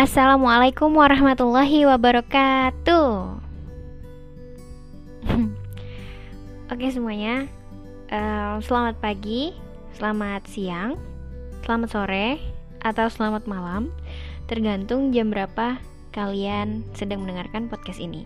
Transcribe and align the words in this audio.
Assalamualaikum 0.00 0.96
warahmatullahi 0.96 1.84
wabarakatuh. 1.84 3.36
Oke 6.72 6.88
semuanya, 6.88 7.44
uh, 8.08 8.56
selamat 8.64 8.96
pagi, 8.96 9.52
selamat 10.00 10.48
siang, 10.48 10.96
selamat 11.68 11.88
sore, 11.92 12.40
atau 12.80 13.12
selamat 13.12 13.44
malam, 13.44 13.92
tergantung 14.48 15.12
jam 15.12 15.28
berapa 15.28 15.76
kalian 16.16 16.80
sedang 16.96 17.20
mendengarkan 17.20 17.68
podcast 17.68 18.00
ini. 18.00 18.24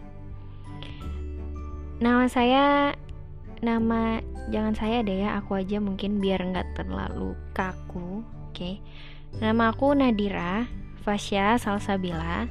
Nama 1.99 2.31
saya, 2.31 2.95
nama 3.67 4.23
jangan 4.47 4.79
saya 4.79 5.03
deh 5.03 5.27
ya, 5.27 5.43
aku 5.43 5.59
aja 5.59 5.83
mungkin 5.83 6.23
biar 6.23 6.39
nggak 6.39 6.79
terlalu 6.79 7.35
kaku, 7.51 8.23
oke? 8.23 8.55
Okay? 8.55 8.79
Nama 9.43 9.75
aku 9.75 9.91
Nadira 9.99 10.84
Fasya 11.05 11.61
Salsabila. 11.61 12.49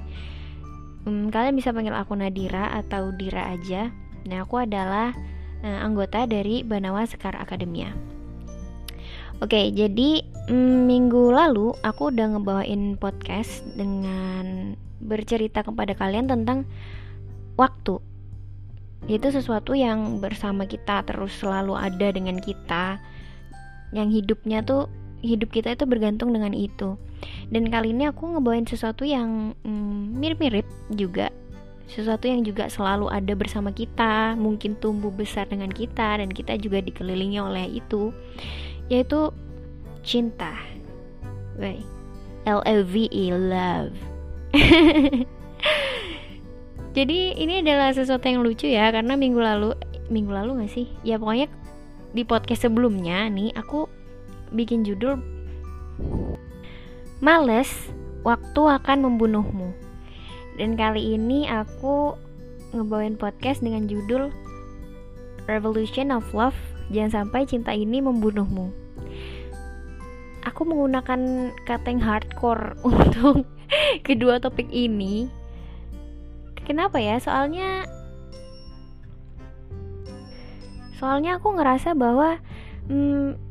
Hmm, 1.04 1.34
kalian 1.34 1.58
bisa 1.58 1.74
panggil 1.74 1.92
aku 1.92 2.16
Nadira 2.16 2.70
atau 2.72 3.12
Dira 3.12 3.52
aja. 3.52 3.92
Nah, 4.24 4.46
aku 4.46 4.62
adalah 4.62 5.12
uh, 5.66 5.80
anggota 5.84 6.24
dari 6.30 6.64
Banawa 6.64 7.04
Sekar 7.04 7.36
Akademia. 7.36 7.92
Oke, 9.44 9.74
jadi 9.76 10.24
mm, 10.48 10.88
minggu 10.88 11.34
lalu 11.34 11.76
aku 11.84 12.14
udah 12.14 12.38
ngebawain 12.38 12.96
podcast 12.96 13.66
dengan 13.76 14.78
bercerita 15.04 15.66
kepada 15.66 15.92
kalian 15.98 16.32
tentang 16.32 16.64
waktu. 17.60 18.00
Itu 19.12 19.36
sesuatu 19.36 19.76
yang 19.76 20.24
bersama 20.24 20.64
kita 20.64 21.04
terus 21.04 21.36
selalu 21.36 21.76
ada 21.76 22.16
dengan 22.16 22.40
kita. 22.40 23.04
Yang 23.92 24.24
hidupnya 24.24 24.64
tuh 24.64 24.88
hidup 25.20 25.52
kita 25.52 25.76
itu 25.76 25.84
bergantung 25.84 26.32
dengan 26.32 26.56
itu 26.56 26.96
dan 27.54 27.70
kali 27.70 27.94
ini 27.94 28.10
aku 28.10 28.34
ngebawain 28.34 28.66
sesuatu 28.66 29.06
yang 29.06 29.54
mm, 29.62 30.18
mirip-mirip 30.18 30.66
mm, 30.66 30.96
juga. 30.98 31.30
Sesuatu 31.86 32.26
yang 32.26 32.42
juga 32.42 32.72
selalu 32.72 33.12
ada 33.12 33.34
bersama 33.36 33.70
kita 33.70 34.34
mungkin 34.40 34.80
tumbuh 34.80 35.12
besar 35.12 35.46
dengan 35.52 35.70
kita 35.70 36.18
dan 36.18 36.32
kita 36.32 36.58
juga 36.58 36.80
dikelilingi 36.80 37.38
oleh 37.38 37.70
itu. 37.70 38.10
Yaitu 38.88 39.30
cinta. 40.02 40.58
Wait. 41.60 41.86
L 42.44 42.60
O 42.60 42.76
V 42.84 43.08
E 43.08 43.26
love. 43.32 43.96
Jadi 46.98 47.34
ini 47.42 47.66
adalah 47.66 47.90
sesuatu 47.90 48.30
yang 48.30 48.46
lucu 48.46 48.70
ya 48.70 48.94
karena 48.94 49.18
minggu 49.18 49.42
lalu 49.42 49.74
minggu 50.14 50.30
lalu 50.30 50.62
gak 50.62 50.72
sih? 50.72 50.86
Ya 51.02 51.18
pokoknya 51.18 51.50
di 52.14 52.22
podcast 52.22 52.70
sebelumnya 52.70 53.26
nih 53.34 53.50
aku 53.58 53.90
bikin 54.54 54.86
judul 54.86 55.18
Males, 57.24 57.72
waktu 58.28 58.60
akan 58.68 59.08
membunuhmu. 59.08 59.72
Dan 60.60 60.76
kali 60.76 61.16
ini 61.16 61.48
aku 61.48 62.20
ngebawain 62.76 63.16
podcast 63.16 63.64
dengan 63.64 63.88
judul 63.88 64.28
Revolution 65.48 66.12
of 66.12 66.28
Love, 66.36 66.60
jangan 66.92 67.24
sampai 67.24 67.48
cinta 67.48 67.72
ini 67.72 68.04
membunuhmu. 68.04 68.76
Aku 70.44 70.68
menggunakan 70.68 71.56
kata 71.64 71.96
yang 71.96 72.04
hardcore 72.04 72.76
untuk 72.92 73.48
kedua 74.04 74.44
topik 74.44 74.68
ini. 74.68 75.32
Kenapa 76.68 77.00
ya? 77.00 77.24
Soalnya 77.24 77.88
soalnya 81.00 81.40
aku 81.40 81.56
ngerasa 81.56 81.96
bahwa 81.96 82.44
hmm, 82.92 83.43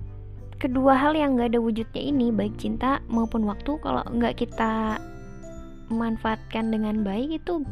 kedua 0.63 0.95
hal 0.95 1.19
yang 1.19 1.35
gak 1.35 1.51
ada 1.51 1.59
wujudnya 1.59 1.99
ini 1.99 2.31
baik 2.31 2.55
cinta 2.55 3.03
maupun 3.11 3.43
waktu 3.51 3.83
kalau 3.83 4.07
nggak 4.07 4.47
kita 4.47 5.03
manfaatkan 5.91 6.71
dengan 6.71 7.03
baik 7.03 7.43
itu 7.43 7.67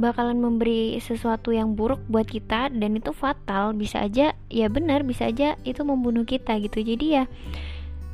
bakalan 0.00 0.40
memberi 0.40 0.96
sesuatu 1.04 1.52
yang 1.52 1.76
buruk 1.76 2.00
buat 2.08 2.24
kita 2.24 2.72
dan 2.72 2.96
itu 2.96 3.12
fatal. 3.12 3.76
Bisa 3.76 4.08
aja 4.08 4.32
ya 4.48 4.66
benar 4.72 5.04
bisa 5.04 5.28
aja 5.28 5.60
itu 5.68 5.84
membunuh 5.84 6.24
kita 6.24 6.56
gitu. 6.64 6.80
Jadi 6.80 7.06
ya 7.20 7.24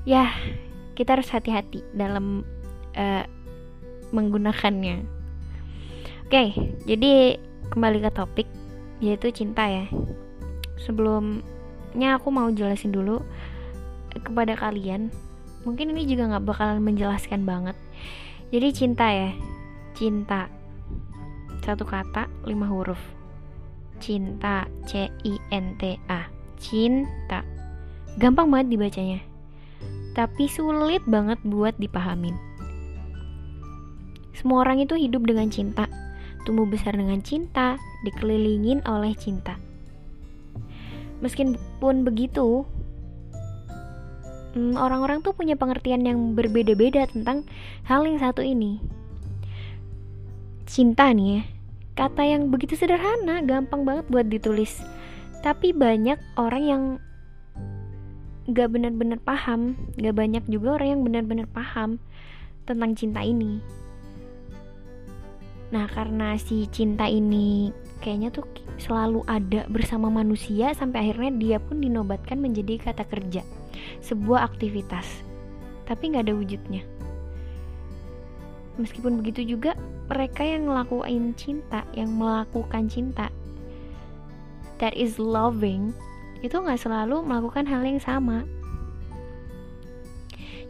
ya 0.02 0.34
kita 0.98 1.14
harus 1.14 1.30
hati-hati 1.30 1.86
dalam 1.94 2.42
uh, 2.98 3.24
menggunakannya. 4.10 5.06
Oke 6.26 6.56
jadi 6.88 7.38
kembali 7.70 8.02
ke 8.02 8.10
topik 8.10 8.48
yaitu 8.98 9.30
cinta 9.30 9.70
ya. 9.70 9.86
Sebelumnya 10.82 12.18
aku 12.18 12.34
mau 12.34 12.50
jelasin 12.50 12.90
dulu 12.90 13.22
kepada 14.22 14.54
kalian 14.54 15.10
mungkin 15.64 15.96
ini 15.96 16.04
juga 16.04 16.30
nggak 16.30 16.44
bakalan 16.44 16.84
menjelaskan 16.84 17.42
banget. 17.48 17.74
Jadi 18.52 18.68
cinta 18.70 19.06
ya 19.10 19.30
cinta 19.96 20.46
satu 21.64 21.82
kata 21.82 22.28
lima 22.44 22.68
huruf. 22.68 23.00
Cinta 23.98 24.68
C 24.84 25.08
I 25.24 25.34
N 25.50 25.74
T 25.80 25.96
A 26.06 26.28
cinta. 26.60 27.42
Gampang 28.20 28.46
banget 28.52 28.78
dibacanya 28.78 29.20
tapi 30.14 30.46
sulit 30.46 31.02
banget 31.10 31.42
buat 31.42 31.74
dipahamin. 31.74 32.38
Semua 34.30 34.62
orang 34.62 34.78
itu 34.78 34.94
hidup 34.94 35.26
dengan 35.26 35.50
cinta 35.50 35.90
tumbuh 36.46 36.68
besar 36.68 36.94
dengan 36.94 37.18
cinta 37.24 37.80
dikelilingin 38.06 38.84
oleh 38.86 39.16
cinta. 39.18 39.58
Meskipun 41.18 42.06
begitu 42.06 42.68
Hmm, 44.54 44.78
orang-orang 44.78 45.18
tuh 45.18 45.34
punya 45.34 45.58
pengertian 45.58 46.06
yang 46.06 46.38
berbeda-beda 46.38 47.10
tentang 47.10 47.42
hal 47.90 48.06
yang 48.06 48.22
satu 48.22 48.38
ini. 48.38 48.78
Cinta 50.62 51.10
nih 51.10 51.26
ya, 51.26 51.42
kata 51.98 52.22
yang 52.22 52.54
begitu 52.54 52.78
sederhana, 52.78 53.42
gampang 53.42 53.82
banget 53.82 54.06
buat 54.06 54.30
ditulis. 54.30 54.78
Tapi 55.42 55.74
banyak 55.74 56.16
orang 56.38 56.62
yang 56.62 56.82
gak 58.46 58.70
benar-benar 58.70 59.18
paham, 59.26 59.74
gak 59.98 60.14
banyak 60.14 60.46
juga 60.46 60.78
orang 60.78 60.88
yang 60.96 61.02
benar-benar 61.02 61.50
paham 61.50 61.98
tentang 62.62 62.94
cinta 62.94 63.26
ini. 63.26 63.58
Nah, 65.74 65.90
karena 65.90 66.38
si 66.38 66.70
cinta 66.70 67.10
ini 67.10 67.74
kayaknya 67.98 68.30
tuh 68.30 68.46
selalu 68.78 69.26
ada 69.26 69.66
bersama 69.66 70.14
manusia 70.14 70.70
sampai 70.78 71.10
akhirnya 71.10 71.34
dia 71.34 71.58
pun 71.58 71.82
dinobatkan 71.82 72.38
menjadi 72.38 72.78
kata 72.78 73.02
kerja 73.10 73.42
sebuah 74.00 74.46
aktivitas, 74.48 75.06
tapi 75.88 76.12
nggak 76.12 76.30
ada 76.30 76.34
wujudnya. 76.36 76.82
Meskipun 78.74 79.22
begitu 79.22 79.54
juga, 79.54 79.78
mereka 80.10 80.42
yang 80.42 80.66
ngelakuin 80.66 81.32
cinta, 81.38 81.86
yang 81.94 82.10
melakukan 82.18 82.90
cinta, 82.90 83.30
that 84.82 84.92
is 84.98 85.16
loving, 85.16 85.94
itu 86.42 86.58
nggak 86.58 86.82
selalu 86.82 87.22
melakukan 87.22 87.64
hal 87.64 87.86
yang 87.86 88.02
sama. 88.02 88.42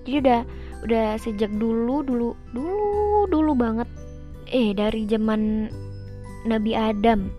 Jadi 0.05 0.21
udah 0.21 0.41
udah 0.85 1.17
sejak 1.17 1.49
dulu 1.57 2.05
dulu 2.05 2.37
dulu 2.53 3.25
dulu 3.33 3.53
banget 3.57 3.89
eh 4.53 4.77
dari 4.77 5.09
zaman 5.09 5.73
Nabi 6.45 6.77
Adam 6.77 7.33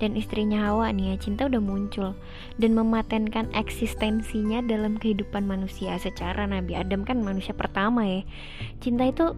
dan 0.00 0.16
istrinya 0.16 0.66
Hawa 0.66 0.90
nih 0.90 1.14
ya 1.14 1.16
cinta 1.20 1.46
udah 1.46 1.60
muncul 1.60 2.16
dan 2.56 2.72
mematenkan 2.72 3.46
eksistensinya 3.52 4.64
dalam 4.64 4.96
kehidupan 4.96 5.44
manusia 5.44 6.00
secara 6.00 6.48
Nabi 6.48 6.74
Adam 6.74 7.04
kan 7.04 7.20
manusia 7.20 7.52
pertama 7.52 8.02
ya. 8.08 8.24
Cinta 8.80 9.06
itu 9.06 9.36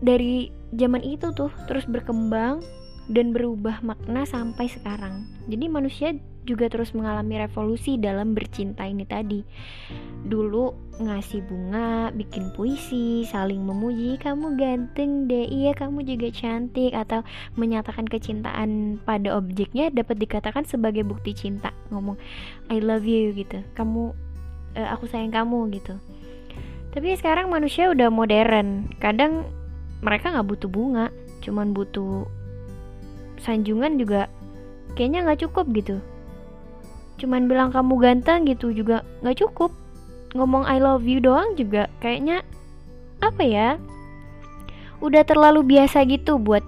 dari 0.00 0.48
zaman 0.74 1.04
itu 1.04 1.30
tuh 1.36 1.52
terus 1.70 1.84
berkembang 1.84 2.64
dan 3.12 3.36
berubah 3.36 3.84
makna 3.84 4.24
sampai 4.24 4.66
sekarang. 4.66 5.28
Jadi 5.46 5.68
manusia 5.68 6.16
juga 6.44 6.68
terus 6.68 6.92
mengalami 6.92 7.40
revolusi 7.40 7.96
dalam 7.96 8.36
bercinta 8.36 8.84
ini 8.84 9.08
tadi. 9.08 9.40
Dulu 10.24 10.96
ngasih 11.00 11.42
bunga, 11.48 12.12
bikin 12.14 12.52
puisi, 12.54 13.26
saling 13.26 13.60
memuji, 13.64 14.20
kamu 14.20 14.54
ganteng 14.54 15.26
deh, 15.26 15.48
iya 15.48 15.74
kamu 15.74 16.04
juga 16.06 16.30
cantik 16.30 16.94
atau 16.94 17.26
menyatakan 17.58 18.06
kecintaan 18.06 19.00
pada 19.02 19.34
objeknya 19.34 19.90
dapat 19.90 20.20
dikatakan 20.20 20.62
sebagai 20.68 21.02
bukti 21.02 21.34
cinta. 21.34 21.74
Ngomong 21.90 22.20
I 22.70 22.78
love 22.78 23.08
you 23.08 23.34
gitu. 23.34 23.64
Kamu 23.74 24.14
uh, 24.78 24.88
aku 24.94 25.10
sayang 25.10 25.34
kamu 25.34 25.74
gitu. 25.74 25.98
Tapi 26.94 27.18
sekarang 27.18 27.50
manusia 27.50 27.90
udah 27.90 28.06
modern. 28.06 28.86
Kadang 29.02 29.50
mereka 29.98 30.30
nggak 30.30 30.46
butuh 30.46 30.70
bunga, 30.70 31.10
cuman 31.42 31.74
butuh 31.74 32.28
sanjungan 33.42 33.98
juga 33.98 34.30
kayaknya 34.94 35.26
nggak 35.26 35.42
cukup 35.48 35.66
gitu 35.74 35.98
cuman 37.18 37.46
bilang 37.46 37.70
kamu 37.70 37.94
ganteng 38.00 38.46
gitu 38.48 38.74
juga 38.74 39.06
nggak 39.22 39.38
cukup 39.44 39.70
ngomong 40.34 40.66
I 40.66 40.82
love 40.82 41.06
you 41.06 41.22
doang 41.22 41.54
juga 41.54 41.86
kayaknya 42.02 42.42
apa 43.22 43.42
ya 43.46 43.68
udah 44.98 45.22
terlalu 45.22 45.62
biasa 45.62 46.02
gitu 46.10 46.40
buat 46.42 46.62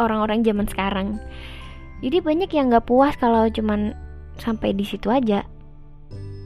orang-orang 0.00 0.44
zaman 0.44 0.66
sekarang 0.68 1.20
jadi 2.00 2.20
banyak 2.20 2.50
yang 2.52 2.72
nggak 2.72 2.88
puas 2.88 3.16
kalau 3.16 3.48
cuman 3.48 3.92
sampai 4.40 4.76
di 4.76 4.84
situ 4.84 5.08
aja 5.08 5.44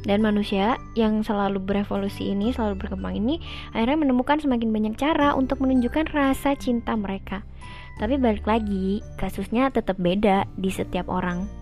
dan 0.09 0.25
manusia 0.25 0.81
yang 0.97 1.21
selalu 1.21 1.61
berevolusi 1.61 2.33
ini, 2.33 2.57
selalu 2.57 2.81
berkembang 2.81 3.21
ini, 3.21 3.37
akhirnya 3.77 4.01
menemukan 4.01 4.41
semakin 4.41 4.73
banyak 4.73 4.95
cara 4.97 5.37
untuk 5.37 5.61
menunjukkan 5.61 6.09
rasa 6.17 6.57
cinta 6.57 6.97
mereka. 6.97 7.45
Tapi 8.01 8.17
balik 8.17 8.49
lagi, 8.49 9.05
kasusnya 9.21 9.69
tetap 9.69 10.01
beda 10.01 10.49
di 10.57 10.73
setiap 10.73 11.05
orang. 11.13 11.60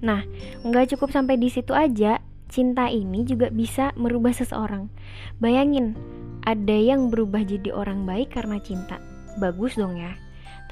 Nah, 0.00 0.24
nggak 0.64 0.96
cukup 0.96 1.12
sampai 1.12 1.36
di 1.36 1.52
situ 1.52 1.76
aja, 1.76 2.20
cinta 2.48 2.88
ini 2.88 3.24
juga 3.24 3.52
bisa 3.52 3.92
merubah 3.96 4.32
seseorang. 4.32 4.88
Bayangin, 5.38 5.96
ada 6.44 6.76
yang 6.76 7.12
berubah 7.12 7.44
jadi 7.44 7.72
orang 7.72 8.08
baik 8.08 8.32
karena 8.32 8.56
cinta. 8.60 8.96
Bagus 9.36 9.76
dong 9.76 10.00
ya. 10.00 10.16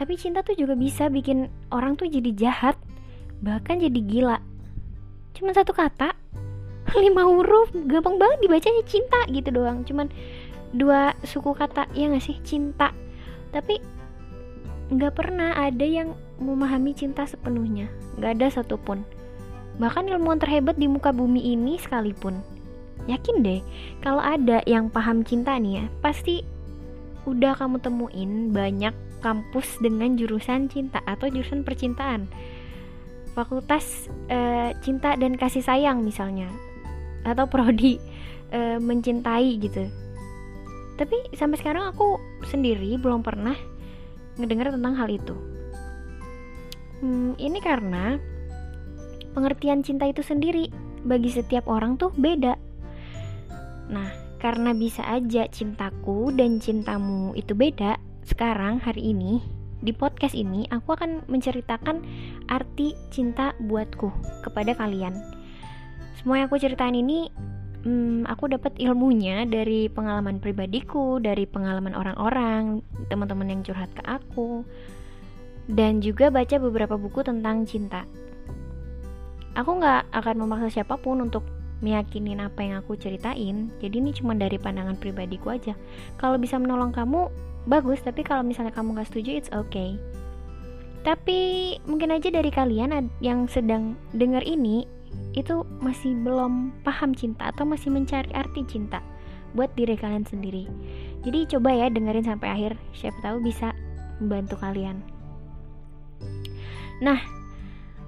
Tapi 0.01 0.15
cinta 0.17 0.41
tuh 0.47 0.55
juga 0.55 0.79
bisa 0.79 1.11
bikin 1.11 1.51
orang 1.75 1.99
tuh 1.99 2.07
jadi 2.07 2.31
jahat 2.33 2.79
bahkan 3.39 3.79
jadi 3.79 4.01
gila 4.03 4.39
cuman 5.39 5.55
satu 5.55 5.71
kata 5.71 6.11
lima 7.03 7.23
huruf 7.23 7.71
gampang 7.87 8.19
banget 8.19 8.39
dibacanya 8.43 8.83
cinta 8.87 9.21
gitu 9.31 9.55
doang 9.55 9.87
cuman 9.87 10.11
dua 10.75 11.15
suku 11.23 11.55
kata 11.55 11.87
ya 11.95 12.11
gak 12.11 12.25
sih 12.25 12.37
cinta 12.43 12.93
tapi 13.55 13.81
nggak 14.89 15.15
pernah 15.17 15.57
ada 15.57 15.85
yang 15.85 16.17
memahami 16.41 16.97
cinta 16.97 17.25
sepenuhnya 17.25 17.89
nggak 18.21 18.41
ada 18.41 18.47
satupun 18.61 19.05
bahkan 19.79 20.07
ilmuwan 20.07 20.43
terhebat 20.43 20.77
di 20.77 20.91
muka 20.91 21.15
bumi 21.15 21.55
ini 21.55 21.79
sekalipun. 21.79 22.43
Yakin 23.09 23.41
deh 23.41 23.61
kalau 24.05 24.21
ada 24.21 24.61
yang 24.69 24.93
paham 24.93 25.25
cinta 25.25 25.57
nih 25.57 25.81
ya 25.81 25.85
pasti 26.05 26.45
udah 27.25 27.57
kamu 27.57 27.81
temuin 27.81 28.53
banyak 28.53 28.93
kampus 29.25 29.79
dengan 29.83 30.15
jurusan 30.15 30.71
cinta 30.71 31.03
atau 31.07 31.31
jurusan 31.31 31.63
percintaan. 31.65 32.29
Fakultas 33.33 34.11
uh, 34.31 34.75
cinta 34.83 35.15
dan 35.15 35.39
kasih 35.39 35.63
sayang 35.63 36.03
misalnya. 36.03 36.51
Atau 37.23 37.47
prodi 37.47 37.99
uh, 38.51 38.79
mencintai 38.83 39.51
gitu. 39.63 39.87
Tapi 40.99 41.35
sampai 41.39 41.57
sekarang 41.63 41.95
aku 41.95 42.19
sendiri 42.51 42.99
belum 42.99 43.23
pernah 43.23 43.55
ngedengar 44.39 44.75
tentang 44.75 44.95
hal 44.99 45.09
itu. 45.11 45.35
Hmm, 46.99 47.39
ini 47.39 47.63
karena 47.63 48.19
pengertian 49.39 49.87
cinta 49.87 50.11
itu 50.11 50.27
sendiri 50.27 50.67
bagi 51.07 51.31
setiap 51.31 51.71
orang 51.71 51.95
tuh 51.95 52.11
beda 52.19 52.59
nah 53.87 54.11
karena 54.43 54.75
bisa 54.75 55.07
aja 55.07 55.47
cintaku 55.47 56.35
dan 56.35 56.59
cintamu 56.59 57.31
itu 57.39 57.55
beda 57.55 58.03
sekarang 58.27 58.83
hari 58.83 59.15
ini 59.15 59.39
di 59.79 59.95
podcast 59.95 60.35
ini 60.35 60.67
aku 60.75 60.99
akan 60.99 61.23
menceritakan 61.31 62.03
arti 62.51 62.99
cinta 63.15 63.55
buatku 63.63 64.11
kepada 64.43 64.75
kalian. 64.75 65.15
Semua 66.19 66.43
yang 66.43 66.51
aku 66.51 66.59
ceritain 66.59 66.99
ini 66.99 67.31
hmm, 67.87 68.27
aku 68.27 68.51
dapat 68.51 68.75
ilmunya 68.83 69.47
dari 69.47 69.87
pengalaman 69.87 70.43
pribadiku, 70.43 71.23
dari 71.23 71.47
pengalaman 71.47 71.95
orang-orang, 71.95 72.83
teman-teman 73.07 73.55
yang 73.55 73.63
curhat 73.63 73.91
ke 73.95 74.03
aku, 74.03 74.67
dan 75.71 76.03
juga 76.03 76.35
baca 76.35 76.59
beberapa 76.59 76.99
buku 76.99 77.23
tentang 77.23 77.63
cinta. 77.63 78.03
Aku 79.57 79.81
nggak 79.81 80.13
akan 80.13 80.35
memaksa 80.45 80.81
siapa 80.81 80.99
pun 81.01 81.23
untuk 81.25 81.47
meyakinin 81.79 82.43
apa 82.43 82.61
yang 82.67 82.83
aku 82.83 82.99
ceritain. 82.99 83.71
Jadi 83.79 83.95
ini 84.03 84.11
cuma 84.11 84.35
dari 84.35 84.59
pandangan 84.59 84.99
pribadiku 84.99 85.55
aja. 85.55 85.79
Kalau 86.19 86.37
bisa 86.37 86.59
menolong 86.59 86.91
kamu, 86.91 87.31
bagus. 87.71 88.03
Tapi 88.03 88.27
kalau 88.27 88.43
misalnya 88.43 88.75
kamu 88.75 88.99
gak 88.99 89.09
setuju 89.11 89.31
it's 89.39 89.53
okay. 89.55 89.95
Tapi 91.07 91.75
mungkin 91.87 92.11
aja 92.11 92.29
dari 92.29 92.51
kalian 92.51 92.91
yang 93.23 93.47
sedang 93.47 93.95
dengar 94.11 94.43
ini 94.43 94.85
itu 95.33 95.63
masih 95.79 96.19
belum 96.27 96.75
paham 96.83 97.15
cinta 97.15 97.55
atau 97.55 97.63
masih 97.63 97.95
mencari 97.95 98.29
arti 98.35 98.67
cinta 98.67 98.99
buat 99.55 99.71
diri 99.79 99.95
kalian 99.95 100.27
sendiri. 100.27 100.67
Jadi 101.23 101.47
coba 101.57 101.71
ya 101.73 101.87
dengerin 101.89 102.27
sampai 102.27 102.49
akhir. 102.51 102.73
Siapa 102.93 103.19
tahu 103.23 103.39
bisa 103.41 103.73
membantu 104.19 104.59
kalian. 104.59 104.99
Nah 106.99 107.23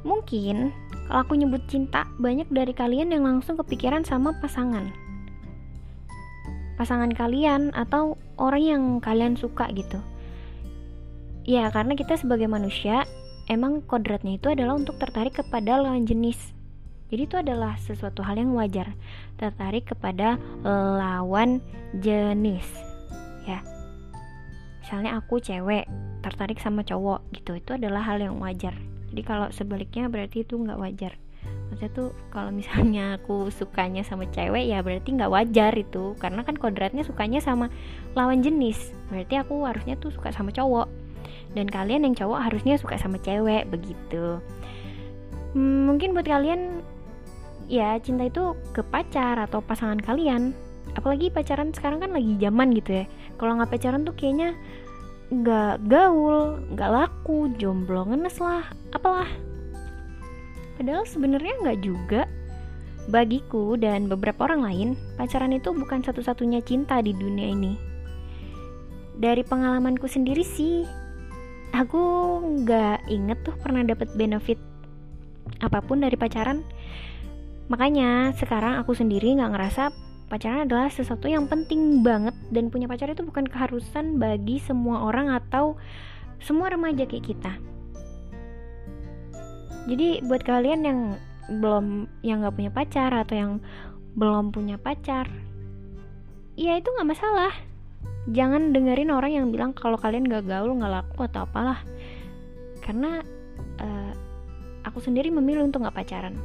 mungkin 0.03 0.75
kalau 1.11 1.27
aku 1.27 1.35
nyebut 1.35 1.67
cinta 1.67 2.07
banyak 2.23 2.47
dari 2.55 2.71
kalian 2.71 3.11
yang 3.11 3.27
langsung 3.27 3.59
kepikiran 3.59 4.07
sama 4.07 4.31
pasangan. 4.39 4.95
Pasangan 6.79 7.11
kalian 7.11 7.75
atau 7.75 8.15
orang 8.39 8.62
yang 8.62 8.83
kalian 9.03 9.35
suka 9.35 9.67
gitu. 9.75 9.99
Ya 11.43 11.67
karena 11.75 11.99
kita 11.99 12.15
sebagai 12.15 12.47
manusia 12.47 13.11
emang 13.51 13.83
kodratnya 13.83 14.39
itu 14.39 14.55
adalah 14.55 14.79
untuk 14.79 15.03
tertarik 15.03 15.35
kepada 15.35 15.83
lawan 15.83 16.07
jenis. 16.07 16.39
Jadi 17.11 17.27
itu 17.27 17.43
adalah 17.43 17.75
sesuatu 17.83 18.23
hal 18.23 18.39
yang 18.39 18.55
wajar 18.55 18.95
tertarik 19.35 19.91
kepada 19.91 20.39
lawan 20.63 21.59
jenis. 21.99 22.71
Ya. 23.51 23.67
Misalnya 24.79 25.19
aku 25.19 25.43
cewek 25.43 25.91
tertarik 26.23 26.63
sama 26.63 26.87
cowok 26.87 27.35
gitu 27.35 27.59
itu 27.59 27.75
adalah 27.75 28.06
hal 28.06 28.23
yang 28.23 28.39
wajar 28.39 28.79
jadi 29.11 29.23
kalau 29.27 29.49
sebaliknya 29.51 30.07
berarti 30.07 30.47
itu 30.47 30.55
nggak 30.55 30.79
wajar. 30.79 31.12
Maksudnya 31.71 31.91
tuh 31.95 32.11
kalau 32.31 32.51
misalnya 32.55 33.19
aku 33.19 33.51
sukanya 33.51 34.03
sama 34.07 34.27
cewek 34.31 34.71
ya 34.71 34.83
berarti 34.83 35.15
nggak 35.15 35.31
wajar 35.31 35.73
itu. 35.75 36.15
Karena 36.19 36.47
kan 36.47 36.55
kodratnya 36.59 37.03
sukanya 37.03 37.43
sama 37.43 37.71
lawan 38.15 38.43
jenis. 38.43 38.95
Berarti 39.11 39.39
aku 39.39 39.67
harusnya 39.67 39.99
tuh 39.99 40.15
suka 40.15 40.31
sama 40.31 40.55
cowok. 40.55 40.87
Dan 41.55 41.67
kalian 41.67 42.07
yang 42.07 42.15
cowok 42.15 42.39
harusnya 42.51 42.79
suka 42.79 42.95
sama 42.99 43.19
cewek 43.19 43.67
begitu. 43.67 44.39
Hmm, 45.55 45.91
mungkin 45.91 46.15
buat 46.15 46.27
kalian 46.27 46.87
ya 47.67 47.99
cinta 47.99 48.27
itu 48.31 48.55
ke 48.71 48.87
pacar 48.87 49.39
atau 49.39 49.59
pasangan 49.59 49.99
kalian. 49.99 50.55
Apalagi 50.95 51.31
pacaran 51.31 51.71
sekarang 51.75 52.03
kan 52.03 52.11
lagi 52.15 52.39
zaman 52.39 52.75
gitu 52.75 53.03
ya. 53.03 53.05
Kalau 53.39 53.59
nggak 53.59 53.71
pacaran 53.75 54.03
tuh 54.06 54.15
kayaknya 54.15 54.55
nggak 55.31 55.87
gaul 55.87 56.59
nggak 56.75 56.91
laku 56.91 57.55
jomblo 57.55 58.03
ngenes 58.03 58.43
lah 58.43 58.67
apalah 58.91 59.31
Padahal 60.81 61.05
sebenarnya 61.05 61.61
nggak 61.61 61.81
juga. 61.85 62.25
Bagiku 63.12 63.77
dan 63.77 64.09
beberapa 64.09 64.49
orang 64.49 64.65
lain, 64.65 64.88
pacaran 65.21 65.53
itu 65.53 65.77
bukan 65.77 66.00
satu-satunya 66.00 66.65
cinta 66.65 67.05
di 67.05 67.12
dunia 67.12 67.53
ini. 67.53 67.77
Dari 69.21 69.44
pengalamanku 69.44 70.09
sendiri 70.09 70.41
sih, 70.41 70.88
aku 71.77 72.00
nggak 72.65 73.12
inget 73.12 73.44
tuh 73.44 73.53
pernah 73.61 73.85
dapet 73.85 74.09
benefit 74.17 74.56
apa 75.61 75.85
pun 75.85 76.00
dari 76.00 76.17
pacaran. 76.17 76.65
Makanya 77.69 78.32
sekarang 78.41 78.81
aku 78.81 78.96
sendiri 78.96 79.37
nggak 79.37 79.53
ngerasa 79.53 79.93
pacaran 80.31 80.70
adalah 80.70 80.87
sesuatu 80.87 81.27
yang 81.27 81.51
penting 81.51 82.06
banget 82.06 82.32
dan 82.55 82.70
punya 82.70 82.87
pacar 82.87 83.10
itu 83.10 83.27
bukan 83.27 83.51
keharusan 83.51 84.22
bagi 84.22 84.63
semua 84.63 85.03
orang 85.03 85.34
atau 85.34 85.75
semua 86.39 86.70
remaja 86.70 87.03
kayak 87.05 87.34
kita. 87.34 87.53
Jadi 89.91 90.22
buat 90.22 90.46
kalian 90.46 90.81
yang 90.87 91.01
belum 91.51 92.06
yang 92.22 92.46
nggak 92.46 92.55
punya 92.55 92.70
pacar 92.70 93.10
atau 93.10 93.34
yang 93.34 93.53
belum 94.15 94.55
punya 94.55 94.79
pacar 94.79 95.27
ya 96.55 96.79
itu 96.79 96.89
nggak 96.93 97.10
masalah. 97.10 97.53
Jangan 98.31 98.77
dengerin 98.77 99.10
orang 99.10 99.32
yang 99.32 99.46
bilang 99.49 99.72
kalau 99.72 99.96
kalian 99.96 100.29
gak 100.29 100.44
gaul 100.44 100.77
nggak 100.77 100.93
laku 100.93 101.25
atau 101.25 101.49
apalah. 101.49 101.81
Karena 102.84 103.25
uh, 103.81 104.13
aku 104.84 105.01
sendiri 105.01 105.32
memilih 105.32 105.67
untuk 105.67 105.82
nggak 105.82 105.96
pacaran. 106.05 106.37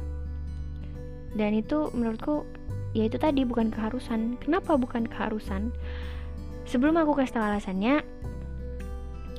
Dan 1.36 1.52
itu 1.52 1.92
menurutku 1.92 2.48
ya 2.96 3.04
itu 3.12 3.20
tadi 3.20 3.44
bukan 3.44 3.68
keharusan. 3.68 4.40
Kenapa 4.40 4.80
bukan 4.80 5.04
keharusan? 5.04 5.68
Sebelum 6.64 6.96
aku 6.96 7.12
kasih 7.20 7.36
tahu 7.36 7.44
alasannya 7.44 8.00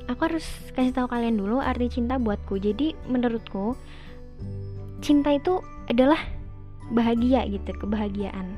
aku 0.06 0.20
harus 0.30 0.46
kasih 0.72 0.94
tahu 0.94 1.10
kalian 1.10 1.34
dulu 1.34 1.58
arti 1.58 1.90
cinta 1.90 2.22
buatku. 2.22 2.62
Jadi 2.62 2.94
menurutku 3.10 3.74
cinta 5.02 5.34
itu 5.34 5.58
adalah 5.90 6.22
bahagia 6.94 7.42
gitu 7.50 7.74
kebahagiaan. 7.74 8.54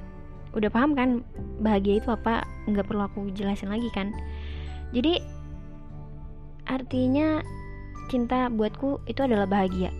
Udah 0.53 0.69
paham 0.69 0.93
kan 0.93 1.25
bahagia 1.65 2.05
itu 2.05 2.13
apa? 2.13 2.45
Nggak 2.69 2.85
perlu 2.85 3.03
aku 3.09 3.33
jelasin 3.33 3.73
lagi 3.73 3.89
kan? 3.97 4.13
Jadi 4.93 5.17
artinya 6.69 7.41
cinta 8.13 8.53
buatku 8.53 9.01
itu 9.09 9.25
adalah 9.25 9.49
bahagia 9.49 9.91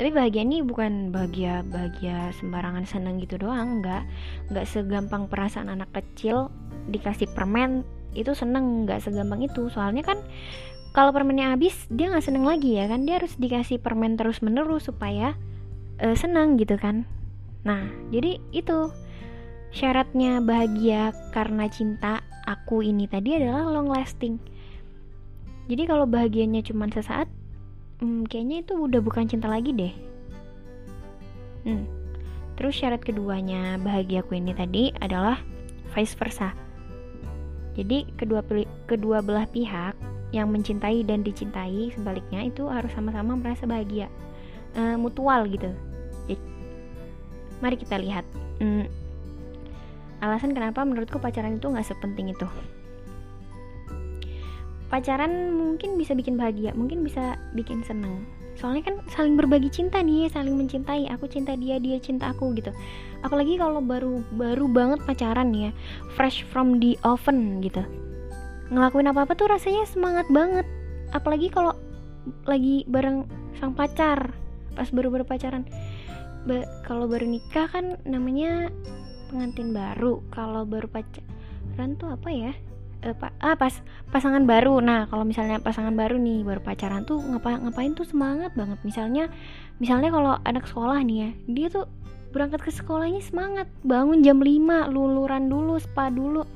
tapi 0.00 0.16
bahagia 0.16 0.48
ini 0.48 0.64
bukan 0.64 1.12
bahagia 1.12 1.60
bahagia 1.68 2.32
sembarangan 2.40 2.88
senang 2.88 3.20
gitu 3.20 3.36
doang 3.36 3.84
nggak. 3.84 4.08
Nggak 4.48 4.64
segampang 4.64 5.28
perasaan 5.28 5.68
anak 5.68 5.92
kecil 5.92 6.48
dikasih 6.88 7.28
permen 7.36 7.84
itu 8.16 8.32
seneng 8.32 8.88
nggak 8.88 9.04
segampang 9.04 9.44
itu. 9.44 9.68
Soalnya 9.68 10.00
kan 10.00 10.16
kalau 10.96 11.12
permennya 11.12 11.52
habis 11.52 11.84
dia 11.92 12.08
nggak 12.08 12.24
seneng 12.24 12.48
lagi 12.48 12.80
ya 12.80 12.88
kan? 12.88 13.04
Dia 13.04 13.20
harus 13.20 13.36
dikasih 13.36 13.76
permen 13.84 14.16
terus 14.16 14.40
menerus 14.40 14.88
supaya 14.88 15.36
uh, 16.00 16.16
senang 16.16 16.56
gitu 16.56 16.80
kan. 16.80 17.04
Nah 17.68 17.84
jadi 18.08 18.40
itu 18.56 18.88
syaratnya 19.68 20.40
bahagia 20.40 21.12
karena 21.36 21.68
cinta. 21.68 22.24
Aku 22.48 22.80
ini 22.80 23.04
tadi 23.04 23.36
adalah 23.36 23.68
long 23.68 23.92
lasting. 23.92 24.40
Jadi 25.68 25.84
kalau 25.84 26.08
bahagianya 26.08 26.64
cuma 26.64 26.88
sesaat 26.88 27.28
hmm, 28.00 28.26
kayaknya 28.26 28.64
itu 28.64 28.74
udah 28.76 29.00
bukan 29.04 29.28
cinta 29.28 29.46
lagi 29.46 29.72
deh. 29.72 29.94
Hmm. 31.60 31.84
terus 32.56 32.76
syarat 32.76 33.04
keduanya 33.04 33.76
bahagiaku 33.80 34.36
ini 34.36 34.52
tadi 34.52 34.92
adalah 35.00 35.40
vice 35.92 36.12
versa. 36.16 36.52
Jadi 37.76 38.04
kedua 38.16 38.44
kedua 38.84 39.24
belah 39.24 39.48
pihak 39.48 39.96
yang 40.32 40.52
mencintai 40.52 41.04
dan 41.08 41.24
dicintai 41.24 41.88
sebaliknya 41.96 42.48
itu 42.48 42.68
harus 42.68 42.92
sama-sama 42.92 43.36
merasa 43.36 43.64
bahagia. 43.64 44.12
Uh, 44.76 44.94
mutual 45.00 45.48
gitu. 45.48 45.72
Jadi, 46.28 46.36
mari 47.64 47.76
kita 47.80 47.96
lihat. 47.96 48.28
Hmm, 48.60 48.84
alasan 50.20 50.52
kenapa 50.52 50.84
menurutku 50.84 51.16
pacaran 51.16 51.56
itu 51.56 51.64
nggak 51.64 51.88
sepenting 51.88 52.36
itu 52.36 52.44
pacaran 54.90 55.54
mungkin 55.54 55.94
bisa 55.94 56.12
bikin 56.18 56.34
bahagia 56.34 56.74
mungkin 56.74 57.06
bisa 57.06 57.38
bikin 57.54 57.80
seneng. 57.86 58.26
Soalnya 58.58 58.92
kan 58.92 58.96
saling 59.08 59.38
berbagi 59.38 59.70
cinta 59.72 60.02
nih 60.02 60.28
saling 60.28 60.52
mencintai. 60.58 61.08
Aku 61.14 61.30
cinta 61.30 61.54
dia 61.56 61.78
dia 61.78 61.96
cinta 62.02 62.34
aku 62.34 62.52
gitu. 62.58 62.74
Apalagi 63.22 63.56
kalau 63.56 63.80
baru 63.80 64.20
baru 64.34 64.66
banget 64.68 65.00
pacaran 65.06 65.54
ya 65.54 65.70
fresh 66.18 66.44
from 66.50 66.82
the 66.82 66.98
oven 67.06 67.62
gitu. 67.64 67.80
Ngelakuin 68.68 69.08
apa 69.08 69.24
apa 69.24 69.32
tuh 69.38 69.48
rasanya 69.48 69.86
semangat 69.86 70.26
banget. 70.28 70.66
Apalagi 71.14 71.48
kalau 71.48 71.72
lagi 72.44 72.84
bareng 72.84 73.24
sang 73.56 73.72
pacar 73.72 74.34
pas 74.74 74.90
baru 74.90 75.08
baru 75.08 75.24
pacaran. 75.24 75.64
Ba 76.44 76.66
kalau 76.82 77.06
baru 77.06 77.24
nikah 77.24 77.70
kan 77.70 77.96
namanya 78.02 78.68
pengantin 79.30 79.70
baru. 79.70 80.20
Kalau 80.34 80.66
baru 80.66 80.90
pacaran 80.90 81.96
tuh 81.96 82.12
apa 82.12 82.28
ya 82.28 82.52
uh, 83.04 83.16
pa 83.16 83.32
ah 83.40 83.56
pas 83.56 83.74
pasangan 84.12 84.44
baru. 84.44 84.80
Nah 84.80 85.08
kalau 85.08 85.24
misalnya 85.24 85.60
pasangan 85.60 85.94
baru 85.96 86.16
nih 86.20 86.44
baru 86.44 86.60
pacaran 86.60 87.04
tuh 87.04 87.20
ngapa 87.20 87.60
ngapain 87.66 87.92
tuh 87.96 88.06
semangat 88.06 88.52
banget. 88.54 88.78
Misalnya 88.84 89.28
misalnya 89.80 90.08
kalau 90.12 90.32
anak 90.44 90.64
sekolah 90.68 91.00
nih 91.04 91.16
ya 91.16 91.30
dia 91.48 91.66
tuh 91.72 91.86
berangkat 92.30 92.60
ke 92.62 92.70
sekolahnya 92.72 93.22
semangat. 93.24 93.66
Bangun 93.82 94.22
jam 94.22 94.38
5 94.38 94.92
luluran 94.92 95.50
dulu 95.50 95.80
spa 95.80 96.12
dulu 96.12 96.46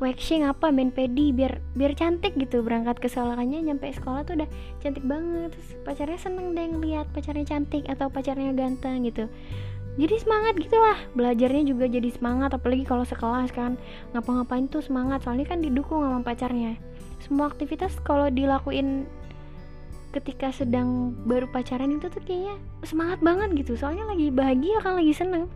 waxing 0.00 0.48
apa 0.48 0.72
main 0.72 0.88
pedi 0.88 1.28
biar 1.28 1.60
biar 1.76 1.92
cantik 1.92 2.32
gitu. 2.40 2.64
Berangkat 2.64 2.98
ke 3.02 3.08
sekolahnya 3.10 3.60
nyampe 3.60 3.90
sekolah 3.92 4.24
tuh 4.24 4.40
udah 4.40 4.48
cantik 4.80 5.04
banget. 5.04 5.52
Terus 5.52 5.70
pacarnya 5.84 6.18
seneng 6.18 6.56
deh 6.56 6.66
ngeliat 6.66 7.06
pacarnya 7.12 7.44
cantik 7.44 7.84
atau 7.90 8.08
pacarnya 8.08 8.56
ganteng 8.56 9.04
gitu 9.04 9.28
jadi 9.98 10.22
semangat 10.22 10.54
gitu 10.62 10.78
lah 10.78 10.94
belajarnya 11.18 11.66
juga 11.66 11.90
jadi 11.90 12.14
semangat 12.14 12.54
apalagi 12.54 12.86
kalau 12.86 13.02
sekelas 13.02 13.50
kan. 13.50 13.74
Ngapa-ngapain 14.14 14.70
tuh 14.70 14.84
semangat 14.84 15.26
soalnya 15.26 15.50
kan 15.50 15.58
didukung 15.58 16.06
sama 16.06 16.22
pacarnya. 16.22 16.78
Semua 17.18 17.50
aktivitas 17.50 17.98
kalau 18.06 18.30
dilakuin 18.30 19.10
ketika 20.10 20.50
sedang 20.54 21.14
baru 21.26 21.46
pacaran 21.50 21.94
itu 21.94 22.06
tuh 22.06 22.22
kayaknya 22.22 22.54
semangat 22.86 23.18
banget 23.18 23.50
gitu. 23.58 23.74
Soalnya 23.74 24.06
lagi 24.06 24.30
bahagia 24.30 24.78
kan 24.78 24.94
lagi 24.94 25.10
seneng. 25.10 25.50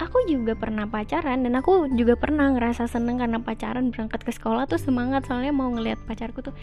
Aku 0.00 0.26
juga 0.26 0.58
pernah 0.58 0.88
pacaran 0.88 1.46
dan 1.46 1.54
aku 1.54 1.86
juga 1.94 2.18
pernah 2.18 2.50
ngerasa 2.50 2.90
seneng 2.90 3.20
karena 3.22 3.38
pacaran 3.38 3.94
berangkat 3.94 4.26
ke 4.26 4.32
sekolah 4.34 4.66
tuh 4.66 4.82
semangat. 4.82 5.30
Soalnya 5.30 5.54
mau 5.54 5.70
ngeliat 5.70 6.02
pacarku 6.10 6.42
tuh 6.42 6.56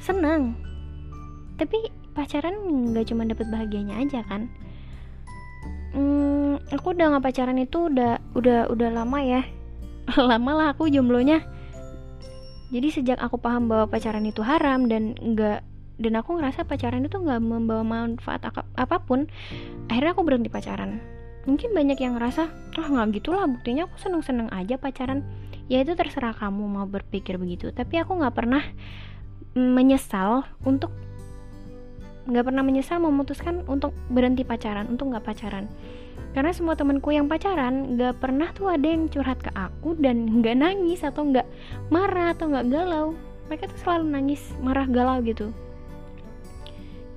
seneng. 0.00 0.56
Tapi 1.60 1.92
pacaran 2.16 2.56
nggak 2.92 3.12
cuma 3.12 3.28
dapet 3.28 3.46
bahagianya 3.52 4.00
aja 4.00 4.24
kan 4.24 4.48
hmm, 5.92 6.72
aku 6.72 6.96
udah 6.96 7.16
nggak 7.16 7.24
pacaran 7.24 7.58
itu 7.60 7.88
udah 7.88 8.18
udah 8.36 8.68
udah 8.72 8.88
lama 8.92 9.18
ya. 9.20 9.42
Lama 10.18 10.52
lah 10.52 10.66
aku 10.74 10.90
jomblonya. 10.90 11.44
Jadi 12.72 12.88
sejak 12.88 13.20
aku 13.20 13.36
paham 13.36 13.68
bahwa 13.68 13.86
pacaran 13.86 14.24
itu 14.24 14.40
haram 14.40 14.88
dan 14.88 15.12
enggak 15.20 15.60
dan 16.00 16.18
aku 16.18 16.40
ngerasa 16.40 16.64
pacaran 16.64 17.04
itu 17.04 17.20
nggak 17.20 17.38
membawa 17.38 17.84
manfaat 17.84 18.42
apa 18.48 18.96
pun 19.04 19.28
akhirnya 19.92 20.16
aku 20.16 20.24
berhenti 20.24 20.48
pacaran. 20.48 20.98
Mungkin 21.44 21.76
banyak 21.76 21.98
yang 22.00 22.16
ngerasa 22.16 22.48
ah 22.48 22.80
oh, 22.80 22.86
nggak 22.88 23.20
gitulah 23.20 23.44
buktinya 23.44 23.84
aku 23.84 23.96
seneng 24.00 24.24
seneng 24.24 24.48
aja 24.50 24.80
pacaran. 24.80 25.20
Ya 25.70 25.84
itu 25.84 25.94
terserah 25.94 26.34
kamu 26.34 26.64
mau 26.64 26.88
berpikir 26.88 27.36
begitu 27.36 27.70
tapi 27.70 28.00
aku 28.00 28.18
nggak 28.18 28.34
pernah 28.34 28.64
menyesal 29.52 30.48
untuk 30.64 30.90
nggak 32.22 32.44
pernah 32.46 32.62
menyesal 32.62 33.02
memutuskan 33.02 33.66
untuk 33.66 33.90
berhenti 34.10 34.46
pacaran 34.46 34.86
untuk 34.86 35.10
nggak 35.10 35.26
pacaran. 35.26 35.66
Karena 36.32 36.52
semua 36.54 36.72
temanku 36.78 37.12
yang 37.12 37.28
pacaran 37.28 37.98
nggak 37.98 38.22
pernah 38.22 38.48
tuh 38.56 38.72
ada 38.72 38.86
yang 38.88 39.10
curhat 39.10 39.42
ke 39.42 39.52
aku 39.52 39.98
dan 40.00 40.40
nggak 40.40 40.56
nangis 40.56 41.04
atau 41.04 41.28
nggak 41.28 41.44
marah 41.92 42.32
atau 42.32 42.48
nggak 42.48 42.66
galau. 42.72 43.06
Mereka 43.50 43.68
tuh 43.68 43.78
selalu 43.84 44.04
nangis 44.16 44.40
marah 44.64 44.88
galau 44.88 45.20
gitu. 45.20 45.52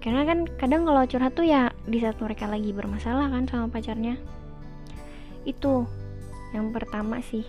Karena 0.03 0.21
kan 0.27 0.45
kadang 0.61 0.85
kalau 0.85 1.01
curhat 1.07 1.33
tuh 1.33 1.47
ya 1.47 1.73
di 1.89 1.97
saat 1.97 2.19
mereka 2.21 2.45
lagi 2.45 2.69
bermasalah 2.75 3.31
kan 3.31 3.47
sama 3.47 3.71
pacarnya. 3.71 4.19
Itu 5.47 5.87
yang 6.51 6.75
pertama 6.75 7.23
sih. 7.23 7.47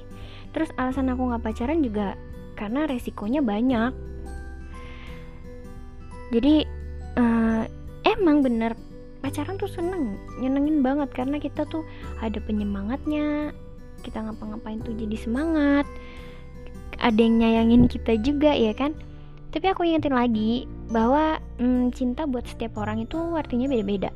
Terus 0.54 0.70
alasan 0.78 1.12
aku 1.12 1.34
nggak 1.34 1.44
pacaran 1.44 1.82
juga 1.82 2.14
karena 2.54 2.88
resikonya 2.88 3.42
banyak. 3.44 3.92
Jadi 6.30 6.85
uh, 7.16 7.64
emang 8.04 8.44
bener. 8.44 8.72
Pacaran 9.24 9.58
tuh 9.58 9.66
seneng 9.66 10.20
nyenengin 10.38 10.84
banget 10.86 11.10
karena 11.10 11.42
kita 11.42 11.66
tuh 11.66 11.82
ada 12.22 12.38
penyemangatnya 12.44 13.50
kita 14.06 14.22
ngapa-ngapain 14.22 14.78
tuh 14.86 14.94
jadi 14.94 15.18
semangat 15.18 15.88
ada 17.00 17.20
yang 17.20 17.42
nyayangin 17.42 17.90
kita 17.90 18.16
juga 18.20 18.54
ya 18.54 18.72
kan? 18.72 18.96
Tapi 19.52 19.72
aku 19.72 19.88
ingetin 19.88 20.12
lagi 20.12 20.68
bahwa 20.92 21.40
hmm, 21.60 21.92
cinta 21.96 22.28
buat 22.28 22.44
setiap 22.44 22.76
orang 22.76 23.04
itu 23.04 23.18
artinya 23.36 23.68
beda-beda. 23.68 24.12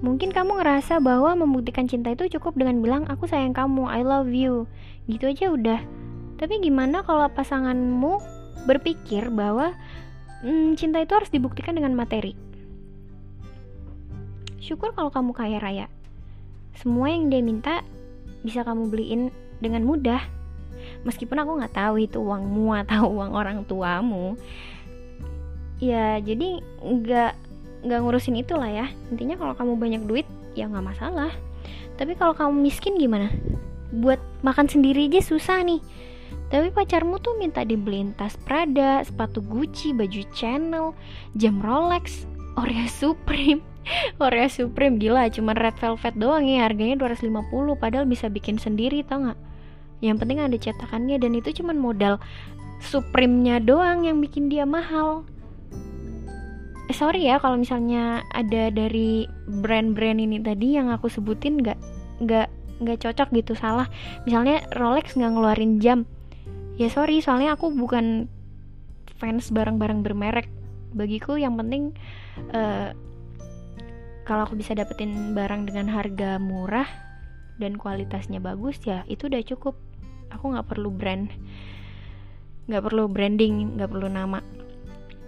Mungkin 0.00 0.32
kamu 0.32 0.62
ngerasa 0.62 0.96
bahwa 1.02 1.36
membuktikan 1.36 1.84
cinta 1.84 2.14
itu 2.16 2.24
cukup 2.38 2.56
dengan 2.56 2.80
bilang 2.80 3.04
aku 3.10 3.28
sayang 3.28 3.52
kamu 3.52 3.84
I 3.84 4.00
love 4.00 4.32
you. 4.32 4.64
Gitu 5.10 5.28
aja 5.28 5.52
udah. 5.52 5.80
Tapi 6.40 6.56
gimana 6.64 7.04
kalau 7.04 7.28
pasanganmu 7.28 8.16
berpikir 8.64 9.28
bahwa 9.28 9.76
hmm, 10.44 10.76
cinta 10.76 11.00
itu 11.00 11.12
harus 11.16 11.30
dibuktikan 11.32 11.76
dengan 11.76 11.92
materi. 11.96 12.36
Syukur 14.60 14.92
kalau 14.92 15.08
kamu 15.08 15.32
kaya 15.32 15.58
raya. 15.58 15.86
Semua 16.76 17.10
yang 17.10 17.32
dia 17.32 17.40
minta 17.40 17.82
bisa 18.44 18.64
kamu 18.64 18.92
beliin 18.92 19.22
dengan 19.60 19.84
mudah. 19.84 20.20
Meskipun 21.04 21.36
aku 21.40 21.60
nggak 21.60 21.76
tahu 21.76 21.94
itu 22.00 22.20
uangmu 22.20 22.72
atau 22.86 23.08
uang 23.08 23.32
orang 23.36 23.64
tuamu. 23.64 24.36
Ya 25.80 26.20
jadi 26.20 26.60
nggak 26.84 27.32
nggak 27.88 28.00
ngurusin 28.00 28.36
itulah 28.40 28.68
ya. 28.68 28.86
Intinya 29.08 29.40
kalau 29.40 29.56
kamu 29.56 29.72
banyak 29.80 30.02
duit 30.04 30.26
ya 30.52 30.68
nggak 30.68 30.86
masalah. 30.96 31.32
Tapi 31.96 32.16
kalau 32.16 32.32
kamu 32.32 32.64
miskin 32.64 32.96
gimana? 32.96 33.32
Buat 33.92 34.20
makan 34.40 34.68
sendiri 34.68 35.08
aja 35.08 35.20
susah 35.20 35.60
nih 35.60 35.80
tapi 36.50 36.74
pacarmu 36.74 37.22
tuh 37.22 37.38
minta 37.38 37.62
dibeliin 37.62 38.10
tas 38.18 38.34
Prada, 38.34 39.06
sepatu 39.06 39.38
Gucci, 39.38 39.94
baju 39.94 40.20
Chanel, 40.34 40.90
jam 41.38 41.62
Rolex, 41.62 42.26
Oreo 42.58 42.90
Supreme. 42.90 43.62
Oreo 44.24 44.50
Supreme 44.50 44.98
gila, 44.98 45.30
cuma 45.30 45.54
red 45.54 45.78
velvet 45.78 46.14
doang 46.18 46.44
ya, 46.44 46.66
harganya 46.66 46.98
250 47.06 47.30
padahal 47.78 48.04
bisa 48.04 48.26
bikin 48.26 48.58
sendiri 48.58 49.06
tau 49.06 49.30
gak? 49.30 49.38
Yang 50.02 50.16
penting 50.26 50.38
ada 50.42 50.56
cetakannya 50.58 51.16
dan 51.22 51.32
itu 51.38 51.62
cuma 51.62 51.70
modal 51.70 52.18
Supreme-nya 52.80 53.60
doang 53.60 54.08
yang 54.08 54.18
bikin 54.24 54.48
dia 54.48 54.64
mahal. 54.64 55.28
Eh, 56.88 56.96
sorry 56.96 57.28
ya 57.28 57.38
kalau 57.38 57.60
misalnya 57.60 58.24
ada 58.34 58.72
dari 58.72 59.28
brand-brand 59.46 60.18
ini 60.18 60.42
tadi 60.42 60.74
yang 60.74 60.90
aku 60.90 61.06
sebutin 61.06 61.60
nggak 61.60 61.78
nggak 62.24 62.48
nggak 62.80 62.98
cocok 63.04 63.28
gitu 63.36 63.52
salah. 63.54 63.86
Misalnya 64.24 64.64
Rolex 64.74 65.12
nggak 65.14 65.30
ngeluarin 65.30 65.78
jam, 65.78 66.08
ya 66.80 66.88
sorry 66.88 67.20
soalnya 67.20 67.60
aku 67.60 67.68
bukan 67.68 68.24
fans 69.20 69.52
barang-barang 69.52 70.00
bermerek. 70.00 70.48
Bagiku 70.96 71.36
yang 71.36 71.60
penting 71.60 71.92
uh, 72.56 72.96
kalau 74.24 74.48
aku 74.48 74.56
bisa 74.56 74.72
dapetin 74.72 75.36
barang 75.36 75.68
dengan 75.68 75.92
harga 75.92 76.40
murah 76.40 76.88
dan 77.60 77.76
kualitasnya 77.76 78.40
bagus 78.40 78.80
ya 78.88 79.04
itu 79.12 79.28
udah 79.28 79.44
cukup. 79.44 79.76
Aku 80.32 80.56
nggak 80.56 80.72
perlu 80.72 80.88
brand 80.88 81.28
nggak 82.70 82.86
perlu 82.86 83.10
branding 83.10 83.76
nggak 83.76 83.90
perlu 83.92 84.08
nama. 84.08 84.40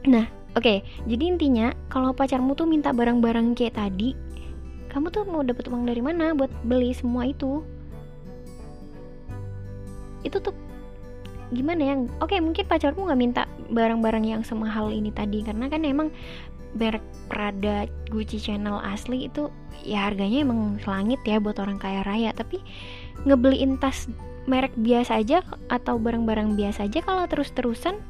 Nah 0.09 0.27
oke 0.57 0.65
okay, 0.65 0.79
jadi 1.05 1.37
intinya 1.37 1.77
kalau 1.93 2.17
pacarmu 2.17 2.57
tuh 2.57 2.65
minta 2.65 2.97
barang-barang 2.97 3.53
kayak 3.59 3.77
tadi 3.77 4.17
kamu 4.89 5.09
tuh 5.09 5.25
mau 5.25 5.41
dapet 5.41 5.69
uang 5.73 5.89
dari 5.89 6.01
mana 6.01 6.33
buat 6.33 6.53
beli 6.65 6.97
semua 6.97 7.29
itu? 7.29 7.61
Itu 10.23 10.39
tuh 10.39 10.55
gimana 11.53 11.81
ya? 11.85 11.95
Oke 12.25 12.41
mungkin 12.41 12.65
pacarmu 12.65 13.07
nggak 13.07 13.21
minta 13.21 13.43
barang-barang 13.69 14.25
yang 14.25 14.43
semahal 14.43 14.89
ini 14.89 15.13
tadi 15.13 15.45
karena 15.45 15.69
kan 15.69 15.85
emang 15.85 16.09
merek 16.73 17.05
Prada 17.29 17.85
Gucci 18.09 18.41
Chanel 18.41 18.81
asli 18.81 19.29
itu 19.29 19.53
ya 19.85 20.09
harganya 20.09 20.45
emang 20.45 20.81
selangit 20.81 21.21
ya 21.25 21.37
buat 21.39 21.61
orang 21.61 21.77
kaya 21.77 22.01
raya. 22.05 22.33
Tapi 22.33 22.61
ngebeliin 23.29 23.77
tas 23.77 24.09
merek 24.49 24.75
biasa 24.75 25.23
aja 25.23 25.45
atau 25.71 26.01
barang-barang 26.01 26.59
biasa 26.59 26.91
aja 26.91 26.99
kalau 27.05 27.25
terus-terusan 27.29 28.01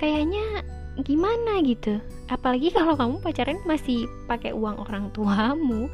kayaknya 0.00 0.64
gimana 1.04 1.60
gitu? 1.62 2.00
Apalagi 2.32 2.72
kalau 2.76 2.96
kamu 2.96 3.20
pacaran 3.20 3.60
masih 3.68 4.08
pakai 4.24 4.56
uang 4.56 4.80
orang 4.80 5.12
tuamu. 5.12 5.92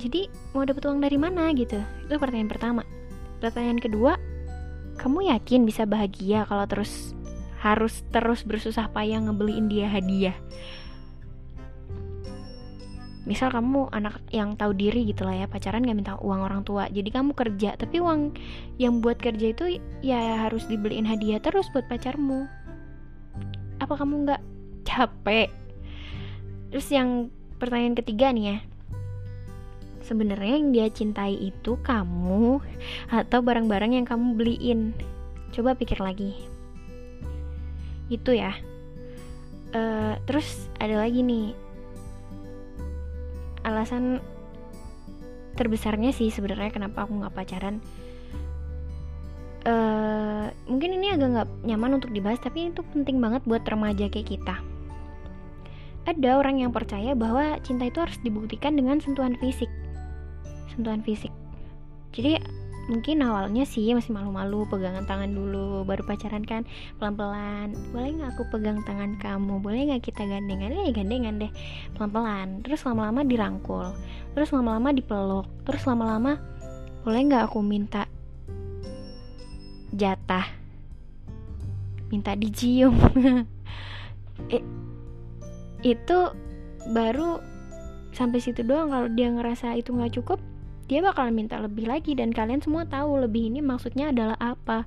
Jadi 0.00 0.28
mau 0.52 0.68
dapet 0.68 0.84
uang 0.84 1.00
dari 1.00 1.16
mana 1.16 1.48
gitu? 1.56 1.80
Itu 2.04 2.20
pertanyaan 2.20 2.50
pertama. 2.52 2.82
Pertanyaan 3.40 3.80
kedua 3.80 4.20
kamu 4.96 5.30
yakin 5.34 5.66
bisa 5.66 5.84
bahagia 5.84 6.46
kalau 6.46 6.64
terus 6.64 7.14
harus 7.60 8.04
terus 8.12 8.44
bersusah 8.44 8.92
payah 8.92 9.20
ngebeliin 9.24 9.66
dia 9.72 9.88
hadiah? 9.88 10.36
Misal 13.24 13.48
kamu 13.48 13.88
anak 13.88 14.20
yang 14.36 14.52
tahu 14.52 14.76
diri 14.76 15.08
gitu 15.08 15.24
lah 15.24 15.32
ya 15.32 15.46
pacaran 15.48 15.80
gak 15.80 15.96
minta 15.96 16.14
uang 16.20 16.44
orang 16.44 16.60
tua. 16.60 16.92
Jadi 16.92 17.08
kamu 17.08 17.32
kerja 17.32 17.72
tapi 17.72 17.96
uang 18.04 18.36
yang 18.76 19.00
buat 19.00 19.16
kerja 19.16 19.56
itu 19.56 19.80
ya 20.04 20.44
harus 20.44 20.68
dibeliin 20.68 21.08
hadiah 21.08 21.40
terus 21.40 21.64
buat 21.72 21.88
pacarmu. 21.88 22.44
Apa 23.80 23.96
kamu 23.96 24.28
nggak 24.28 24.42
capek? 24.84 25.48
Terus 26.68 26.88
yang 26.92 27.32
pertanyaan 27.56 27.96
ketiga 27.96 28.28
nih 28.28 28.44
ya 28.44 28.58
sebenarnya 30.04 30.60
yang 30.60 30.70
dia 30.70 30.86
cintai 30.92 31.34
itu 31.34 31.80
kamu 31.80 32.60
atau 33.08 33.38
barang-barang 33.40 33.96
yang 33.96 34.06
kamu 34.06 34.36
beliin? 34.36 34.92
Coba 35.50 35.72
pikir 35.72 35.98
lagi. 35.98 36.36
Itu 38.12 38.36
ya. 38.36 38.52
Uh, 39.74 40.20
terus 40.28 40.68
ada 40.76 41.00
lagi 41.00 41.24
nih. 41.24 41.56
Alasan 43.64 44.20
terbesarnya 45.56 46.12
sih 46.12 46.28
sebenarnya 46.28 46.70
kenapa 46.70 47.08
aku 47.08 47.24
nggak 47.24 47.34
pacaran. 47.34 47.80
Uh, 49.64 50.52
mungkin 50.68 51.00
ini 51.00 51.16
agak 51.16 51.28
nggak 51.32 51.48
nyaman 51.64 51.96
untuk 51.96 52.12
dibahas 52.12 52.36
tapi 52.36 52.68
itu 52.68 52.84
penting 52.92 53.16
banget 53.16 53.40
buat 53.48 53.64
remaja 53.64 54.12
kayak 54.12 54.36
kita. 54.36 54.60
Ada 56.04 56.36
orang 56.36 56.60
yang 56.60 56.68
percaya 56.68 57.16
bahwa 57.16 57.56
cinta 57.64 57.88
itu 57.88 57.96
harus 57.96 58.20
dibuktikan 58.20 58.76
dengan 58.76 59.00
sentuhan 59.00 59.40
fisik 59.40 59.72
sentuhan 60.74 61.00
fisik. 61.00 61.30
Jadi 62.14 62.38
mungkin 62.84 63.24
awalnya 63.24 63.64
sih 63.64 63.96
masih 63.96 64.12
malu-malu 64.12 64.68
pegangan 64.68 65.08
tangan 65.08 65.32
dulu 65.32 65.88
baru 65.88 66.04
pacaran 66.04 66.44
kan 66.44 66.62
pelan-pelan. 67.00 67.72
Boleh 67.90 68.10
nggak 68.20 68.30
aku 68.36 68.42
pegang 68.52 68.84
tangan 68.84 69.16
kamu? 69.16 69.62
Boleh 69.62 69.88
nggak 69.88 70.04
kita 70.04 70.28
gandengan? 70.28 70.74
Eh 70.74 70.92
gandengan 70.92 71.40
deh. 71.40 71.52
Pelan-pelan. 71.96 72.60
Terus 72.62 72.84
lama-lama 72.84 73.24
dirangkul. 73.24 73.94
Terus 74.36 74.50
lama-lama 74.52 74.92
dipeluk. 74.92 75.46
Terus 75.64 75.82
lama-lama 75.88 76.36
boleh 77.02 77.20
nggak 77.24 77.42
aku 77.48 77.60
minta 77.64 78.04
jatah? 79.94 80.46
Minta 82.12 82.36
dicium. 82.36 82.94
Eh, 84.50 84.58
itu 85.86 86.18
baru 86.90 87.38
sampai 88.10 88.42
situ 88.42 88.66
doang 88.66 88.90
kalau 88.90 89.06
dia 89.06 89.30
ngerasa 89.30 89.78
itu 89.78 89.94
nggak 89.94 90.18
cukup 90.18 90.42
dia 90.84 91.00
bakalan 91.00 91.32
minta 91.32 91.56
lebih 91.60 91.88
lagi 91.88 92.12
dan 92.12 92.28
kalian 92.28 92.60
semua 92.60 92.84
tahu 92.84 93.16
lebih 93.24 93.48
ini 93.48 93.64
maksudnya 93.64 94.12
adalah 94.12 94.36
apa 94.36 94.84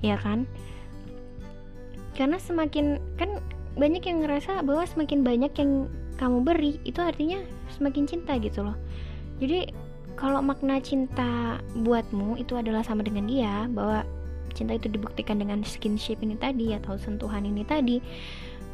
ya 0.00 0.16
kan? 0.16 0.48
Karena 2.16 2.40
semakin 2.40 2.96
kan 3.20 3.44
banyak 3.76 4.00
yang 4.08 4.24
ngerasa 4.24 4.64
bahwa 4.64 4.88
semakin 4.88 5.20
banyak 5.20 5.52
yang 5.60 5.92
kamu 6.16 6.40
beri 6.40 6.72
itu 6.88 6.96
artinya 7.04 7.44
semakin 7.76 8.08
cinta 8.08 8.40
gitu 8.40 8.64
loh. 8.64 8.76
Jadi 9.36 9.68
kalau 10.16 10.40
makna 10.40 10.80
cinta 10.80 11.60
buatmu 11.76 12.40
itu 12.40 12.56
adalah 12.56 12.80
sama 12.80 13.04
dengan 13.04 13.28
dia 13.28 13.68
bahwa 13.68 14.00
cinta 14.56 14.72
itu 14.72 14.88
dibuktikan 14.88 15.36
dengan 15.36 15.60
skinship 15.60 16.24
ini 16.24 16.40
tadi 16.40 16.72
atau 16.72 16.96
sentuhan 16.96 17.44
ini 17.44 17.60
tadi 17.68 18.00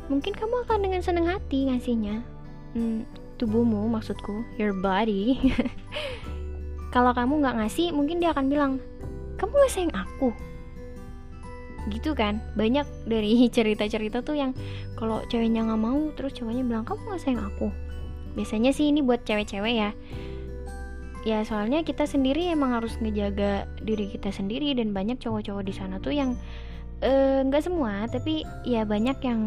mungkin 0.07 0.31
kamu 0.31 0.63
akan 0.67 0.79
dengan 0.87 1.03
senang 1.03 1.27
hati 1.27 1.67
ngasihnya. 1.67 2.23
Hmm, 2.79 3.03
tubuhmu 3.43 3.91
maksudku 3.91 4.47
your 4.55 4.71
body 4.71 5.35
kalau 6.93 7.17
kamu 7.17 7.41
nggak 7.41 7.57
ngasih 7.59 7.91
mungkin 7.97 8.21
dia 8.21 8.37
akan 8.37 8.47
bilang 8.53 8.73
kamu 9.41 9.53
gak 9.67 9.73
sayang 9.75 9.95
aku. 9.97 10.31
Gitu 11.91 12.15
kan? 12.15 12.39
Banyak 12.55 12.87
dari 13.09 13.35
cerita-cerita 13.57 14.23
tuh 14.23 14.39
yang 14.39 14.53
kalau 14.95 15.25
ceweknya 15.27 15.67
nggak 15.67 15.83
mau 15.83 15.99
terus 16.15 16.37
cowoknya 16.39 16.63
bilang 16.63 16.85
kamu 16.87 17.01
gak 17.17 17.23
sayang 17.25 17.43
aku. 17.43 17.73
Biasanya 18.39 18.71
sih 18.71 18.93
ini 18.93 19.03
buat 19.03 19.27
cewek-cewek 19.27 19.75
ya. 19.75 19.91
Ya 21.23 21.39
soalnya 21.47 21.87
kita 21.87 22.07
sendiri 22.07 22.51
emang 22.51 22.75
harus 22.75 22.99
ngejaga 22.99 23.67
diri 23.83 24.11
kita 24.11 24.31
sendiri 24.35 24.75
dan 24.75 24.91
banyak 24.91 25.19
cowok-cowok 25.23 25.63
di 25.63 25.75
sana 25.75 26.03
tuh 26.03 26.11
yang 26.11 26.35
eh, 26.99 27.47
nggak 27.47 27.63
uh, 27.63 27.67
semua 27.67 28.11
tapi 28.11 28.43
ya 28.67 28.83
banyak 28.83 29.23
yang 29.23 29.41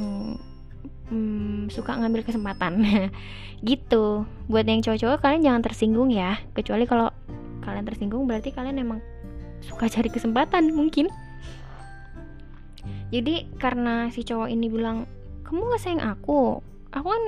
hmm, 1.09 1.71
suka 1.73 1.97
ngambil 1.97 2.25
kesempatan. 2.25 2.81
Gitu. 3.65 4.27
Buat 4.51 4.65
yang 4.69 4.83
cowok-cowok 4.85 5.19
kalian 5.23 5.41
jangan 5.41 5.61
tersinggung 5.65 6.09
ya. 6.13 6.37
Kecuali 6.53 6.85
kalau 6.85 7.09
kalian 7.65 7.85
tersinggung 7.87 8.29
berarti 8.29 8.53
kalian 8.53 8.77
emang 8.77 8.99
suka 9.65 9.89
cari 9.89 10.09
kesempatan 10.11 10.69
mungkin. 10.69 11.09
Jadi 13.09 13.49
karena 13.57 14.11
si 14.13 14.21
cowok 14.21 14.49
ini 14.51 14.69
bilang 14.69 15.09
kamu 15.45 15.73
gak 15.73 15.81
sayang 15.81 16.03
aku? 16.03 16.61
Aku 16.93 17.07
kan 17.09 17.23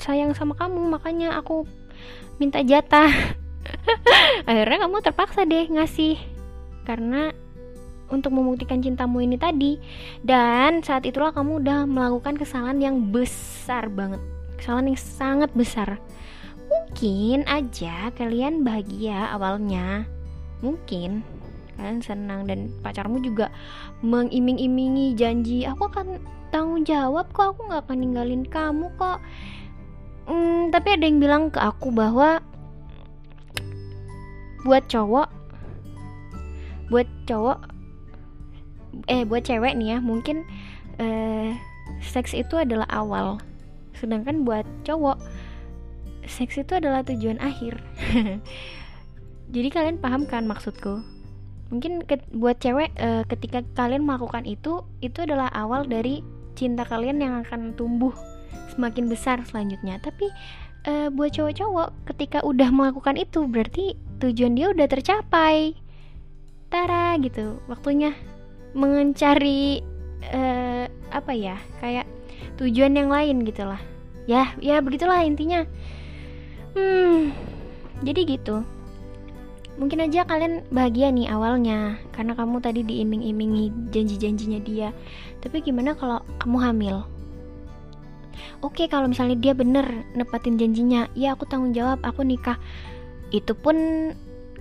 sayang 0.00 0.32
sama 0.32 0.56
kamu 0.56 0.88
makanya 0.88 1.36
aku 1.36 1.68
minta 2.40 2.64
jatah. 2.64 3.08
Akhirnya 4.48 4.88
kamu 4.88 5.04
terpaksa 5.04 5.44
deh 5.44 5.68
ngasih. 5.68 6.16
Karena 6.82 7.30
untuk 8.12 8.36
membuktikan 8.36 8.84
cintamu 8.84 9.24
ini 9.24 9.40
tadi. 9.40 9.80
Dan 10.20 10.84
saat 10.84 11.08
itulah 11.08 11.32
kamu 11.32 11.64
udah 11.64 11.88
melakukan 11.88 12.36
kesalahan 12.36 12.78
yang 12.78 12.96
besar 13.08 13.88
banget. 13.88 14.20
Kesalahan 14.60 14.92
yang 14.92 15.00
sangat 15.00 15.50
besar. 15.56 15.96
Mungkin 16.68 17.48
aja 17.48 18.12
kalian 18.12 18.62
bahagia 18.62 19.32
awalnya. 19.32 20.04
Mungkin 20.60 21.24
kalian 21.80 22.04
senang 22.04 22.44
dan 22.44 22.68
pacarmu 22.84 23.18
juga 23.24 23.48
mengiming-imingi 24.04 25.16
janji 25.16 25.64
aku 25.64 25.88
akan 25.88 26.20
tanggung 26.52 26.84
jawab 26.84 27.32
kok 27.32 27.56
aku 27.56 27.64
nggak 27.64 27.88
akan 27.88 27.98
ninggalin 27.98 28.44
kamu 28.44 28.92
kok. 29.00 29.18
Hmm, 30.28 30.70
tapi 30.70 30.94
ada 30.94 31.04
yang 31.08 31.18
bilang 31.18 31.48
ke 31.50 31.58
aku 31.58 31.90
bahwa 31.90 32.38
buat 34.62 34.86
cowok 34.86 35.26
buat 36.92 37.08
cowok 37.26 37.71
eh 39.08 39.24
buat 39.24 39.44
cewek 39.46 39.76
nih 39.78 39.96
ya 39.96 39.98
mungkin 39.98 40.44
eh, 41.00 41.56
seks 42.02 42.34
itu 42.34 42.58
adalah 42.58 42.86
awal. 42.90 43.38
Sedangkan 43.96 44.42
buat 44.42 44.64
cowok 44.86 45.20
seks 46.26 46.58
itu 46.58 46.72
adalah 46.78 47.02
tujuan 47.06 47.38
akhir. 47.42 47.78
Jadi 49.54 49.68
kalian 49.68 49.98
paham 50.00 50.24
kan 50.24 50.48
maksudku? 50.48 51.02
Mungkin 51.68 52.04
ke, 52.04 52.20
buat 52.36 52.60
cewek 52.60 52.92
e, 52.96 53.24
ketika 53.28 53.64
kalian 53.76 54.04
melakukan 54.04 54.44
itu 54.44 54.84
itu 55.00 55.24
adalah 55.24 55.48
awal 55.52 55.88
dari 55.88 56.20
cinta 56.52 56.84
kalian 56.84 57.20
yang 57.20 57.34
akan 57.44 57.72
tumbuh 57.76 58.12
semakin 58.72 59.08
besar 59.08 59.40
selanjutnya. 59.44 60.00
Tapi 60.00 60.28
e, 60.88 60.92
buat 61.12 61.32
cowok-cowok 61.32 62.12
ketika 62.12 62.44
udah 62.44 62.68
melakukan 62.72 63.16
itu 63.16 63.44
berarti 63.48 63.96
tujuan 64.20 64.56
dia 64.56 64.72
udah 64.72 64.88
tercapai. 64.88 65.76
Tara 66.72 67.20
gitu 67.20 67.60
waktunya 67.68 68.16
mencari 68.72 69.80
e, 70.24 70.42
apa 71.12 71.32
ya 71.36 71.60
kayak 71.80 72.08
tujuan 72.56 72.96
yang 72.96 73.12
lain 73.12 73.44
gitulah 73.44 73.80
ya 74.24 74.54
ya 74.62 74.80
begitulah 74.80 75.20
intinya 75.24 75.66
Hmm, 76.72 77.36
jadi 78.00 78.24
gitu. 78.24 78.64
Mungkin 79.76 80.04
aja 80.08 80.24
kalian 80.24 80.64
bahagia 80.72 81.12
nih 81.12 81.28
awalnya 81.28 82.00
karena 82.12 82.32
kamu 82.32 82.64
tadi 82.64 82.80
diiming-imingi 82.84 83.92
janji-janjinya 83.92 84.60
dia. 84.64 84.88
Tapi 85.44 85.60
gimana 85.60 85.92
kalau 85.92 86.24
kamu 86.40 86.58
hamil? 86.60 86.96
Oke, 88.64 88.88
kalau 88.88 89.04
misalnya 89.12 89.36
dia 89.36 89.52
bener 89.52 89.84
nepatin 90.16 90.56
janjinya, 90.56 91.12
ya 91.12 91.36
aku 91.36 91.44
tanggung 91.44 91.76
jawab, 91.76 92.00
aku 92.00 92.24
nikah. 92.24 92.56
Itu 93.28 93.52
pun 93.52 93.76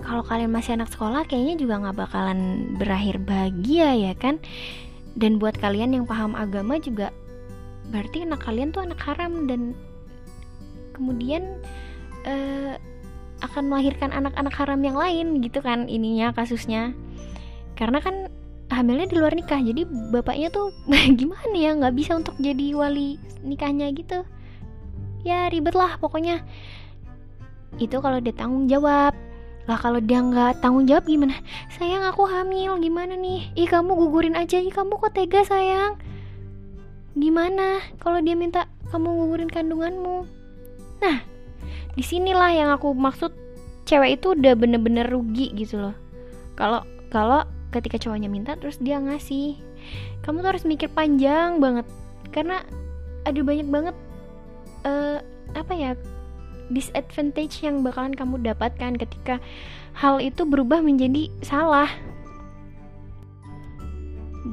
kalau 0.01 0.25
kalian 0.25 0.51
masih 0.51 0.75
anak 0.75 0.89
sekolah 0.91 1.23
kayaknya 1.29 1.55
juga 1.61 1.81
nggak 1.81 1.97
bakalan 1.97 2.39
berakhir 2.75 3.21
bahagia 3.21 3.93
ya 3.95 4.13
kan? 4.17 4.41
Dan 5.15 5.37
buat 5.37 5.55
kalian 5.59 5.95
yang 5.95 6.05
paham 6.07 6.35
agama 6.35 6.79
juga 6.81 7.13
berarti 7.91 8.23
anak 8.23 8.41
kalian 8.43 8.71
tuh 8.71 8.87
anak 8.87 8.99
haram 9.03 9.45
dan 9.51 9.75
kemudian 10.95 11.59
uh, 12.23 12.79
akan 13.41 13.73
melahirkan 13.73 14.13
anak-anak 14.13 14.53
haram 14.53 14.79
yang 14.85 14.95
lain 14.95 15.41
gitu 15.41 15.59
kan 15.59 15.89
ininya 15.89 16.31
kasusnya. 16.31 16.93
Karena 17.73 17.97
kan 17.99 18.29
hamilnya 18.71 19.09
di 19.11 19.15
luar 19.19 19.35
nikah 19.35 19.59
jadi 19.59 19.83
bapaknya 20.13 20.47
tuh 20.53 20.71
gimana 21.19 21.55
ya 21.55 21.71
nggak 21.75 21.95
bisa 21.97 22.15
untuk 22.15 22.37
jadi 22.37 22.77
wali 22.77 23.17
nikahnya 23.41 23.89
gitu. 23.91 24.23
Ya 25.25 25.49
ribet 25.49 25.73
lah 25.73 25.97
pokoknya. 25.97 26.45
Itu 27.79 28.03
kalau 28.03 28.19
dia 28.19 28.35
tanggung 28.35 28.69
jawab 28.69 29.30
lah 29.69 29.77
kalau 29.77 30.01
dia 30.01 30.21
nggak 30.21 30.61
tanggung 30.63 30.89
jawab 30.89 31.05
gimana? 31.05 31.37
Sayang 31.77 32.01
aku 32.09 32.25
hamil. 32.25 32.81
Gimana 32.81 33.13
nih? 33.13 33.53
Ih 33.53 33.69
kamu 33.69 33.93
gugurin 33.93 34.33
aja. 34.33 34.57
Ih 34.57 34.73
kamu 34.73 34.97
kok 34.97 35.13
tega 35.13 35.45
sayang? 35.45 36.01
Gimana 37.13 37.83
kalau 38.01 38.23
dia 38.23 38.33
minta 38.33 38.65
kamu 38.89 39.05
ngugurin 39.05 39.51
kandunganmu? 39.51 40.25
Nah 41.03 41.17
di 41.93 42.03
sinilah 42.03 42.51
yang 42.55 42.69
aku 42.73 42.95
maksud. 42.95 43.33
Cewek 43.85 44.21
itu 44.21 44.37
udah 44.37 44.53
bener-bener 44.55 45.03
rugi 45.09 45.51
gitu 45.57 45.81
loh. 45.81 45.95
Kalau 46.55 46.85
kalau 47.11 47.43
ketika 47.75 47.99
cowoknya 47.99 48.31
minta 48.31 48.55
terus 48.55 48.79
dia 48.79 48.97
ngasih. 48.97 49.59
Kamu 50.23 50.45
tuh 50.45 50.49
harus 50.55 50.63
mikir 50.63 50.87
panjang 50.93 51.59
banget. 51.59 51.83
Karena 52.31 52.63
ada 53.27 53.39
banyak 53.41 53.67
banget 53.67 53.95
uh, 54.85 55.19
apa 55.53 55.73
ya 55.75 55.91
disadvantage 56.71 57.61
yang 57.61 57.85
bakalan 57.85 58.15
kamu 58.15 58.41
dapatkan 58.41 58.97
ketika 58.97 59.37
hal 59.95 60.17
itu 60.23 60.47
berubah 60.47 60.79
menjadi 60.79 61.27
salah. 61.43 61.87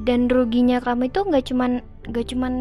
Dan 0.05 0.29
ruginya 0.29 0.77
kamu 0.79 1.09
itu 1.09 1.19
nggak 1.25 1.45
cuman 1.49 1.71
nggak 2.07 2.25
cuman 2.35 2.53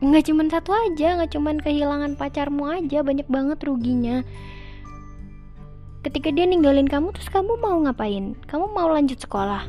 nggak 0.00 0.24
cuman 0.26 0.46
satu 0.48 0.72
aja 0.72 1.20
nggak 1.20 1.32
cuman 1.36 1.56
kehilangan 1.60 2.12
pacarmu 2.16 2.66
aja 2.66 3.04
banyak 3.04 3.28
banget 3.28 3.58
ruginya. 3.62 4.24
Ketika 6.00 6.32
dia 6.32 6.48
ninggalin 6.48 6.88
kamu 6.88 7.12
terus 7.12 7.28
kamu 7.28 7.60
mau 7.60 7.76
ngapain? 7.84 8.32
Kamu 8.48 8.72
mau 8.72 8.88
lanjut 8.88 9.20
sekolah? 9.20 9.68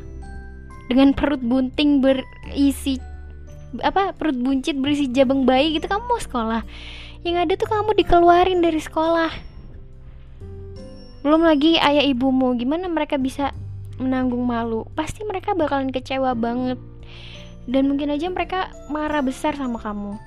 Dengan 0.87 1.11
perut 1.11 1.43
bunting 1.43 1.99
berisi 1.99 2.99
apa 3.79 4.11
perut 4.11 4.35
buncit 4.35 4.75
berisi 4.75 5.07
jabang 5.07 5.47
bayi 5.47 5.79
gitu 5.79 5.87
kamu 5.87 6.03
mau 6.03 6.19
sekolah 6.19 6.61
yang 7.21 7.37
ada 7.37 7.53
tuh 7.53 7.69
kamu 7.69 7.93
dikeluarin 8.01 8.65
dari 8.65 8.81
sekolah. 8.81 9.29
Belum 11.21 11.45
lagi 11.45 11.77
ayah 11.77 12.01
ibumu 12.01 12.57
gimana 12.57 12.89
mereka 12.89 13.21
bisa 13.21 13.53
menanggung 14.01 14.41
malu? 14.41 14.89
Pasti 14.97 15.21
mereka 15.21 15.53
bakalan 15.53 15.93
kecewa 15.93 16.33
banget. 16.33 16.81
Dan 17.69 17.93
mungkin 17.93 18.09
aja 18.09 18.25
mereka 18.33 18.73
marah 18.89 19.21
besar 19.21 19.53
sama 19.53 19.77
kamu. 19.77 20.17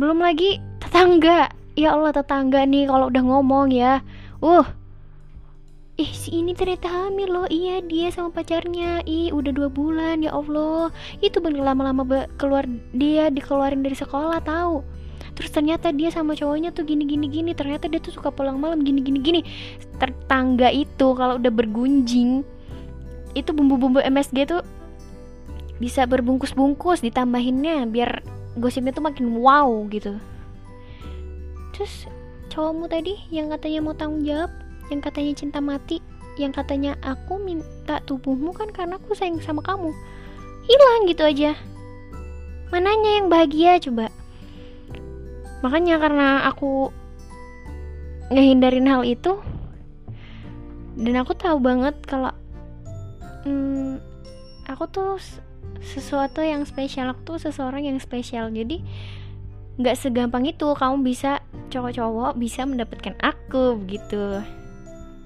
Belum 0.00 0.24
lagi 0.24 0.56
tetangga. 0.80 1.52
Ya 1.76 1.92
Allah 1.92 2.16
tetangga 2.16 2.64
nih 2.64 2.88
kalau 2.88 3.12
udah 3.12 3.22
ngomong 3.28 3.68
ya. 3.68 4.00
Uh. 4.40 4.64
Ih 5.94 6.10
si 6.10 6.40
ini 6.40 6.56
ternyata 6.56 6.88
hamil 6.88 7.28
loh. 7.28 7.46
Iya 7.52 7.84
dia 7.84 8.08
sama 8.08 8.32
pacarnya. 8.32 9.04
Ih 9.04 9.36
udah 9.36 9.52
dua 9.52 9.68
bulan 9.68 10.24
ya 10.24 10.32
Allah. 10.32 10.88
Itu 11.20 11.44
bener 11.44 11.60
lama-lama 11.60 12.24
keluar 12.40 12.64
dia 12.96 13.28
dikeluarin 13.28 13.84
dari 13.84 13.94
sekolah 13.94 14.40
tahu 14.40 14.93
terus 15.34 15.50
ternyata 15.50 15.90
dia 15.90 16.14
sama 16.14 16.38
cowoknya 16.38 16.70
tuh 16.70 16.86
gini 16.86 17.04
gini 17.06 17.26
gini. 17.26 17.50
Ternyata 17.52 17.90
dia 17.90 17.98
tuh 17.98 18.14
suka 18.14 18.30
pulang 18.30 18.58
malam 18.58 18.86
gini 18.86 19.02
gini 19.02 19.18
gini. 19.18 19.40
Tetangga 19.98 20.70
itu 20.70 21.14
kalau 21.18 21.36
udah 21.38 21.52
bergunjing 21.52 22.46
itu 23.34 23.50
bumbu-bumbu 23.50 23.98
MSG 23.98 24.46
tuh 24.46 24.62
bisa 25.82 26.06
berbungkus-bungkus 26.06 27.02
ditambahinnya 27.02 27.82
biar 27.90 28.22
gosipnya 28.54 28.94
tuh 28.94 29.02
makin 29.02 29.34
wow 29.42 29.66
gitu. 29.90 30.14
Terus 31.74 32.06
cowokmu 32.54 32.86
tadi 32.86 33.18
yang 33.34 33.50
katanya 33.50 33.82
mau 33.82 33.94
tanggung 33.98 34.22
jawab 34.22 34.54
yang 34.86 35.02
katanya 35.02 35.34
cinta 35.34 35.58
mati 35.58 35.98
yang 36.38 36.54
katanya 36.54 36.94
aku 37.02 37.38
minta 37.42 38.02
tubuhmu 38.06 38.54
kan 38.54 38.70
karena 38.70 38.98
aku 39.02 39.18
sayang 39.18 39.42
sama 39.42 39.62
kamu. 39.66 39.90
Hilang 40.64 41.10
gitu 41.10 41.22
aja. 41.26 41.58
Mananya 42.70 43.22
yang 43.22 43.26
bahagia 43.30 43.82
coba 43.82 44.10
makanya 45.64 45.96
karena 45.96 46.44
aku 46.44 46.92
ngehindarin 48.28 48.84
hal 48.84 49.02
itu 49.08 49.40
dan 51.00 51.14
aku 51.16 51.32
tahu 51.34 51.58
banget 51.58 51.96
kalau 52.04 52.30
hmm, 53.48 53.98
aku 54.68 54.84
tuh 54.92 55.18
sesuatu 55.84 56.40
yang 56.40 56.64
spesial 56.64 57.12
aku 57.12 57.36
tuh 57.36 57.38
seseorang 57.50 57.84
yang 57.84 57.98
spesial. 58.00 58.48
Jadi 58.48 58.80
nggak 59.74 59.98
segampang 59.98 60.46
itu 60.46 60.70
kamu 60.70 61.02
bisa 61.02 61.42
cowok-cowok 61.68 62.38
bisa 62.38 62.62
mendapatkan 62.64 63.14
aku 63.20 63.76
begitu. 63.82 64.40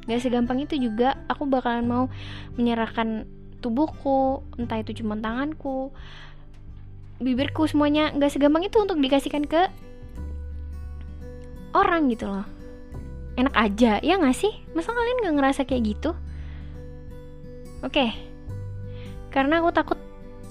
Nggak 0.08 0.20
segampang 0.24 0.58
itu 0.64 0.80
juga 0.80 1.20
aku 1.28 1.44
bakalan 1.44 1.84
mau 1.84 2.04
menyerahkan 2.56 3.28
tubuhku 3.60 4.40
entah 4.56 4.80
itu 4.80 5.04
cuma 5.04 5.20
tanganku 5.20 5.92
bibirku 7.20 7.68
semuanya. 7.68 8.10
Nggak 8.16 8.34
segampang 8.34 8.64
itu 8.66 8.80
untuk 8.80 8.98
dikasihkan 8.98 9.44
ke 9.44 9.68
orang 11.76 12.08
gitu 12.12 12.28
loh. 12.28 12.46
Enak 13.38 13.54
aja 13.54 14.02
ya 14.02 14.14
nggak 14.18 14.36
sih? 14.36 14.52
Masa 14.74 14.90
kalian 14.90 15.18
nggak 15.22 15.36
ngerasa 15.38 15.60
kayak 15.68 15.82
gitu? 15.96 16.10
Oke. 17.84 17.94
Okay. 17.94 18.10
karena 19.28 19.60
aku 19.60 19.70
takut 19.76 20.00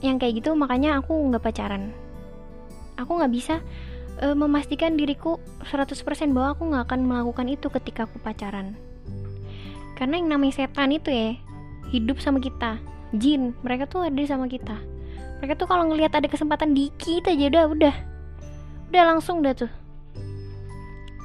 yang 0.05 0.21
kayak 0.21 0.39
gitu 0.39 0.53
makanya 0.53 1.01
aku 1.01 1.17
nggak 1.27 1.43
pacaran. 1.43 1.91
Aku 2.95 3.17
nggak 3.17 3.33
bisa 3.33 3.59
uh, 4.21 4.37
memastikan 4.37 4.95
diriku 4.95 5.41
100% 5.65 5.97
bahwa 6.31 6.53
aku 6.53 6.63
nggak 6.69 6.83
akan 6.87 6.99
melakukan 7.03 7.47
itu 7.49 7.67
ketika 7.73 8.05
aku 8.05 8.21
pacaran. 8.21 8.77
Karena 9.97 10.21
yang 10.21 10.29
namanya 10.29 10.61
setan 10.61 10.93
itu 10.93 11.09
ya 11.09 11.33
hidup 11.89 12.21
sama 12.21 12.37
kita. 12.37 12.77
Jin 13.17 13.57
mereka 13.65 13.89
tuh 13.89 14.05
ada 14.05 14.21
sama 14.29 14.45
kita. 14.45 14.77
Mereka 15.41 15.57
tuh 15.57 15.67
kalau 15.67 15.89
ngelihat 15.89 16.13
ada 16.13 16.29
kesempatan 16.29 16.77
dikit 16.77 17.25
aja 17.27 17.45
udah 17.49 17.65
udah. 17.73 17.95
Udah 18.93 19.03
langsung 19.03 19.41
udah 19.41 19.57
tuh 19.57 19.86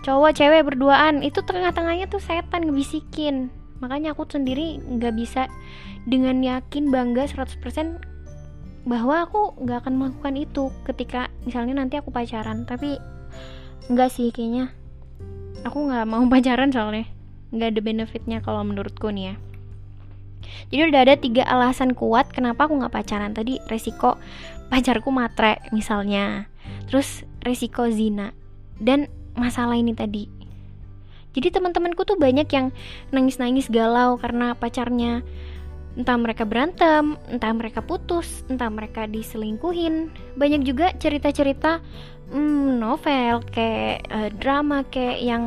cowok 0.03 0.35
cewek 0.37 0.67
berduaan. 0.67 1.23
Itu 1.23 1.43
tengah-tengahnya 1.47 2.11
tuh 2.11 2.21
setan 2.23 2.69
ngebisikin. 2.69 3.49
Makanya 3.83 4.15
aku 4.15 4.27
sendiri 4.27 4.79
nggak 4.79 5.15
bisa 5.19 5.51
dengan 6.07 6.43
yakin 6.43 6.91
bangga 6.91 7.27
100% 7.27 7.62
bahwa 8.83 9.23
aku 9.23 9.55
nggak 9.62 9.87
akan 9.87 9.95
melakukan 9.95 10.35
itu 10.35 10.75
ketika 10.91 11.31
misalnya 11.47 11.79
nanti 11.79 11.99
aku 11.99 12.11
pacaran. 12.11 12.67
Tapi 12.67 12.99
nggak 13.91 14.11
sih 14.11 14.31
kayaknya. 14.35 14.71
Aku 15.62 15.87
nggak 15.87 16.07
mau 16.07 16.23
pacaran 16.33 16.71
soalnya. 16.75 17.07
Nggak 17.55 17.69
ada 17.79 17.81
benefitnya 17.81 18.38
kalau 18.43 18.62
menurutku 18.67 19.11
nih 19.11 19.35
ya. 19.35 19.37
Jadi 20.69 20.83
udah 20.91 21.01
ada 21.07 21.15
tiga 21.17 21.43
alasan 21.47 21.95
kuat 21.95 22.31
kenapa 22.35 22.67
aku 22.67 22.79
nggak 22.83 22.95
pacaran. 22.95 23.35
Tadi 23.35 23.62
resiko 23.71 24.19
pacarku 24.71 25.15
matre 25.15 25.62
misalnya. 25.71 26.51
Terus 26.91 27.27
resiko 27.43 27.87
zina. 27.91 28.35
Dan 28.83 29.07
masalah 29.37 29.77
ini 29.77 29.92
tadi. 29.97 30.29
Jadi 31.33 31.49
teman-temanku 31.49 32.05
tuh 32.05 32.21
banyak 32.21 32.45
yang 32.53 32.68
nangis-nangis 33.09 33.73
galau 33.73 34.21
karena 34.21 34.53
pacarnya. 34.53 35.25
Entah 35.92 36.16
mereka 36.16 36.49
berantem, 36.49 37.21
entah 37.29 37.53
mereka 37.53 37.85
putus, 37.85 38.45
entah 38.49 38.68
mereka 38.73 39.05
diselingkuhin. 39.05 40.09
Banyak 40.40 40.64
juga 40.64 40.92
cerita-cerita 40.97 41.85
hmm, 42.33 42.81
novel 42.81 43.45
kayak 43.53 44.09
uh, 44.09 44.29
drama 44.40 44.85
kayak 44.88 45.21
yang 45.21 45.45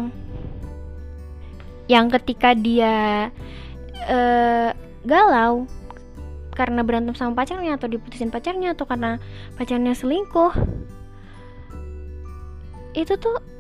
yang 1.85 2.09
ketika 2.09 2.57
dia 2.57 3.29
uh, 4.09 4.69
galau 5.05 5.69
karena 6.57 6.81
berantem 6.81 7.13
sama 7.13 7.37
pacarnya 7.37 7.77
atau 7.77 7.89
diputusin 7.89 8.33
pacarnya 8.33 8.73
atau 8.73 8.89
karena 8.89 9.21
pacarnya 9.57 9.93
selingkuh. 9.93 10.53
Itu 12.95 13.17
tuh 13.17 13.54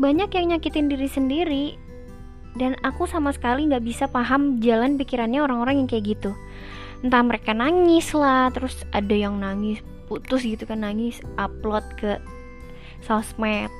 banyak 0.00 0.32
yang 0.32 0.56
nyakitin 0.56 0.88
diri 0.88 1.08
sendiri. 1.08 1.66
Dan 2.56 2.74
aku 2.82 3.06
sama 3.06 3.30
sekali 3.30 3.68
nggak 3.70 3.84
bisa 3.86 4.04
paham 4.10 4.58
jalan 4.58 4.98
pikirannya 4.98 5.38
orang-orang 5.38 5.84
yang 5.84 5.88
kayak 5.88 6.18
gitu. 6.18 6.34
Entah 7.04 7.22
mereka 7.22 7.54
nangis 7.54 8.10
lah 8.10 8.50
terus 8.50 8.82
ada 8.90 9.14
yang 9.14 9.38
nangis 9.38 9.78
putus 10.10 10.42
gitu 10.42 10.66
kan 10.66 10.82
nangis 10.82 11.22
upload 11.38 11.86
ke 11.94 12.18
sosmed. 13.06 13.70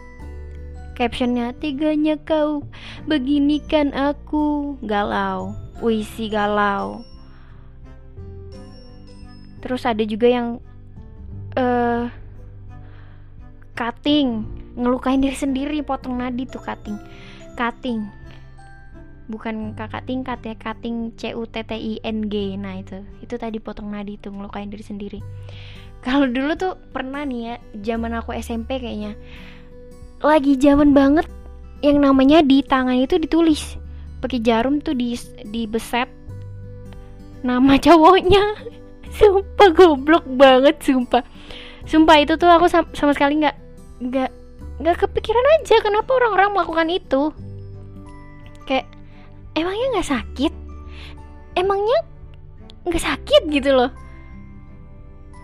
Captionnya 0.95 1.57
tiganya 1.59 2.15
kau 2.23 2.63
beginikan 3.11 3.91
aku. 3.97 4.79
Galau 4.87 5.57
puisi 5.81 6.29
galau. 6.29 7.01
Terus 9.65 9.83
ada 9.89 10.05
juga 10.05 10.29
yang 10.29 10.61
uh, 11.57 12.13
cutting 13.73 14.45
ngelukain 14.81 15.21
diri 15.21 15.37
sendiri 15.37 15.85
potong 15.85 16.17
nadi 16.17 16.49
tuh 16.49 16.65
cutting. 16.65 16.97
Cutting. 17.55 18.09
Bukan 19.31 19.77
kakak 19.79 20.09
tingkat 20.09 20.41
ya 20.43 20.55
cutting 20.57 21.13
C 21.15 21.37
U 21.37 21.45
T 21.45 21.61
T 21.63 21.77
I 21.77 22.01
N 22.03 22.33
G. 22.33 22.57
Nah 22.57 22.81
itu. 22.81 23.05
Itu 23.21 23.37
tadi 23.37 23.61
potong 23.61 23.93
nadi 23.93 24.17
tuh 24.17 24.33
ngelukain 24.33 24.73
diri 24.73 24.83
sendiri. 24.83 25.21
Kalau 26.01 26.25
dulu 26.25 26.57
tuh 26.57 26.73
pernah 26.97 27.29
nih 27.29 27.41
ya 27.45 27.55
zaman 27.93 28.17
aku 28.17 28.33
SMP 28.33 28.81
kayaknya 28.81 29.13
lagi 30.21 30.57
zaman 30.61 30.93
banget 30.93 31.29
yang 31.81 32.01
namanya 32.01 32.45
di 32.45 32.61
tangan 32.61 32.97
itu 32.97 33.17
ditulis. 33.17 33.77
Pakai 34.21 34.41
jarum 34.45 34.85
tuh 34.85 34.93
di 34.93 35.17
di 35.49 35.65
beset 35.65 36.09
nama 37.41 37.77
cowoknya. 37.81 38.45
Sumpah 39.17 39.69
goblok 39.73 40.25
banget 40.29 40.77
sumpah. 40.85 41.25
Sumpah 41.89 42.17
itu 42.21 42.37
tuh 42.37 42.47
aku 42.47 42.69
sama, 42.69 42.87
sama 42.93 43.13
sekali 43.17 43.41
nggak 43.41 43.57
nggak 44.01 44.31
nggak 44.81 44.97
kepikiran 45.07 45.47
aja 45.61 45.77
kenapa 45.85 46.11
orang-orang 46.17 46.57
melakukan 46.57 46.89
itu. 46.89 47.23
Kayak 48.65 48.89
emangnya 49.53 49.87
nggak 49.97 50.09
sakit? 50.09 50.53
Emangnya 51.55 51.99
nggak 52.89 53.05
sakit? 53.05 53.43
gitu 53.53 53.77
loh. 53.77 53.91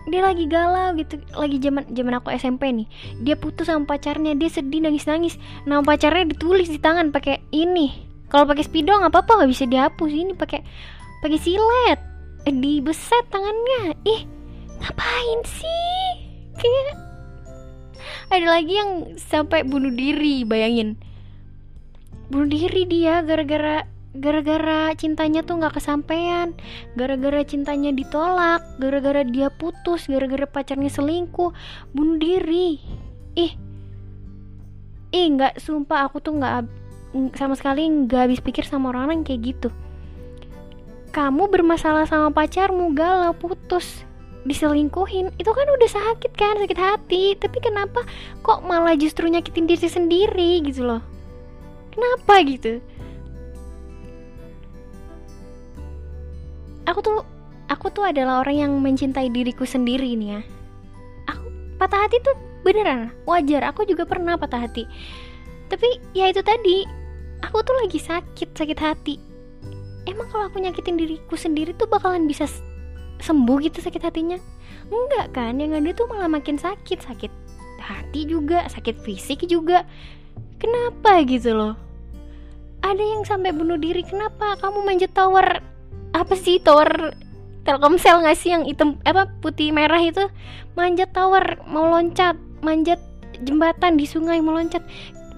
Dia 0.07 0.23
lagi 0.23 0.47
galau 0.47 0.95
gitu 0.95 1.19
lagi 1.35 1.59
zaman 1.59 1.83
zaman 1.91 2.13
aku 2.17 2.33
SMP 2.33 2.71
nih. 2.71 2.87
Dia 3.21 3.35
putus 3.37 3.67
sama 3.67 3.83
pacarnya 3.85 4.33
dia 4.33 4.47
sedih 4.47 4.79
nangis 4.81 5.05
nangis 5.05 5.35
nama 5.67 5.83
pacarnya 5.83 6.31
ditulis 6.31 6.71
di 6.71 6.79
tangan 6.79 7.11
pakai 7.11 7.43
ini. 7.51 8.07
Kalau 8.31 8.47
pakai 8.47 8.63
spidol 8.63 9.03
nggak 9.03 9.13
apa-apa 9.13 9.43
nggak 9.43 9.51
bisa 9.51 9.67
dihapus. 9.67 10.11
Ini 10.11 10.33
pakai 10.33 10.63
pakai 11.21 11.39
silet. 11.39 11.99
Eh, 12.47 12.55
di 12.55 12.79
beset 12.79 13.27
tangannya. 13.27 13.99
Ih 14.07 14.21
ngapain 14.79 15.39
sih? 15.43 16.07
Kayak 16.55 17.06
ada 18.27 18.45
lagi 18.47 18.73
yang 18.77 18.91
sampai 19.19 19.63
bunuh 19.63 19.93
diri 19.93 20.43
bayangin. 20.43 20.97
Bunuh 22.27 22.49
diri 22.51 22.83
dia 22.87 23.23
gara-gara 23.23 23.87
gara-gara 24.17 24.91
cintanya 24.97 25.45
tuh 25.45 25.61
nggak 25.61 25.77
kesampaian. 25.77 26.51
Gara-gara 26.97 27.45
cintanya 27.45 27.93
ditolak 27.93 28.65
gara-gara 28.81 29.21
dia 29.23 29.47
putus 29.53 30.09
gara-gara 30.09 30.45
pacarnya 30.49 30.91
selingkuh. 30.91 31.53
Bunuh 31.93 32.17
diri. 32.19 32.81
Ih. 33.37 33.53
Ih 35.13 35.25
nggak 35.37 35.61
sumpah 35.61 36.09
aku 36.11 36.19
tuh 36.19 36.35
nggak 36.35 36.67
sama 37.39 37.55
sekali 37.55 37.87
nggak 37.87 38.27
habis 38.27 38.43
pikir 38.43 38.67
sama 38.67 38.91
orang-orang 38.91 39.23
kayak 39.23 39.55
gitu. 39.55 39.69
Kamu 41.15 41.49
bermasalah 41.49 42.05
sama 42.05 42.29
pacarmu 42.29 42.93
galau 42.93 43.31
putus 43.33 44.05
diselingkuhin 44.47 45.35
itu 45.35 45.51
kan 45.51 45.67
udah 45.67 45.89
sakit 45.91 46.31
kan 46.33 46.55
sakit 46.57 46.79
hati. 46.79 47.35
Tapi 47.35 47.57
kenapa 47.59 48.01
kok 48.41 48.63
malah 48.63 48.95
justru 48.95 49.27
nyakitin 49.27 49.67
diri 49.67 49.87
sendiri 49.87 50.51
gitu 50.63 50.87
loh? 50.87 51.03
Kenapa 51.91 52.41
gitu? 52.47 52.79
Aku 56.87 56.99
tuh 57.03 57.19
aku 57.67 57.91
tuh 57.91 58.07
adalah 58.07 58.39
orang 58.41 58.57
yang 58.57 58.71
mencintai 58.79 59.27
diriku 59.27 59.67
sendiri 59.67 60.15
nih 60.15 60.39
ya. 60.39 60.41
Aku 61.27 61.45
patah 61.75 62.07
hati 62.07 62.23
tuh 62.23 62.35
beneran 62.63 63.11
wajar. 63.27 63.67
Aku 63.67 63.83
juga 63.83 64.07
pernah 64.07 64.39
patah 64.39 64.63
hati. 64.63 64.87
Tapi 65.67 65.99
ya 66.15 66.31
itu 66.31 66.39
tadi 66.39 66.87
aku 67.43 67.59
tuh 67.61 67.75
lagi 67.83 67.99
sakit 67.99 68.55
sakit 68.55 68.79
hati. 68.79 69.15
Emang 70.07 70.31
kalau 70.31 70.47
aku 70.47 70.63
nyakitin 70.63 70.95
diriku 70.95 71.35
sendiri 71.35 71.75
tuh 71.75 71.91
bakalan 71.91 72.23
bisa 72.31 72.47
sembuh 73.21 73.57
gitu 73.63 73.79
sakit 73.81 74.01
hatinya. 74.03 74.37
Enggak 74.87 75.35
kan 75.35 75.59
yang 75.59 75.75
ada 75.75 75.91
tuh 75.93 76.07
malah 76.07 76.31
makin 76.31 76.55
sakit. 76.55 77.03
Sakit 77.03 77.31
hati 77.81 78.27
juga 78.27 78.65
sakit 78.67 79.01
fisik 79.03 79.45
juga. 79.45 79.85
Kenapa 80.57 81.21
gitu 81.23 81.53
loh? 81.53 81.73
Ada 82.81 83.01
yang 83.01 83.23
sampai 83.25 83.53
bunuh 83.53 83.77
diri 83.77 84.01
kenapa? 84.05 84.57
Kamu 84.57 84.85
manjat 84.85 85.13
tower 85.13 85.61
apa 86.15 86.33
sih 86.33 86.57
tower 86.63 87.13
Telkomsel 87.67 88.23
nggak 88.23 88.37
sih 88.39 88.55
yang 88.55 88.63
hitam 88.63 88.95
apa 89.03 89.27
putih 89.43 89.75
merah 89.75 89.99
itu? 89.99 90.23
Manjat 90.79 91.11
tower 91.11 91.59
mau 91.67 91.83
loncat 91.83 92.39
manjat 92.63 92.95
jembatan 93.43 93.99
di 93.99 94.07
sungai 94.07 94.39
mau 94.39 94.55
loncat 94.55 94.79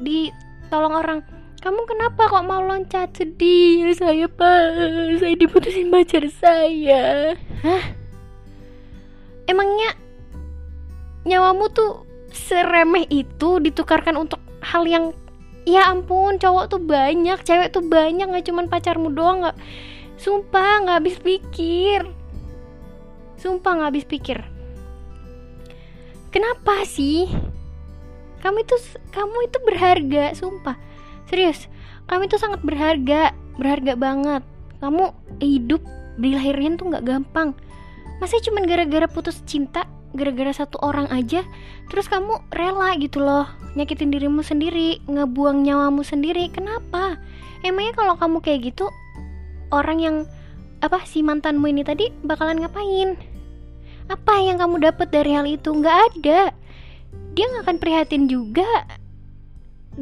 di 0.06 0.30
tolong 0.70 0.94
orang 0.94 1.20
kamu 1.60 1.84
kenapa 1.84 2.32
kok 2.32 2.48
mau 2.48 2.64
loncat? 2.64 3.12
Sedih 3.12 3.92
saya 3.92 4.32
pak 4.32 5.20
saya 5.20 5.36
diputusin 5.36 5.92
pacar 5.92 6.24
saya. 6.32 7.36
Hah? 7.60 7.84
Emangnya 9.44 9.92
nyawamu 11.28 11.68
tuh 11.76 12.08
seremeh 12.32 13.04
itu 13.12 13.60
ditukarkan 13.60 14.16
untuk 14.16 14.40
hal 14.64 14.88
yang 14.88 15.12
ya 15.68 15.92
ampun 15.92 16.40
cowok 16.40 16.72
tuh 16.72 16.80
banyak 16.80 17.44
cewek 17.44 17.76
tuh 17.76 17.84
banyak 17.84 18.32
nggak 18.32 18.48
cuman 18.48 18.72
pacarmu 18.72 19.12
doang 19.12 19.44
nggak 19.44 19.58
sumpah 20.16 20.88
nggak 20.88 20.98
habis 21.04 21.20
pikir. 21.20 22.08
Sumpah 23.36 23.72
nggak 23.76 23.90
habis 23.92 24.08
pikir. 24.08 24.40
Kenapa 26.32 26.88
sih? 26.88 27.28
Kamu 28.40 28.64
itu 28.64 28.76
kamu 29.12 29.38
itu 29.52 29.58
berharga 29.68 30.32
sumpah 30.32 30.89
serius 31.30 31.70
kamu 32.10 32.26
itu 32.26 32.42
sangat 32.42 32.66
berharga 32.66 33.38
berharga 33.62 33.94
banget. 33.94 34.42
Kamu 34.82 35.14
hidup 35.38 35.86
dilahirin 36.18 36.82
tuh 36.82 36.90
nggak 36.90 37.06
gampang. 37.06 37.54
Masa 38.18 38.42
cuman 38.42 38.66
gara-gara 38.66 39.06
putus 39.06 39.46
cinta 39.46 39.86
gara-gara 40.18 40.50
satu 40.50 40.82
orang 40.82 41.06
aja 41.14 41.46
terus 41.94 42.10
kamu 42.10 42.42
rela 42.50 42.98
gitu 42.98 43.22
loh 43.22 43.46
nyakitin 43.78 44.10
dirimu 44.10 44.42
sendiri 44.42 45.06
ngebuang 45.06 45.62
nyawamu 45.62 46.02
sendiri. 46.02 46.50
Kenapa? 46.50 47.22
Emangnya 47.62 47.94
kalau 47.94 48.18
kamu 48.18 48.42
kayak 48.42 48.74
gitu 48.74 48.90
orang 49.70 50.02
yang 50.02 50.16
apa 50.82 50.98
si 51.06 51.22
mantanmu 51.22 51.70
ini 51.70 51.86
tadi 51.86 52.10
bakalan 52.26 52.66
ngapain? 52.66 53.14
Apa 54.10 54.42
yang 54.42 54.58
kamu 54.58 54.82
dapat 54.82 55.14
dari 55.14 55.38
hal 55.38 55.46
itu? 55.46 55.70
Nggak 55.70 55.98
ada. 56.10 56.50
Dia 57.38 57.46
nggak 57.54 57.64
akan 57.70 57.78
prihatin 57.78 58.26
juga 58.26 58.66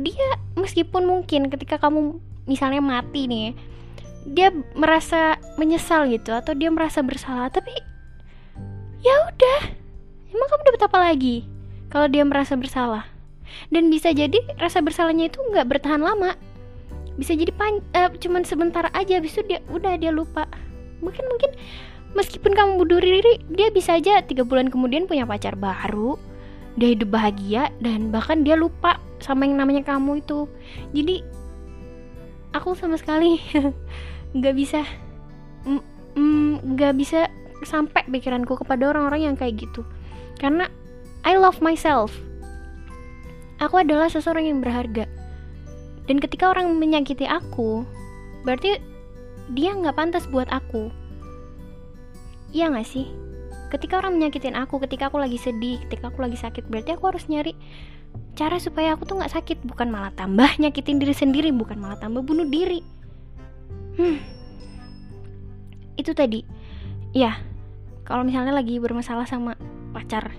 dia 0.01 0.29
meskipun 0.53 1.05
mungkin 1.05 1.49
ketika 1.49 1.81
kamu 1.81 2.21
misalnya 2.45 2.79
mati 2.79 3.25
nih 3.25 3.57
dia 4.27 4.51
merasa 4.75 5.39
menyesal 5.55 6.07
gitu 6.11 6.35
atau 6.35 6.51
dia 6.51 6.67
merasa 6.67 6.99
bersalah 6.99 7.47
tapi 7.47 7.71
ya 9.01 9.15
udah. 9.31 9.61
Emang 10.27 10.47
kamu 10.51 10.63
dapat 10.67 10.81
apa 10.91 10.97
lagi 10.99 11.47
kalau 11.87 12.11
dia 12.11 12.27
merasa 12.27 12.59
bersalah? 12.59 13.07
Dan 13.71 13.87
bisa 13.87 14.11
jadi 14.11 14.35
rasa 14.59 14.83
bersalahnya 14.83 15.31
itu 15.31 15.39
nggak 15.39 15.67
bertahan 15.71 16.03
lama. 16.03 16.35
Bisa 17.15 17.33
jadi 17.33 17.49
pan 17.55 17.79
uh, 17.95 18.11
cuman 18.19 18.43
sebentar 18.43 18.91
aja 18.91 19.17
habis 19.17 19.33
itu 19.39 19.47
dia 19.47 19.59
udah 19.71 19.95
dia 19.95 20.11
lupa. 20.11 20.43
Mungkin 20.99 21.23
mungkin 21.23 21.55
meskipun 22.13 22.51
kamu 22.51 22.83
bunuh 22.83 22.99
diri 22.99 23.39
dia 23.47 23.71
bisa 23.71 23.95
aja 23.95 24.19
tiga 24.21 24.43
bulan 24.43 24.67
kemudian 24.67 25.07
punya 25.07 25.23
pacar 25.23 25.55
baru 25.55 26.19
dia 26.77 26.93
hidup 26.93 27.09
bahagia 27.09 27.73
dan 27.81 28.13
bahkan 28.13 28.45
dia 28.45 28.53
lupa 28.53 29.01
sama 29.17 29.49
yang 29.49 29.57
namanya 29.57 29.81
kamu 29.81 30.21
itu. 30.21 30.45
Jadi 30.93 31.25
aku 32.53 32.77
sama 32.77 33.01
sekali 33.01 33.41
nggak 34.37 34.55
bisa 34.55 34.85
nggak 36.63 36.93
bisa 36.97 37.27
sampai 37.65 38.05
pikiranku 38.05 38.53
kepada 38.61 38.93
orang-orang 38.93 39.33
yang 39.33 39.35
kayak 39.35 39.57
gitu. 39.57 39.81
Karena 40.37 40.69
I 41.25 41.33
love 41.33 41.59
myself. 41.65 42.13
Aku 43.57 43.81
adalah 43.81 44.05
seseorang 44.05 44.45
yang 44.45 44.61
berharga. 44.61 45.09
Dan 46.05 46.21
ketika 46.21 46.53
orang 46.53 46.77
menyakiti 46.77 47.25
aku 47.25 47.83
berarti 48.45 48.77
dia 49.51 49.73
nggak 49.73 49.97
pantas 49.97 50.29
buat 50.29 50.47
aku. 50.53 50.93
Iya 52.53 52.69
nggak 52.71 52.87
sih 52.87 53.26
ketika 53.67 53.99
orang 53.99 54.19
menyakitin 54.19 54.55
aku 54.55 54.79
ketika 54.83 55.11
aku 55.11 55.19
lagi 55.19 55.35
sedih 55.35 55.81
ketika 55.87 56.09
aku 56.11 56.23
lagi 56.23 56.39
sakit 56.39 56.67
berarti 56.71 56.95
aku 56.95 57.11
harus 57.11 57.27
nyari 57.27 57.53
cara 58.37 58.61
supaya 58.61 58.93
aku 58.93 59.03
tuh 59.05 59.17
nggak 59.19 59.33
sakit. 59.33 59.57
Bukan 59.65 59.89
malah 59.89 60.13
tambah 60.13 60.47
nyakitin 60.61 61.01
diri 61.01 61.13
sendiri 61.13 61.49
bukan 61.51 61.77
malah 61.77 61.97
tambah 61.99 62.21
bunuh 62.23 62.47
diri. 62.47 62.79
Hmm. 63.97 64.21
Itu 65.97 66.13
tadi. 66.13 66.45
Ya 67.11 67.41
kalau 68.07 68.23
misalnya 68.23 68.55
lagi 68.55 68.79
bermasalah 68.79 69.27
sama 69.27 69.59
pacar 69.91 70.31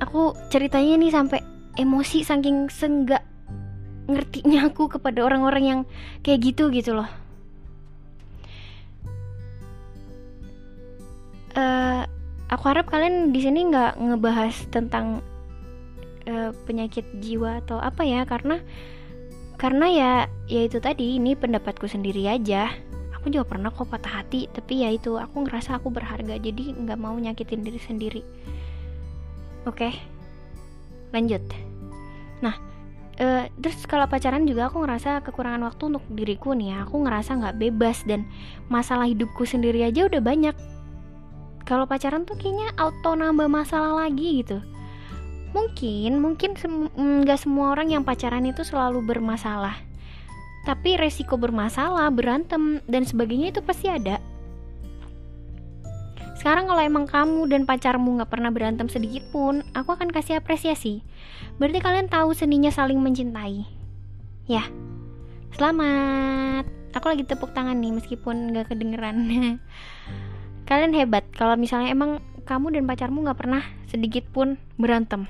aku 0.00 0.32
ceritanya 0.48 0.96
nih 0.96 1.12
sampai 1.12 1.40
emosi 1.76 2.24
saking 2.24 2.72
senggak 2.72 3.20
ngertinya 4.08 4.72
aku 4.72 4.88
kepada 4.88 5.20
orang-orang 5.20 5.64
yang 5.64 5.80
kayak 6.24 6.40
gitu 6.40 6.72
gitu 6.72 6.96
loh 6.96 7.06
uh, 11.56 12.02
aku 12.50 12.64
harap 12.66 12.90
kalian 12.90 13.30
di 13.30 13.40
sini 13.42 13.70
nggak 13.70 13.98
ngebahas 13.98 14.54
tentang 14.74 15.22
uh, 16.26 16.50
penyakit 16.66 17.06
jiwa 17.22 17.62
atau 17.64 17.78
apa 17.78 18.02
ya 18.02 18.26
karena 18.26 18.58
karena 19.60 19.86
ya 19.92 20.12
ya 20.48 20.60
itu 20.64 20.80
tadi 20.80 21.20
ini 21.20 21.36
pendapatku 21.36 21.84
sendiri 21.84 22.26
aja. 22.26 22.72
Aku 23.20 23.28
juga 23.28 23.52
pernah 23.52 23.68
kok 23.68 23.84
patah 23.92 24.24
hati 24.24 24.48
tapi 24.48 24.80
ya 24.80 24.88
itu 24.88 25.20
aku 25.20 25.44
ngerasa 25.44 25.76
aku 25.76 25.92
berharga 25.92 26.40
jadi 26.40 26.72
nggak 26.72 26.96
mau 26.96 27.12
nyakitin 27.12 27.60
diri 27.60 27.80
sendiri. 27.80 28.22
Oke 29.68 29.92
lanjut. 31.12 31.44
Nah 32.40 32.56
uh, 33.20 33.44
terus 33.60 33.84
kalau 33.84 34.08
pacaran 34.08 34.48
juga 34.48 34.72
aku 34.72 34.80
ngerasa 34.80 35.20
kekurangan 35.20 35.68
waktu 35.68 35.92
untuk 35.92 36.04
diriku 36.08 36.56
nih 36.56 36.72
ya. 36.72 36.88
Aku 36.88 37.04
ngerasa 37.04 37.36
nggak 37.44 37.56
bebas 37.60 38.00
dan 38.08 38.24
masalah 38.72 39.04
hidupku 39.04 39.44
sendiri 39.44 39.84
aja 39.84 40.08
udah 40.08 40.24
banyak 40.24 40.56
kalau 41.70 41.86
pacaran 41.86 42.26
tuh 42.26 42.34
kayaknya 42.34 42.74
auto 42.74 43.14
nambah 43.14 43.46
masalah 43.46 44.02
lagi 44.02 44.42
gitu. 44.42 44.58
Mungkin 45.54 46.18
mungkin 46.18 46.58
nggak 46.58 47.38
sem 47.38 47.46
semua 47.46 47.78
orang 47.78 47.94
yang 47.94 48.02
pacaran 48.02 48.42
itu 48.42 48.66
selalu 48.66 49.06
bermasalah. 49.06 49.78
Tapi 50.66 50.98
resiko 50.98 51.38
bermasalah 51.38 52.10
berantem 52.10 52.82
dan 52.90 53.06
sebagainya 53.06 53.54
itu 53.54 53.62
pasti 53.62 53.86
ada. 53.86 54.18
Sekarang 56.42 56.66
kalau 56.66 56.82
emang 56.82 57.06
kamu 57.06 57.46
dan 57.46 57.62
pacarmu 57.62 58.18
nggak 58.18 58.32
pernah 58.34 58.50
berantem 58.50 58.90
sedikit 58.90 59.22
pun 59.30 59.62
aku 59.70 59.94
akan 59.94 60.10
kasih 60.10 60.42
apresiasi. 60.42 61.06
Berarti 61.62 61.78
kalian 61.78 62.10
tahu 62.10 62.34
seninya 62.34 62.74
saling 62.74 62.98
mencintai. 62.98 63.62
Ya. 64.50 64.66
Selamat. 65.54 66.66
Aku 66.98 67.06
lagi 67.06 67.22
tepuk 67.22 67.54
tangan 67.54 67.78
nih 67.78 67.94
meskipun 67.94 68.50
nggak 68.50 68.74
kedengeran 68.74 69.16
kalian 70.70 70.94
hebat. 70.94 71.26
Kalau 71.34 71.58
misalnya 71.58 71.90
emang 71.90 72.22
kamu 72.46 72.78
dan 72.78 72.86
pacarmu 72.86 73.26
nggak 73.26 73.42
pernah 73.42 73.66
sedikit 73.90 74.22
pun 74.30 74.54
berantem. 74.78 75.26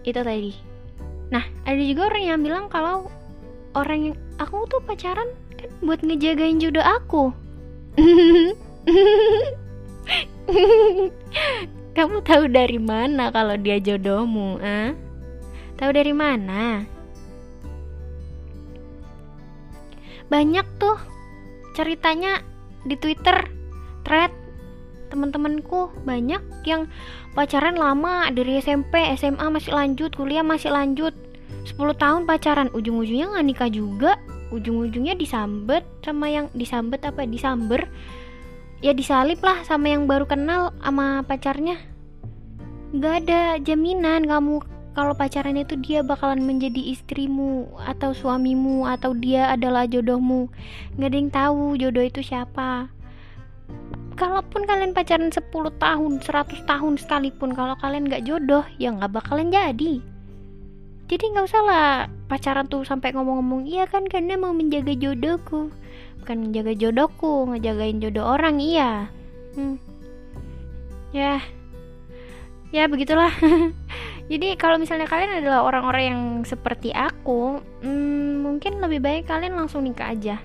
Itu 0.00 0.24
tadi. 0.24 0.56
Nah 1.28 1.44
ada 1.68 1.82
juga 1.84 2.08
orang 2.08 2.24
yang 2.24 2.40
bilang 2.40 2.72
kalau 2.72 3.12
orang 3.76 4.08
yang 4.08 4.16
aku 4.40 4.64
tuh 4.72 4.80
pacaran 4.80 5.28
kan 5.60 5.68
buat 5.84 6.00
ngejagain 6.00 6.56
jodoh 6.56 6.80
aku. 6.80 7.36
Kamu 11.98 12.24
tahu 12.24 12.48
dari 12.48 12.80
mana 12.80 13.28
kalau 13.28 13.58
dia 13.60 13.76
jodohmu 13.76 14.56
ah 14.64 14.96
tahu 15.76 15.90
dari 15.92 16.16
mana? 16.16 16.88
Banyak 20.32 20.66
tuh 20.80 20.96
ceritanya 21.76 22.40
di 22.88 22.96
Twitter 22.96 23.36
thread 24.02 24.32
teman-temanku 25.08 25.88
banyak 26.04 26.40
yang 26.68 26.84
pacaran 27.32 27.76
lama 27.76 28.28
dari 28.28 28.60
SMP, 28.60 29.08
SMA 29.16 29.48
masih 29.48 29.72
lanjut, 29.72 30.12
kuliah 30.12 30.44
masih 30.44 30.72
lanjut. 30.72 31.16
10 31.64 31.76
tahun 31.96 32.24
pacaran, 32.28 32.68
ujung-ujungnya 32.72 33.32
nggak 33.32 33.46
nikah 33.48 33.70
juga. 33.72 34.12
Ujung-ujungnya 34.48 35.16
disambet 35.16 35.84
sama 36.04 36.28
yang 36.28 36.48
disambet 36.56 37.04
apa 37.04 37.24
disamber. 37.28 37.88
Ya 38.80 38.96
disalip 38.96 39.40
lah 39.44 39.64
sama 39.64 39.92
yang 39.92 40.08
baru 40.08 40.24
kenal 40.24 40.76
sama 40.80 41.24
pacarnya. 41.24 41.76
Nggak 42.92 43.14
ada 43.24 43.40
jaminan 43.60 44.24
kamu 44.24 44.64
kalau 44.98 45.14
pacaran 45.14 45.54
itu 45.54 45.78
dia 45.78 46.02
bakalan 46.02 46.42
menjadi 46.42 46.90
istrimu 46.90 47.70
atau 47.86 48.10
suamimu 48.10 48.82
atau 48.82 49.14
dia 49.14 49.46
adalah 49.54 49.86
jodohmu. 49.86 50.50
Nggak 50.98 51.06
ada 51.06 51.14
yang 51.22 51.30
tahu 51.30 51.62
jodoh 51.78 52.02
itu 52.02 52.18
siapa. 52.18 52.90
Kalaupun 54.18 54.66
kalian 54.66 54.98
pacaran 54.98 55.30
10 55.30 55.54
tahun 55.54 56.12
100 56.18 56.66
tahun 56.66 56.98
sekalipun 56.98 57.54
kalau 57.54 57.78
kalian 57.78 58.10
nggak 58.10 58.26
jodoh 58.26 58.66
ya 58.82 58.90
nggak 58.90 59.14
bakalan 59.14 59.54
jadi. 59.54 60.02
Jadi 61.06 61.24
nggak 61.30 61.46
usah 61.46 61.62
lah 61.62 61.90
pacaran 62.26 62.66
tuh 62.66 62.82
sampai 62.82 63.14
ngomong-ngomong 63.14 63.70
iya 63.70 63.86
kan 63.86 64.02
karena 64.10 64.34
mau 64.34 64.50
menjaga 64.50 64.98
jodohku. 64.98 65.70
Bukan 66.26 66.50
menjaga 66.50 66.74
jodohku 66.74 67.46
ngejagain 67.54 68.02
jodoh 68.02 68.34
orang 68.34 68.58
iya. 68.58 69.06
Hmm. 69.54 69.78
ya. 71.14 71.38
Ya 72.74 72.90
begitulah 72.90 73.30
jadi 74.28 74.60
kalau 74.60 74.76
misalnya 74.76 75.08
kalian 75.08 75.40
adalah 75.40 75.64
orang-orang 75.64 76.04
yang 76.04 76.22
seperti 76.44 76.92
aku 76.92 77.64
hmm, 77.80 78.44
mungkin 78.44 78.76
lebih 78.76 79.00
baik 79.00 79.24
kalian 79.24 79.56
langsung 79.56 79.88
nikah 79.88 80.12
aja. 80.12 80.36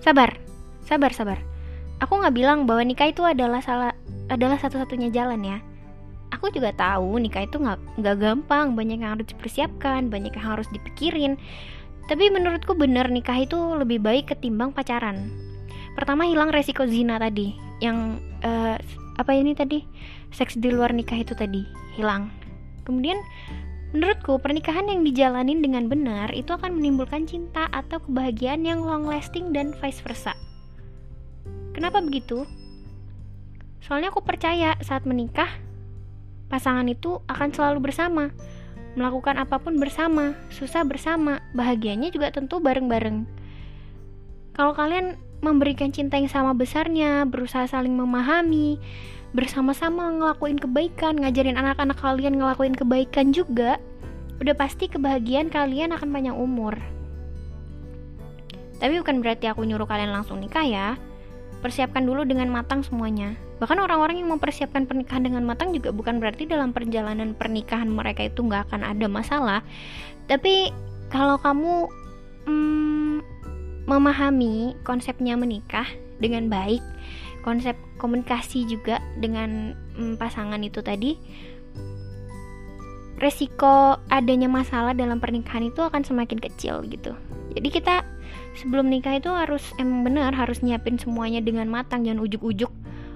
Sabar 0.00 0.32
sabar 0.88 1.12
sabar. 1.12 1.38
Aku 2.00 2.16
nggak 2.16 2.32
bilang 2.32 2.64
bahwa 2.64 2.88
nikah 2.88 3.12
itu 3.12 3.20
adalah 3.20 3.60
salah 3.60 3.92
adalah 4.32 4.56
satu-satunya 4.56 5.12
jalan 5.12 5.44
ya. 5.44 5.58
Aku 6.32 6.48
juga 6.48 6.72
tahu 6.72 7.20
nikah 7.20 7.44
itu 7.44 7.60
nggak 7.60 8.00
nggak 8.00 8.16
gampang. 8.16 8.72
Banyak 8.72 8.96
yang 9.04 9.20
harus 9.20 9.28
dipersiapkan 9.28 10.08
banyak 10.08 10.32
yang 10.32 10.46
harus 10.56 10.68
dipikirin. 10.72 11.36
Tapi 12.08 12.32
menurutku 12.32 12.72
bener 12.72 13.12
nikah 13.12 13.36
itu 13.36 13.58
lebih 13.76 14.00
baik 14.00 14.32
ketimbang 14.32 14.72
pacaran. 14.72 15.28
Pertama 15.92 16.24
hilang 16.24 16.48
resiko 16.48 16.88
zina 16.88 17.20
tadi 17.20 17.52
yang 17.84 18.16
uh, 18.46 18.78
apa 19.18 19.32
ini 19.34 19.58
tadi? 19.58 19.82
Seks 20.30 20.54
di 20.54 20.70
luar 20.70 20.94
nikah 20.94 21.18
itu 21.18 21.34
tadi 21.34 21.66
hilang. 21.98 22.30
Kemudian 22.86 23.18
menurutku 23.90 24.38
pernikahan 24.38 24.86
yang 24.86 25.02
dijalanin 25.02 25.58
dengan 25.58 25.90
benar 25.90 26.30
itu 26.30 26.54
akan 26.54 26.78
menimbulkan 26.78 27.26
cinta 27.26 27.66
atau 27.74 27.98
kebahagiaan 28.06 28.62
yang 28.62 28.86
long 28.86 29.10
lasting 29.10 29.50
dan 29.50 29.74
vice 29.82 29.98
versa. 30.06 30.38
Kenapa 31.74 31.98
begitu? 31.98 32.46
Soalnya 33.82 34.14
aku 34.14 34.22
percaya 34.22 34.78
saat 34.80 35.02
menikah 35.02 35.66
Pasangan 36.46 36.86
itu 36.86 37.18
akan 37.26 37.50
selalu 37.50 37.90
bersama, 37.90 38.30
melakukan 38.94 39.34
apa 39.34 39.58
pun 39.58 39.82
bersama, 39.82 40.38
susah 40.46 40.86
bersama, 40.86 41.42
bahagianya 41.58 42.14
juga 42.14 42.30
tentu 42.30 42.62
bareng-bareng. 42.62 43.26
Kalau 44.54 44.72
kalian 44.72 45.18
memberikan 45.44 45.92
cinta 45.92 46.16
yang 46.16 46.30
sama 46.30 46.56
besarnya, 46.56 47.24
berusaha 47.28 47.68
saling 47.68 47.92
memahami, 47.92 48.80
bersama-sama 49.36 50.08
ngelakuin 50.16 50.56
kebaikan, 50.56 51.20
ngajarin 51.20 51.60
anak-anak 51.60 51.98
kalian 52.00 52.40
ngelakuin 52.40 52.72
kebaikan 52.72 53.36
juga, 53.36 53.76
udah 54.40 54.54
pasti 54.56 54.88
kebahagiaan 54.88 55.52
kalian 55.52 55.92
akan 55.92 56.08
panjang 56.12 56.36
umur. 56.36 56.76
Tapi 58.76 59.00
bukan 59.00 59.24
berarti 59.24 59.48
aku 59.48 59.64
nyuruh 59.64 59.88
kalian 59.88 60.12
langsung 60.12 60.40
nikah 60.40 60.64
ya. 60.64 60.88
Persiapkan 61.64 62.04
dulu 62.04 62.28
dengan 62.28 62.52
matang 62.52 62.84
semuanya. 62.84 63.32
Bahkan 63.56 63.80
orang-orang 63.80 64.20
yang 64.20 64.28
mempersiapkan 64.36 64.84
pernikahan 64.84 65.24
dengan 65.24 65.48
matang 65.48 65.72
juga 65.72 65.88
bukan 65.88 66.20
berarti 66.20 66.44
dalam 66.44 66.76
perjalanan 66.76 67.32
pernikahan 67.32 67.88
mereka 67.88 68.28
itu 68.28 68.44
nggak 68.44 68.68
akan 68.68 68.84
ada 68.84 69.06
masalah. 69.08 69.60
Tapi 70.28 70.68
kalau 71.08 71.40
kamu 71.40 71.88
hmm, 72.44 73.16
memahami 73.86 74.74
konsepnya 74.82 75.38
menikah 75.38 75.86
dengan 76.18 76.50
baik, 76.50 76.82
konsep 77.46 77.78
komunikasi 78.02 78.66
juga 78.66 78.98
dengan 79.18 79.72
hmm, 79.96 80.18
pasangan 80.18 80.60
itu 80.60 80.82
tadi, 80.82 81.14
resiko 83.22 83.96
adanya 84.10 84.50
masalah 84.50 84.92
dalam 84.92 85.22
pernikahan 85.22 85.70
itu 85.70 85.80
akan 85.80 86.02
semakin 86.02 86.42
kecil 86.42 86.82
gitu. 86.90 87.14
Jadi 87.56 87.68
kita 87.72 88.04
sebelum 88.56 88.88
nikah 88.88 89.20
itu 89.20 89.28
harus 89.28 89.62
emang 89.76 90.02
benar 90.02 90.32
harus 90.32 90.64
nyiapin 90.64 90.96
semuanya 90.96 91.44
dengan 91.44 91.68
matang 91.68 92.02
jangan 92.02 92.24
ujuk-ujuk 92.24 92.72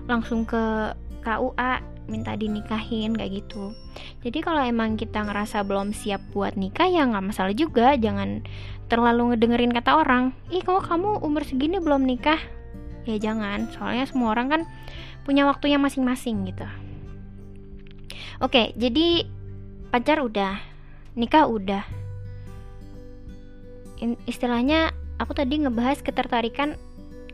langsung 0.06 0.44
ke 0.44 0.92
KUA 1.24 1.72
minta 2.10 2.34
dinikahin 2.36 3.16
kayak 3.16 3.44
gitu 3.44 3.72
jadi 4.20 4.38
kalau 4.44 4.60
emang 4.60 5.00
kita 5.00 5.24
ngerasa 5.24 5.64
belum 5.64 5.96
siap 5.96 6.20
buat 6.36 6.58
nikah 6.58 6.90
ya 6.90 7.06
nggak 7.08 7.32
masalah 7.32 7.54
juga 7.54 7.96
jangan 7.96 8.44
terlalu 8.90 9.32
ngedengerin 9.32 9.70
kata 9.70 10.02
orang. 10.02 10.34
Ih 10.50 10.60
kok 10.60 10.90
kamu 10.90 11.22
umur 11.22 11.46
segini 11.46 11.78
belum 11.78 12.02
nikah? 12.02 12.42
Ya 13.06 13.16
jangan. 13.16 13.70
Soalnya 13.70 14.04
semua 14.10 14.34
orang 14.34 14.50
kan 14.50 14.62
punya 15.22 15.46
waktunya 15.46 15.78
masing-masing 15.78 16.50
gitu. 16.50 16.66
Oke 18.42 18.74
jadi 18.74 19.24
pacar 19.94 20.20
udah 20.20 20.58
nikah 21.14 21.46
udah. 21.46 21.86
Istilahnya 24.26 24.90
aku 25.20 25.36
tadi 25.36 25.60
ngebahas 25.60 26.00
ketertarikan 26.00 26.74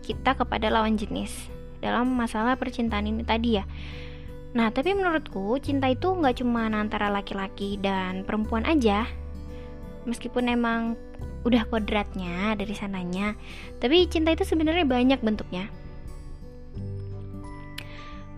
kita 0.03 0.35
kepada 0.35 0.71
lawan 0.71 0.99
jenis 0.99 1.33
dalam 1.79 2.11
masalah 2.11 2.59
percintaan 2.59 3.07
ini 3.07 3.23
tadi 3.23 3.59
ya. 3.59 3.65
Nah, 4.57 4.73
tapi 4.73 4.97
menurutku 4.97 5.61
cinta 5.61 5.87
itu 5.93 6.09
nggak 6.09 6.41
cuma 6.41 6.67
antara 6.73 7.13
laki-laki 7.13 7.77
dan 7.77 8.25
perempuan 8.25 8.65
aja. 8.65 9.05
Meskipun 10.07 10.47
emang 10.47 10.95
udah 11.47 11.67
kodratnya 11.71 12.55
dari 12.59 12.75
sananya, 12.75 13.35
tapi 13.79 14.07
cinta 14.11 14.35
itu 14.35 14.43
sebenarnya 14.43 14.87
banyak 14.87 15.21
bentuknya. 15.23 15.71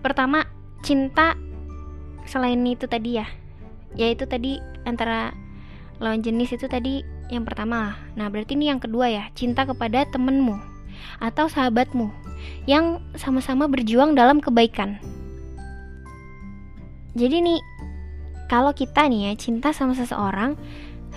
Pertama, 0.05 0.45
cinta 0.85 1.33
selain 2.29 2.61
itu 2.65 2.85
tadi 2.85 3.17
ya, 3.17 3.27
yaitu 3.97 4.29
tadi 4.29 4.61
antara 4.85 5.33
lawan 5.97 6.21
jenis 6.21 6.53
itu 6.53 6.69
tadi 6.69 7.01
yang 7.29 7.45
pertama. 7.45 7.97
Nah, 8.13 8.29
berarti 8.29 8.57
ini 8.57 8.69
yang 8.69 8.81
kedua 8.81 9.09
ya, 9.09 9.23
cinta 9.33 9.65
kepada 9.65 10.05
temenmu 10.09 10.57
atau 11.21 11.49
sahabatmu 11.49 12.09
yang 12.65 13.03
sama-sama 13.17 13.65
berjuang 13.67 14.13
dalam 14.15 14.39
kebaikan. 14.39 15.01
Jadi 17.17 17.41
nih, 17.41 17.59
kalau 18.47 18.71
kita 18.73 19.05
nih 19.09 19.29
ya 19.29 19.33
cinta 19.35 19.75
sama 19.75 19.93
seseorang, 19.93 20.55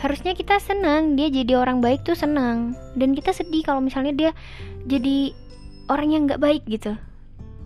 harusnya 0.02 0.34
kita 0.34 0.58
senang 0.58 1.14
dia 1.14 1.30
jadi 1.30 1.62
orang 1.62 1.78
baik 1.78 2.02
tuh 2.02 2.18
senang 2.18 2.74
dan 2.98 3.14
kita 3.14 3.30
sedih 3.30 3.62
kalau 3.62 3.78
misalnya 3.78 4.10
dia 4.10 4.30
jadi 4.90 5.30
orang 5.86 6.08
yang 6.10 6.22
nggak 6.26 6.42
baik 6.42 6.66
gitu. 6.66 6.98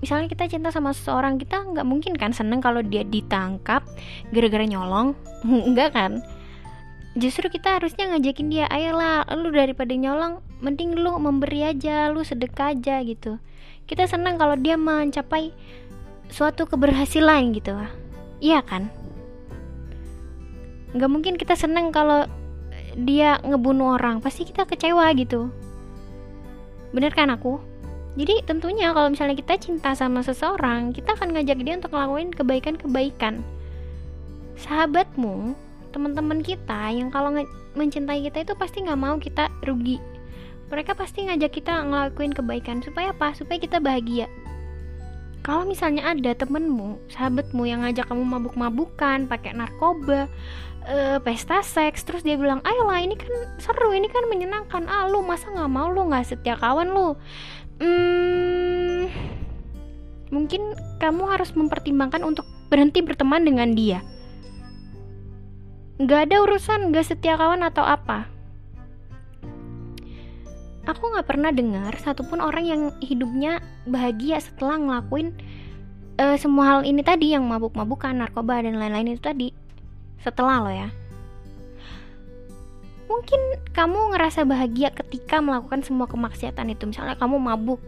Misalnya 0.05 0.29
kita 0.29 0.45
cinta 0.45 0.69
sama 0.69 0.93
seseorang, 0.93 1.41
kita 1.41 1.57
nggak 1.57 1.89
mungkin 1.89 2.21
kan 2.21 2.37
seneng 2.37 2.61
kalau 2.61 2.85
dia 2.85 3.01
ditangkap 3.01 3.81
gara-gara 4.29 4.69
nyolong, 4.69 5.17
enggak 5.69 5.97
kan? 5.97 6.21
justru 7.17 7.49
kita 7.49 7.81
harusnya 7.81 8.13
ngajakin 8.13 8.53
dia 8.53 8.69
ayolah 8.69 9.25
lu 9.41 9.49
daripada 9.49 9.89
nyolong 9.97 10.45
mending 10.61 11.01
lu 11.01 11.17
memberi 11.17 11.65
aja 11.65 12.13
lu 12.13 12.21
sedekah 12.21 12.77
aja 12.77 13.01
gitu. 13.09 13.41
Kita 13.89 14.05
senang 14.05 14.37
kalau 14.37 14.53
dia 14.61 14.77
mencapai 14.77 15.49
suatu 16.29 16.69
keberhasilan 16.69 17.57
gitu. 17.57 17.73
Iya 18.45 18.61
kan 18.61 18.93
nggak 20.97 21.11
mungkin 21.13 21.35
kita 21.37 21.53
senang 21.53 21.93
kalau 21.93 22.25
dia 22.97 23.37
ngebunuh 23.45 24.01
orang. 24.01 24.25
Pasti 24.25 24.49
kita 24.49 24.65
kecewa 24.65 25.05
gitu. 25.13 25.53
Bener 26.97 27.13
kan 27.13 27.29
aku? 27.29 27.61
Jadi 28.17 28.41
tentunya 28.49 28.97
kalau 28.97 29.13
misalnya 29.13 29.37
kita 29.37 29.61
cinta 29.61 29.93
sama 29.93 30.25
seseorang 30.25 30.97
kita 30.97 31.13
akan 31.13 31.37
ngajak 31.37 31.61
dia 31.61 31.77
untuk 31.77 31.93
ngelakuin 31.93 32.33
kebaikan-kebaikan. 32.33 33.45
Sahabatmu 34.57 35.53
teman-teman 35.93 36.41
kita 36.41 36.97
yang 36.97 37.13
kalau 37.13 37.29
mencintai 37.77 38.25
kita 38.25 38.49
itu 38.49 38.57
pasti 38.57 38.89
nggak 38.89 38.97
mau 38.97 39.21
kita 39.21 39.53
rugi. 39.69 40.01
Mereka 40.73 40.97
pasti 40.97 41.29
ngajak 41.29 41.53
kita 41.53 41.85
ngelakuin 41.85 42.33
kebaikan. 42.33 42.81
Supaya 42.81 43.13
apa? 43.13 43.37
Supaya 43.37 43.61
kita 43.61 43.85
bahagia. 43.85 44.27
Kalau 45.47 45.63
misalnya 45.63 46.11
ada 46.11 46.35
temenmu 46.35 46.99
sahabatmu 47.07 47.71
yang 47.71 47.87
ngajak 47.87 48.11
kamu 48.11 48.27
mabuk-mabukan 48.27 49.31
pakai 49.31 49.55
narkoba 49.55 50.27
uh, 50.87 51.18
pesta 51.20 51.61
seks 51.61 52.07
terus 52.07 52.22
dia 52.22 52.39
bilang 52.39 52.62
ayolah 52.62 53.03
ini 53.03 53.18
kan 53.18 53.30
seru 53.59 53.93
ini 53.93 54.07
kan 54.09 54.24
menyenangkan. 54.30 54.87
Ah 54.87 55.11
lu 55.11 55.20
masa 55.20 55.51
nggak 55.53 55.70
mau? 55.70 55.91
Lu 55.91 56.07
nggak 56.09 56.24
setia 56.26 56.55
kawan 56.57 56.89
lu. 56.91 57.18
Hmm, 57.76 59.12
mungkin 60.32 60.72
kamu 60.97 61.28
harus 61.28 61.53
mempertimbangkan 61.53 62.24
untuk 62.24 62.49
berhenti 62.72 63.05
berteman 63.05 63.45
dengan 63.45 63.76
dia. 63.76 64.01
Nggak 66.01 66.30
ada 66.30 66.37
urusan 66.45 66.93
nggak 66.93 67.05
setia 67.05 67.37
kawan 67.37 67.61
atau 67.66 67.84
apa. 67.84 68.28
Aku 70.87 71.03
nggak 71.03 71.26
pernah 71.26 71.51
dengar 71.51 71.99
satupun 71.99 72.39
orang 72.39 72.64
yang 72.64 72.82
hidupnya 73.03 73.59
bahagia 73.91 74.39
setelah 74.39 74.78
ngelakuin 74.78 75.34
uh, 76.22 76.39
semua 76.39 76.78
hal 76.78 76.80
ini 76.87 77.03
tadi 77.03 77.34
yang 77.34 77.43
mabuk-mabukan, 77.43 78.14
narkoba 78.14 78.62
dan 78.62 78.78
lain-lain 78.78 79.18
itu 79.18 79.22
tadi. 79.22 79.66
Setelah 80.21 80.57
lo 80.62 80.73
ya. 80.73 80.89
Mungkin 83.07 83.41
kamu 83.71 84.17
ngerasa 84.17 84.43
bahagia 84.43 84.91
ketika 84.91 85.39
melakukan 85.39 85.87
semua 85.87 86.11
kemaksiatan 86.11 86.73
itu. 86.75 86.91
Misalnya 86.91 87.14
kamu 87.14 87.39
mabuk, 87.39 87.79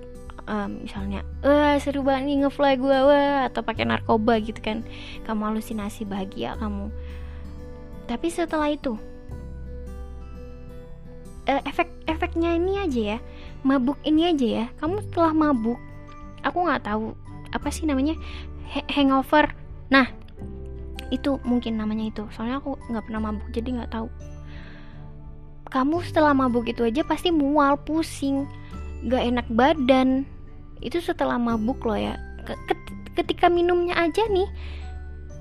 um, 0.47 0.87
misalnya, 0.87 1.26
wah 1.43 1.74
seru 1.83 2.07
banget 2.07 2.31
nih 2.31 2.37
ngefly 2.47 2.79
gue, 2.79 2.99
wah 3.03 3.51
atau 3.51 3.61
pakai 3.66 3.85
narkoba 3.85 4.39
gitu 4.39 4.62
kan. 4.62 4.87
Kamu 5.26 5.53
halusinasi 5.53 6.07
bahagia 6.07 6.55
kamu. 6.57 6.89
Tapi 8.07 8.26
setelah 8.31 8.70
itu, 8.72 8.95
uh, 11.49 11.62
efek 11.64 11.89
efeknya 12.05 12.55
ini 12.55 12.79
aja 12.79 13.01
ya 13.16 13.18
mabuk 13.64 13.97
ini 14.05 14.29
aja 14.29 14.47
ya 14.47 14.66
kamu 14.79 15.03
setelah 15.09 15.33
mabuk 15.33 15.81
aku 16.45 16.59
nggak 16.62 16.85
tahu 16.85 17.16
apa 17.51 17.68
sih 17.72 17.89
namanya 17.89 18.14
hangover 18.93 19.51
nah 19.89 20.12
itu 21.09 21.41
mungkin 21.45 21.81
namanya 21.81 22.09
itu. 22.13 22.25
Soalnya 22.33 22.61
aku 22.61 22.77
nggak 22.89 23.05
pernah 23.09 23.21
mabuk 23.31 23.49
jadi 23.53 23.69
nggak 23.81 23.93
tahu. 23.93 24.09
Kamu 25.69 26.01
setelah 26.01 26.33
mabuk 26.33 26.65
itu 26.69 26.81
aja 26.81 27.05
pasti 27.05 27.29
mual 27.29 27.77
pusing 27.85 28.49
gak 29.05 29.21
enak 29.21 29.47
badan. 29.53 30.25
Itu 30.81 31.05
setelah 31.05 31.37
mabuk 31.37 31.85
loh 31.85 31.99
ya. 31.99 32.17
Ketika 33.13 33.53
minumnya 33.53 33.99
aja 33.99 34.25
nih 34.31 34.49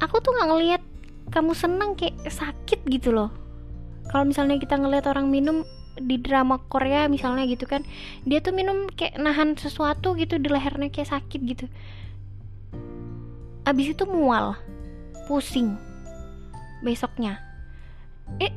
aku 0.04 0.20
tuh 0.20 0.36
nggak 0.36 0.50
ngelihat 0.52 0.82
kamu 1.32 1.52
senang 1.56 1.96
kayak 1.96 2.20
sakit 2.28 2.84
gitu 2.92 3.16
loh. 3.16 3.32
Kalau 4.12 4.28
misalnya 4.28 4.60
kita 4.60 4.76
ngelihat 4.80 5.08
orang 5.08 5.32
minum 5.32 5.64
di 5.98 6.22
drama 6.22 6.62
Korea 6.70 7.10
misalnya 7.10 7.50
gitu 7.50 7.66
kan 7.66 7.82
dia 8.22 8.38
tuh 8.38 8.54
minum 8.54 8.86
kayak 8.86 9.18
nahan 9.18 9.58
sesuatu 9.58 10.14
gitu 10.14 10.38
di 10.38 10.52
lehernya 10.52 10.92
kayak 10.92 11.10
sakit 11.10 11.40
gitu. 11.48 11.66
Abis 13.64 13.96
itu 13.96 14.04
mual 14.06 14.60
pusing 15.28 15.76
besoknya. 16.82 17.44
Eh 18.40 18.52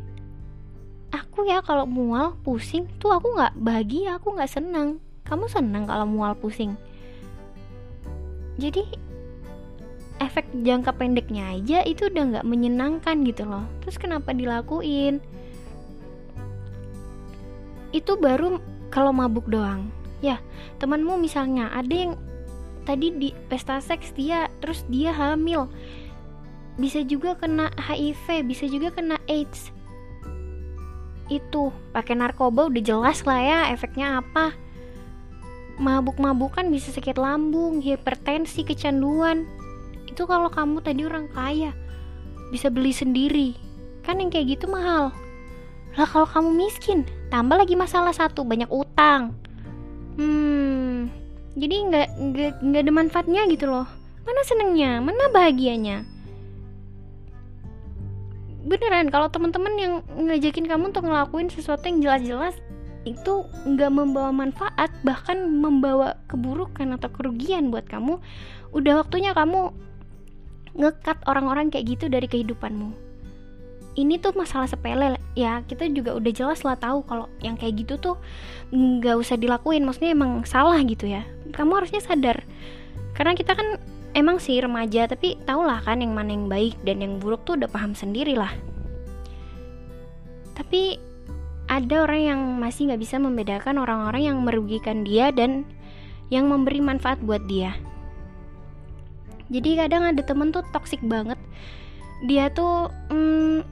aku 1.10 1.44
ya 1.50 1.58
kalau 1.60 1.84
mual 1.84 2.38
pusing 2.46 2.86
tuh 3.02 3.10
aku 3.10 3.34
nggak 3.34 3.54
bahagia 3.58 4.16
aku 4.16 4.38
nggak 4.38 4.50
senang. 4.50 5.02
Kamu 5.26 5.50
senang 5.50 5.84
kalau 5.90 6.06
mual 6.06 6.38
pusing? 6.38 6.78
Jadi 8.56 8.86
efek 10.20 10.46
jangka 10.52 10.94
pendeknya 10.94 11.56
aja 11.58 11.82
itu 11.82 12.06
udah 12.06 12.38
nggak 12.38 12.46
menyenangkan 12.46 13.26
gitu 13.26 13.48
loh. 13.48 13.66
Terus 13.82 13.96
kenapa 13.98 14.30
dilakuin? 14.30 15.18
Itu 17.90 18.14
baru 18.14 18.62
kalau 18.94 19.10
mabuk 19.10 19.50
doang. 19.50 19.90
Ya 20.22 20.38
temanmu 20.78 21.16
misalnya 21.16 21.72
ada 21.72 21.90
yang 21.90 22.12
tadi 22.84 23.12
di 23.12 23.30
pesta 23.48 23.80
seks 23.80 24.12
dia 24.16 24.48
terus 24.60 24.84
dia 24.88 25.12
hamil 25.12 25.68
bisa 26.76 27.02
juga 27.02 27.34
kena 27.34 27.72
HIV 27.78 28.46
bisa 28.46 28.64
juga 28.70 28.94
kena 28.94 29.16
AIDS 29.26 29.74
itu 31.30 31.70
pakai 31.94 32.18
narkoba 32.18 32.66
udah 32.66 32.82
jelas 32.82 33.22
lah 33.22 33.40
ya 33.40 33.60
efeknya 33.70 34.22
apa 34.22 34.54
mabuk-mabukan 35.80 36.66
bisa 36.68 36.90
sakit 36.90 37.16
lambung 37.16 37.80
hipertensi 37.80 38.66
kecanduan 38.66 39.46
itu 40.10 40.26
kalau 40.26 40.50
kamu 40.50 40.82
tadi 40.82 41.06
orang 41.06 41.30
kaya 41.30 41.70
bisa 42.50 42.66
beli 42.68 42.90
sendiri 42.90 43.54
kan 44.02 44.18
yang 44.18 44.28
kayak 44.28 44.58
gitu 44.58 44.66
mahal 44.66 45.14
lah 45.98 46.06
kalau 46.06 46.26
kamu 46.28 46.50
miskin, 46.54 47.02
tambah 47.34 47.58
lagi 47.58 47.74
masalah 47.74 48.14
satu, 48.14 48.46
banyak 48.46 48.70
utang. 48.70 49.34
Hmm, 50.14 51.10
jadi 51.58 51.74
nggak 51.90 52.08
nggak 52.62 52.82
ada 52.86 52.92
manfaatnya 52.94 53.42
gitu 53.50 53.66
loh. 53.66 53.86
Mana 54.22 54.40
senengnya, 54.46 55.02
mana 55.02 55.26
bahagianya? 55.34 56.06
Beneran 58.70 59.10
kalau 59.10 59.26
teman-teman 59.26 59.74
yang 59.74 59.94
ngajakin 60.14 60.70
kamu 60.70 60.94
untuk 60.94 61.02
ngelakuin 61.02 61.50
sesuatu 61.50 61.90
yang 61.90 61.98
jelas-jelas 62.06 62.54
itu 63.02 63.42
nggak 63.66 63.90
membawa 63.90 64.30
manfaat 64.30 64.94
bahkan 65.02 65.42
membawa 65.42 66.14
keburukan 66.30 66.94
atau 66.94 67.10
kerugian 67.10 67.74
buat 67.74 67.90
kamu. 67.90 68.22
Udah 68.70 69.02
waktunya 69.02 69.34
kamu 69.34 69.74
ngekat 70.78 71.18
orang-orang 71.26 71.74
kayak 71.74 71.98
gitu 71.98 72.06
dari 72.06 72.30
kehidupanmu. 72.30 72.94
Ini 73.98 74.22
tuh 74.22 74.38
masalah 74.38 74.70
sepele 74.70 75.18
ya. 75.34 75.66
Kita 75.66 75.90
juga 75.90 76.14
udah 76.14 76.30
jelas 76.30 76.62
lah 76.62 76.78
tahu 76.78 77.02
kalau 77.10 77.26
yang 77.42 77.58
kayak 77.58 77.82
gitu 77.82 77.98
tuh 77.98 78.16
nggak 78.70 79.18
usah 79.18 79.34
dilakuin. 79.34 79.82
Maksudnya 79.82 80.14
emang 80.14 80.46
salah 80.46 80.78
gitu 80.86 81.10
ya. 81.10 81.26
Kamu 81.50 81.74
harusnya 81.74 81.98
sadar. 81.98 82.46
Karena 83.18 83.34
kita 83.34 83.58
kan 83.58 83.82
emang 84.16 84.42
sih 84.42 84.58
remaja 84.58 85.06
tapi 85.10 85.38
tau 85.46 85.62
lah 85.62 85.82
kan 85.82 86.02
yang 86.02 86.12
mana 86.14 86.34
yang 86.34 86.46
baik 86.50 86.78
dan 86.82 87.02
yang 87.02 87.18
buruk 87.22 87.42
tuh 87.46 87.54
udah 87.58 87.70
paham 87.70 87.94
sendiri 87.94 88.34
lah 88.34 88.50
tapi 90.60 91.00
ada 91.70 92.02
orang 92.02 92.20
yang 92.26 92.40
masih 92.58 92.90
nggak 92.90 92.98
bisa 92.98 93.16
membedakan 93.22 93.78
orang-orang 93.78 94.26
yang 94.26 94.42
merugikan 94.42 95.06
dia 95.06 95.30
dan 95.30 95.62
yang 96.26 96.50
memberi 96.50 96.82
manfaat 96.82 97.22
buat 97.22 97.42
dia. 97.46 97.78
Jadi 99.50 99.78
kadang 99.78 100.02
ada 100.02 100.18
temen 100.22 100.50
tuh 100.50 100.66
toxic 100.74 100.98
banget. 101.02 101.38
Dia 102.26 102.50
tuh 102.50 102.90
hmm, 103.10 103.62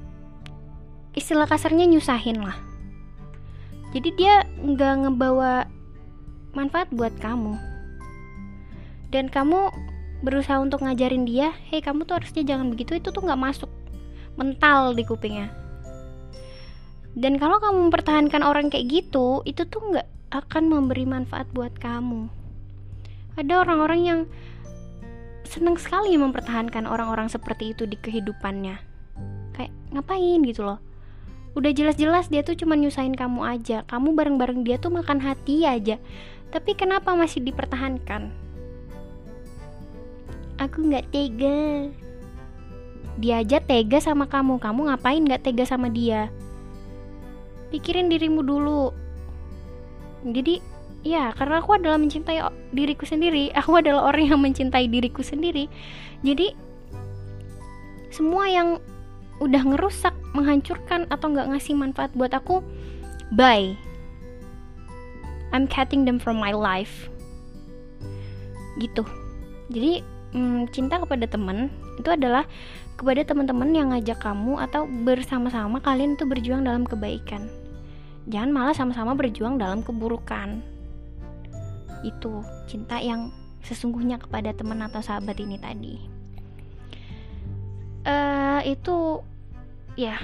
istilah 1.19 1.51
kasarnya 1.51 1.91
nyusahin 1.91 2.39
lah. 2.39 2.55
Jadi 3.95 4.15
dia 4.15 4.47
nggak 4.63 5.07
ngebawa 5.07 5.67
manfaat 6.55 6.87
buat 6.95 7.15
kamu. 7.19 7.59
Dan 9.11 9.27
kamu 9.27 9.75
berusaha 10.19 10.59
untuk 10.59 10.83
ngajarin 10.83 11.23
dia 11.23 11.55
hei 11.71 11.79
kamu 11.79 12.03
tuh 12.03 12.19
harusnya 12.19 12.43
jangan 12.43 12.75
begitu 12.75 12.99
itu 12.99 13.15
tuh 13.15 13.23
nggak 13.23 13.39
masuk 13.39 13.71
mental 14.39 14.95
di 14.95 15.03
kupingnya. 15.03 15.51
Dan 17.19 17.35
kalau 17.43 17.59
kamu 17.59 17.91
mempertahankan 17.91 18.47
orang 18.47 18.71
kayak 18.71 18.87
gitu 18.87 19.43
itu 19.43 19.67
tuh 19.67 19.83
nggak 19.83 20.07
akan 20.31 20.71
memberi 20.71 21.03
manfaat 21.03 21.51
buat 21.51 21.75
kamu. 21.83 22.31
Ada 23.35 23.67
orang-orang 23.67 24.01
yang 24.07 24.21
senang 25.43 25.75
sekali 25.81 26.15
mempertahankan 26.15 26.87
orang-orang 26.87 27.27
seperti 27.27 27.75
itu 27.75 27.91
di 27.91 27.99
kehidupannya. 27.99 28.79
Kayak 29.59 29.73
ngapain? 29.91 30.39
gitu 30.47 30.63
loh. 30.63 30.79
Udah 31.59 31.75
jelas-jelas 31.75 32.31
dia 32.31 32.47
tuh 32.47 32.55
cuma 32.55 32.79
nyusahin 32.79 33.19
kamu 33.19 33.43
aja. 33.43 33.83
Kamu 33.91 34.15
bareng-bareng 34.15 34.63
dia 34.63 34.79
tuh 34.79 34.95
makan 34.95 35.19
hati 35.19 35.67
aja. 35.67 35.99
Tapi 36.55 36.79
kenapa 36.79 37.19
masih 37.19 37.43
dipertahankan 37.43 38.48
aku 40.59 40.85
nggak 40.87 41.09
tega 41.11 41.91
dia 43.19 43.43
aja 43.43 43.59
tega 43.59 43.99
sama 43.99 44.31
kamu 44.31 44.63
kamu 44.63 44.91
ngapain 44.91 45.23
nggak 45.25 45.43
tega 45.43 45.65
sama 45.67 45.91
dia 45.91 46.31
pikirin 47.75 48.11
dirimu 48.11 48.43
dulu 48.47 48.95
jadi 50.27 50.63
ya 51.07 51.31
karena 51.35 51.63
aku 51.63 51.79
adalah 51.79 51.99
mencintai 51.99 52.43
diriku 52.75 53.07
sendiri 53.07 53.51
aku 53.59 53.79
adalah 53.79 54.11
orang 54.11 54.35
yang 54.35 54.41
mencintai 54.43 54.87
diriku 54.91 55.23
sendiri 55.23 55.71
jadi 56.23 56.55
semua 58.09 58.51
yang 58.51 58.83
udah 59.39 59.63
ngerusak, 59.63 60.15
menghancurkan 60.35 61.07
atau 61.09 61.31
nggak 61.31 61.55
ngasih 61.55 61.75
manfaat 61.79 62.11
buat 62.19 62.35
aku, 62.35 62.63
bye. 63.35 63.75
I'm 65.55 65.65
cutting 65.71 66.05
them 66.05 66.21
from 66.21 66.37
my 66.37 66.53
life. 66.53 67.09
Gitu. 68.77 69.07
Jadi 69.73 70.05
hmm, 70.35 70.69
cinta 70.75 71.01
kepada 71.01 71.29
teman 71.29 71.71
itu 71.97 72.09
adalah 72.11 72.45
kepada 72.99 73.23
teman-teman 73.23 73.71
yang 73.71 73.95
ngajak 73.95 74.19
kamu 74.19 74.59
atau 74.59 74.85
bersama-sama 75.07 75.79
kalian 75.79 76.19
itu 76.19 76.27
berjuang 76.27 76.67
dalam 76.67 76.83
kebaikan. 76.83 77.47
Jangan 78.29 78.51
malah 78.51 78.75
sama-sama 78.75 79.15
berjuang 79.15 79.57
dalam 79.57 79.81
keburukan. 79.81 80.61
Itu 82.03 82.43
cinta 82.67 83.01
yang 83.01 83.33
sesungguhnya 83.63 84.19
kepada 84.21 84.55
teman 84.55 84.83
atau 84.85 85.03
sahabat 85.03 85.39
ini 85.43 85.57
tadi 85.59 86.19
uh, 88.09 88.61
itu 88.65 89.23
ya 89.99 90.17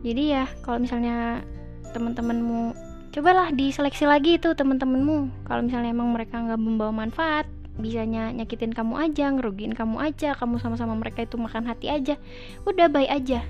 jadi 0.00 0.22
ya 0.24 0.44
kalau 0.64 0.80
misalnya 0.80 1.44
teman-temanmu 1.92 2.74
cobalah 3.10 3.50
diseleksi 3.52 4.06
lagi 4.06 4.38
itu 4.38 4.54
teman-temanmu 4.54 5.46
kalau 5.46 5.66
misalnya 5.66 5.94
emang 5.94 6.14
mereka 6.14 6.38
nggak 6.40 6.60
membawa 6.60 6.92
manfaat 6.94 7.46
bisanya 7.80 8.30
nyakitin 8.30 8.72
kamu 8.76 8.94
aja 9.00 9.32
ngerugiin 9.32 9.74
kamu 9.74 9.98
aja 9.98 10.36
kamu 10.36 10.60
sama-sama 10.60 10.94
mereka 10.94 11.24
itu 11.24 11.40
makan 11.40 11.66
hati 11.66 11.88
aja 11.88 12.14
udah 12.68 12.86
baik 12.92 13.10
aja. 13.10 13.42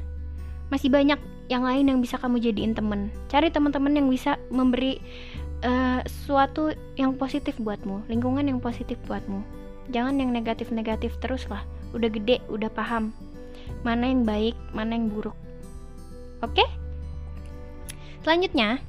Masih 0.71 0.87
banyak 0.87 1.19
yang 1.51 1.67
lain 1.67 1.91
yang 1.91 1.99
bisa 1.99 2.15
kamu 2.15 2.39
jadiin 2.39 2.79
temen. 2.79 3.11
Cari 3.27 3.51
teman-teman 3.51 3.91
yang 3.91 4.07
bisa 4.07 4.39
memberi 4.55 5.03
uh, 5.67 6.01
sesuatu 6.07 6.71
yang 6.95 7.19
positif 7.19 7.59
buatmu 7.59 8.07
lingkungan 8.07 8.47
yang 8.47 8.63
positif 8.63 8.97
buatmu. 9.11 9.43
Jangan 9.91 10.23
yang 10.23 10.31
negatif-negatif 10.31 11.19
terus 11.19 11.51
lah. 11.51 11.67
Udah 11.91 12.07
gede 12.07 12.39
udah 12.47 12.71
paham 12.71 13.11
mana 13.83 14.07
yang 14.07 14.23
baik 14.23 14.55
mana 14.71 14.95
yang 14.95 15.11
buruk. 15.11 15.35
Oke? 16.41 16.63
Okay? 16.63 16.69
selanjutnya 18.25 18.81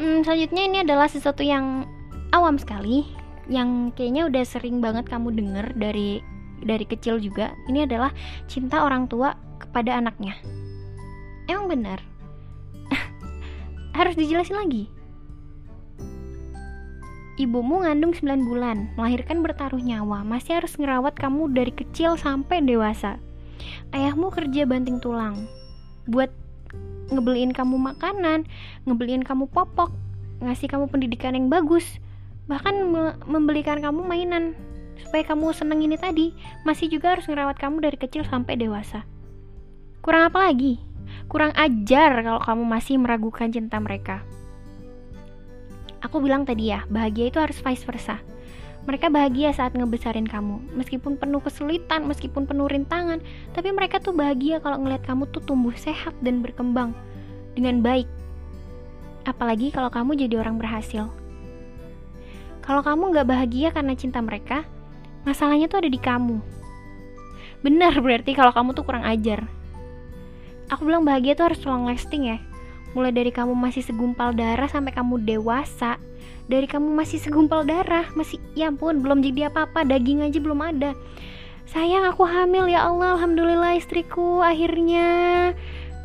hmm, 0.00 0.24
selanjutnya 0.24 0.62
ini 0.64 0.78
adalah 0.84 1.08
sesuatu 1.08 1.44
yang 1.44 1.84
awam 2.32 2.56
sekali 2.56 3.04
yang 3.52 3.92
kayaknya 3.92 4.32
udah 4.32 4.44
sering 4.48 4.80
banget 4.80 5.04
kamu 5.12 5.36
denger 5.36 5.76
dari 5.76 6.24
dari 6.64 6.88
kecil 6.88 7.20
juga 7.20 7.52
ini 7.68 7.84
adalah 7.84 8.08
cinta 8.48 8.80
orang 8.80 9.04
tua 9.04 9.36
kepada 9.60 10.00
anaknya 10.00 10.32
Emang 11.50 11.66
benar? 11.66 11.98
Harus 13.98 14.14
dijelasin 14.14 14.58
lagi. 14.58 14.84
Ibumu 17.40 17.82
ngandung 17.82 18.14
9 18.14 18.46
bulan, 18.46 18.92
melahirkan 18.94 19.42
bertaruh 19.42 19.80
nyawa, 19.80 20.20
masih 20.22 20.60
harus 20.60 20.76
ngerawat 20.76 21.16
kamu 21.16 21.50
dari 21.50 21.72
kecil 21.72 22.14
sampai 22.20 22.60
dewasa. 22.60 23.16
Ayahmu 23.90 24.28
kerja 24.28 24.68
banting 24.68 25.00
tulang, 25.00 25.48
buat 26.06 26.28
ngebeliin 27.08 27.56
kamu 27.56 27.80
makanan, 27.80 28.44
ngebeliin 28.84 29.24
kamu 29.24 29.48
popok, 29.48 29.90
ngasih 30.44 30.68
kamu 30.70 30.92
pendidikan 30.92 31.32
yang 31.32 31.48
bagus, 31.48 31.98
bahkan 32.50 32.74
me 32.88 33.14
membelikan 33.24 33.78
kamu 33.78 34.02
mainan 34.02 34.58
supaya 35.02 35.28
kamu 35.28 35.52
seneng 35.52 35.84
ini 35.84 36.00
tadi, 36.00 36.32
masih 36.64 36.88
juga 36.88 37.12
harus 37.12 37.28
ngerawat 37.28 37.60
kamu 37.60 37.84
dari 37.84 37.98
kecil 38.00 38.24
sampai 38.24 38.56
dewasa. 38.56 39.04
Kurang 40.00 40.32
apa 40.32 40.50
lagi? 40.50 40.80
Kurang 41.28 41.52
ajar 41.52 42.24
kalau 42.24 42.40
kamu 42.40 42.62
masih 42.64 42.96
meragukan 42.96 43.52
cinta 43.52 43.76
mereka. 43.76 44.24
Aku 46.02 46.18
bilang 46.18 46.42
tadi 46.42 46.72
ya, 46.72 46.82
bahagia 46.90 47.30
itu 47.30 47.38
harus 47.38 47.60
vice 47.62 47.84
versa. 47.86 48.18
Mereka 48.82 49.14
bahagia 49.14 49.54
saat 49.54 49.78
ngebesarin 49.78 50.26
kamu, 50.26 50.74
meskipun 50.74 51.14
penuh 51.14 51.38
kesulitan, 51.38 52.02
meskipun 52.02 52.50
penuh 52.50 52.66
rintangan, 52.66 53.22
tapi 53.54 53.70
mereka 53.70 54.02
tuh 54.02 54.10
bahagia 54.10 54.58
kalau 54.58 54.82
ngeliat 54.82 55.06
kamu 55.06 55.30
tuh 55.30 55.38
tumbuh 55.46 55.70
sehat 55.78 56.18
dan 56.18 56.42
berkembang 56.42 56.90
dengan 57.54 57.78
baik. 57.78 58.10
Apalagi 59.22 59.70
kalau 59.70 59.86
kamu 59.86 60.18
jadi 60.26 60.42
orang 60.42 60.58
berhasil. 60.58 61.06
Kalau 62.62 62.82
kamu 62.86 63.10
gak 63.10 63.26
bahagia 63.26 63.74
karena 63.74 63.98
cinta 63.98 64.22
mereka, 64.22 64.62
masalahnya 65.26 65.66
tuh 65.66 65.82
ada 65.82 65.90
di 65.90 65.98
kamu. 65.98 66.38
Benar 67.62 67.94
berarti 67.98 68.34
kalau 68.34 68.54
kamu 68.54 68.74
tuh 68.74 68.86
kurang 68.86 69.06
ajar. 69.06 69.46
Aku 70.70 70.86
bilang 70.86 71.02
bahagia 71.02 71.34
tuh 71.34 71.50
harus 71.50 71.62
long 71.66 71.86
lasting 71.90 72.30
ya. 72.30 72.38
Mulai 72.94 73.12
dari 73.12 73.30
kamu 73.34 73.54
masih 73.56 73.82
segumpal 73.82 74.32
darah 74.32 74.70
sampai 74.70 74.94
kamu 74.94 75.20
dewasa. 75.26 75.98
Dari 76.46 76.66
kamu 76.66 76.90
masih 76.92 77.22
segumpal 77.22 77.62
darah 77.62 78.08
masih 78.18 78.38
ya 78.58 78.68
ampun 78.68 79.00
belum 79.00 79.22
jadi 79.22 79.48
apa-apa 79.50 79.86
daging 79.86 80.26
aja 80.26 80.38
belum 80.42 80.60
ada. 80.60 80.92
Sayang 81.70 82.04
aku 82.04 82.26
hamil 82.26 82.68
ya 82.68 82.84
Allah 82.84 83.16
alhamdulillah 83.16 83.78
istriku 83.78 84.42
akhirnya 84.42 85.06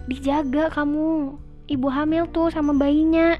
dijaga 0.08 0.72
kamu. 0.72 1.38
Ibu 1.68 1.88
hamil 1.92 2.32
tuh 2.32 2.48
sama 2.48 2.72
bayinya 2.72 3.36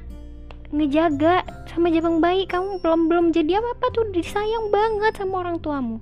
ngejaga 0.68 1.44
sama 1.72 1.88
jabang 1.88 2.20
bayi 2.20 2.44
kamu. 2.44 2.80
Belum 2.84 3.08
belum 3.08 3.26
jadi 3.32 3.60
apa 3.60 3.68
apa 3.78 3.86
tuh. 3.94 4.06
Disayang 4.12 4.68
banget 4.68 5.16
sama 5.16 5.46
orang 5.46 5.56
tuamu. 5.62 5.96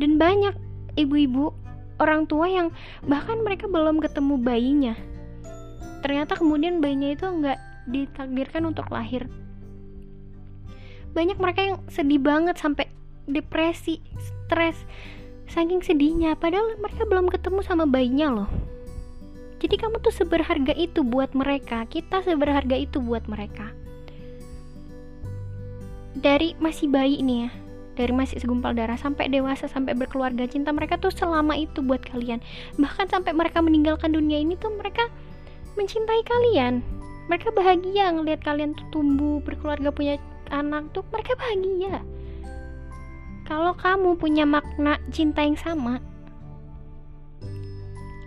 Dan 0.00 0.16
banyak 0.16 0.56
ibu-ibu 0.96 1.52
orang 2.00 2.24
tua 2.24 2.48
yang 2.48 2.72
bahkan 3.04 3.40
mereka 3.44 3.68
belum 3.68 4.00
ketemu 4.00 4.34
bayinya. 4.40 4.94
Ternyata 6.02 6.40
kemudian 6.40 6.82
bayinya 6.82 7.14
itu 7.14 7.26
nggak 7.28 7.58
ditakdirkan 7.86 8.66
untuk 8.66 8.88
lahir. 8.90 9.28
Banyak 11.12 11.36
mereka 11.36 11.60
yang 11.60 11.76
sedih 11.92 12.18
banget 12.18 12.56
sampai 12.56 12.88
depresi 13.28 14.00
stres 14.16 14.80
saking 15.44 15.84
sedihnya. 15.84 16.34
Padahal 16.40 16.80
mereka 16.80 17.04
belum 17.04 17.28
ketemu 17.28 17.60
sama 17.60 17.84
bayinya 17.84 18.32
loh. 18.32 18.50
Jadi 19.60 19.78
kamu 19.78 20.02
tuh 20.02 20.10
seberharga 20.10 20.74
itu 20.74 21.06
buat 21.06 21.36
mereka. 21.38 21.86
Kita 21.86 22.24
seberharga 22.24 22.74
itu 22.74 22.98
buat 22.98 23.30
mereka 23.30 23.81
dari 26.16 26.52
masih 26.60 26.92
bayi 26.92 27.24
nih 27.24 27.48
ya 27.48 27.50
dari 27.92 28.12
masih 28.12 28.40
segumpal 28.40 28.72
darah 28.72 28.96
sampai 28.96 29.28
dewasa 29.28 29.68
sampai 29.68 29.92
berkeluarga 29.92 30.48
cinta 30.48 30.72
mereka 30.72 30.96
tuh 30.96 31.12
selama 31.12 31.52
itu 31.52 31.84
buat 31.84 32.00
kalian. 32.00 32.40
Bahkan 32.80 33.12
sampai 33.12 33.36
mereka 33.36 33.60
meninggalkan 33.60 34.16
dunia 34.16 34.40
ini 34.40 34.56
tuh 34.56 34.72
mereka 34.72 35.12
mencintai 35.76 36.24
kalian. 36.24 36.80
Mereka 37.28 37.52
bahagia 37.52 38.08
ngelihat 38.16 38.40
kalian 38.44 38.72
tuh 38.72 38.88
tumbuh 38.90 39.44
berkeluarga 39.44 39.92
punya 39.92 40.16
anak 40.48 40.88
tuh 40.96 41.04
mereka 41.12 41.36
bahagia. 41.36 42.00
Kalau 43.44 43.76
kamu 43.76 44.16
punya 44.16 44.48
makna 44.48 44.96
cinta 45.12 45.44
yang 45.44 45.60
sama 45.60 46.00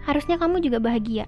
harusnya 0.05 0.37
kamu 0.37 0.61
juga 0.61 0.77
bahagia. 0.77 1.25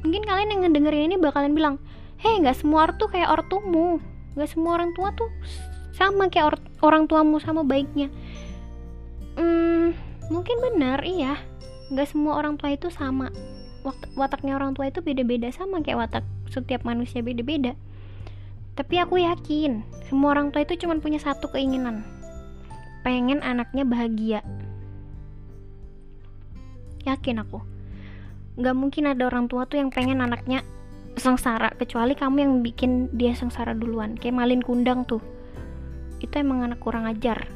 Mungkin 0.00 0.24
kalian 0.24 0.48
yang 0.48 0.60
ngedengerin 0.64 1.12
ini 1.12 1.16
bakalan 1.20 1.52
bilang 1.52 1.76
hei 2.16 2.40
nggak 2.40 2.56
semua 2.56 2.88
orang 2.88 2.96
tuh 2.96 3.12
kayak 3.12 3.28
ortumu 3.28 4.00
nggak 4.34 4.50
semua 4.50 4.78
orang 4.78 4.94
tua 4.94 5.10
tuh 5.14 5.30
sama 5.94 6.32
kayak 6.32 6.54
or 6.54 6.56
orang 6.80 7.04
tuamu 7.04 7.36
sama 7.42 7.60
baiknya. 7.60 8.08
Hmm, 9.36 9.92
mungkin 10.32 10.56
benar 10.64 11.04
iya. 11.04 11.36
Nggak 11.92 12.08
semua 12.16 12.40
orang 12.40 12.56
tua 12.56 12.72
itu 12.72 12.88
sama. 12.88 13.28
Wataknya 14.16 14.56
orang 14.56 14.72
tua 14.76 14.88
itu 14.88 15.04
beda-beda 15.04 15.52
sama 15.52 15.84
kayak 15.84 16.08
watak 16.08 16.24
setiap 16.48 16.84
manusia 16.88 17.20
beda-beda. 17.20 17.76
Tapi 18.78 18.96
aku 18.96 19.20
yakin 19.20 19.84
semua 20.08 20.32
orang 20.32 20.54
tua 20.54 20.64
itu 20.64 20.80
cuma 20.80 20.96
punya 20.96 21.20
satu 21.20 21.52
keinginan. 21.52 22.00
Pengen 23.04 23.44
anaknya 23.44 23.84
bahagia. 23.84 24.40
Yakin 27.04 27.44
aku. 27.44 27.60
Nggak 28.60 28.76
mungkin 28.76 29.04
ada 29.08 29.28
orang 29.28 29.48
tua 29.48 29.68
tuh 29.68 29.80
yang 29.80 29.92
pengen 29.92 30.20
anaknya 30.24 30.64
sengsara 31.18 31.74
kecuali 31.74 32.14
kamu 32.14 32.36
yang 32.38 32.52
bikin 32.62 33.10
dia 33.14 33.34
sengsara 33.34 33.74
duluan. 33.74 34.14
Kayak 34.14 34.36
malin 34.38 34.62
kundang 34.62 35.06
tuh. 35.08 35.22
Itu 36.20 36.34
emang 36.38 36.62
anak 36.66 36.78
kurang 36.78 37.08
ajar. 37.08 37.48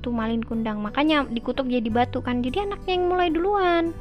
Tuh 0.00 0.12
malin 0.12 0.44
kundang. 0.44 0.78
Makanya 0.80 1.26
dikutuk 1.26 1.66
jadi 1.66 1.88
batu 1.90 2.20
kan. 2.22 2.44
Jadi 2.44 2.68
anaknya 2.68 2.92
yang 2.94 3.04
mulai 3.08 3.28
duluan. 3.32 3.92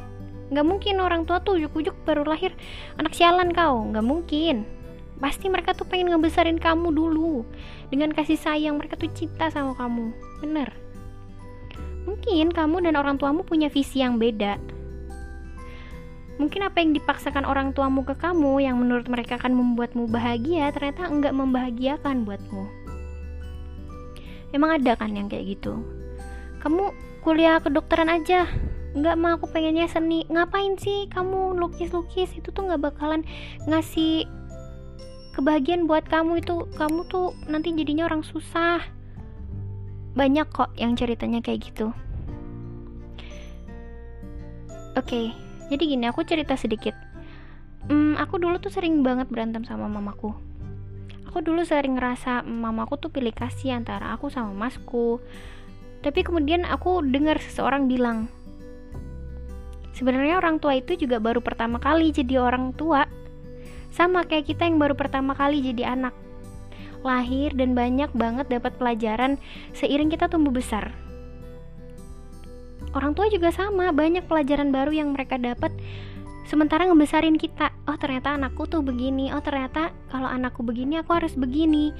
Nggak 0.49 0.65
mungkin 0.65 0.95
orang 1.01 1.29
tua 1.29 1.41
tuh 1.45 1.61
ujuk-ujuk 1.61 1.93
baru 2.05 2.25
lahir 2.25 2.53
anak 2.97 3.13
sialan 3.13 3.53
kau. 3.53 3.85
Nggak 3.89 4.05
mungkin. 4.05 4.67
Pasti 5.19 5.51
mereka 5.51 5.75
tuh 5.75 5.83
pengen 5.83 6.15
ngebesarin 6.15 6.57
kamu 6.57 6.95
dulu. 6.95 7.43
Dengan 7.91 8.15
kasih 8.15 8.39
sayang 8.39 8.79
mereka 8.79 8.95
tuh 8.95 9.11
cinta 9.11 9.51
sama 9.51 9.75
kamu. 9.75 10.15
Bener. 10.39 10.71
Mungkin 12.07 12.55
kamu 12.55 12.89
dan 12.89 12.95
orang 12.95 13.19
tuamu 13.19 13.43
punya 13.43 13.67
visi 13.67 13.99
yang 14.01 14.17
beda 14.17 14.78
mungkin 16.39 16.63
apa 16.63 16.79
yang 16.79 16.95
dipaksakan 16.95 17.43
orang 17.43 17.75
tuamu 17.75 18.07
ke 18.07 18.15
kamu 18.15 18.63
yang 18.63 18.79
menurut 18.79 19.11
mereka 19.11 19.35
akan 19.35 19.53
membuatmu 19.59 20.07
bahagia 20.07 20.71
ternyata 20.71 21.11
enggak 21.11 21.35
membahagiakan 21.35 22.23
buatmu. 22.23 22.63
Emang 24.55 24.81
ada 24.81 24.97
kan 24.97 25.13
yang 25.13 25.27
kayak 25.29 25.59
gitu? 25.59 25.83
Kamu 26.63 26.95
kuliah 27.21 27.59
kedokteran 27.61 28.09
aja. 28.09 28.47
Nggak 28.97 29.15
mah 29.19 29.37
aku 29.37 29.45
pengennya 29.53 29.85
seni. 29.85 30.25
Ngapain 30.25 30.79
sih 30.81 31.05
kamu 31.11 31.59
lukis-lukis? 31.59 32.33
Itu 32.33 32.49
tuh 32.49 32.65
nggak 32.65 32.81
bakalan 32.89 33.21
ngasih 33.69 34.25
kebahagiaan 35.37 35.85
buat 35.85 36.07
kamu. 36.09 36.41
Itu 36.41 36.65
kamu 36.79 37.05
tuh 37.11 37.37
nanti 37.45 37.75
jadinya 37.77 38.09
orang 38.09 38.25
susah. 38.25 38.81
Banyak 40.17 40.49
kok 40.49 40.73
yang 40.73 40.97
ceritanya 40.97 41.43
kayak 41.45 41.69
gitu. 41.69 41.93
Oke 44.97 45.05
okay, 45.05 45.25
jadi 45.70 45.84
gini 45.86 46.09
aku 46.09 46.26
cerita 46.26 46.57
sedikit. 46.57 46.97
Hmm, 47.86 48.17
aku 48.17 48.41
dulu 48.41 48.57
tuh 48.57 48.74
sering 48.74 49.05
banget 49.05 49.30
berantem 49.30 49.61
sama 49.65 49.86
mamaku. 49.86 50.34
Aku 51.30 51.45
dulu 51.45 51.61
sering 51.61 51.97
ngerasa 51.97 52.41
mamaku 52.41 52.97
tuh 52.97 53.13
pilih 53.13 53.34
kasih 53.34 53.78
antara 53.78 54.17
aku 54.17 54.34
sama 54.34 54.49
masku. 54.49 55.22
Tapi 56.01 56.26
kemudian 56.26 56.65
aku 56.65 57.05
dengar 57.05 57.38
seseorang 57.38 57.86
bilang 57.86 58.26
sebenarnya 59.93 60.39
orang 60.39 60.57
tua 60.57 60.80
itu 60.80 60.95
juga 60.95 61.22
baru 61.22 61.38
pertama 61.41 61.78
kali 61.78 62.09
jadi 62.09 62.41
orang 62.41 62.74
tua. 62.74 63.05
Sama 63.93 64.26
kayak 64.26 64.49
kita 64.49 64.65
yang 64.65 64.82
baru 64.82 64.97
pertama 64.97 65.38
kali 65.38 65.61
jadi 65.61 65.93
anak. 65.93 66.17
Lahir 67.05 67.53
dan 67.53 67.78
banyak 67.78 68.09
banget 68.17 68.49
dapat 68.49 68.74
pelajaran 68.76 69.38
seiring 69.78 70.09
kita 70.11 70.28
tumbuh 70.28 70.51
besar 70.51 71.09
orang 72.93 73.13
tua 73.13 73.29
juga 73.29 73.53
sama 73.53 73.93
banyak 73.93 74.25
pelajaran 74.25 74.73
baru 74.73 74.91
yang 74.93 75.09
mereka 75.13 75.37
dapat 75.37 75.73
sementara 76.49 76.89
ngebesarin 76.89 77.37
kita. 77.37 77.69
Oh 77.85 77.97
ternyata 77.97 78.33
anakku 78.33 78.65
tuh 78.65 78.81
begini. 78.81 79.29
Oh 79.33 79.41
ternyata 79.41 79.93
kalau 80.09 80.25
anakku 80.25 80.65
begini 80.65 81.01
aku 81.01 81.13
harus 81.13 81.37
begini. 81.37 81.93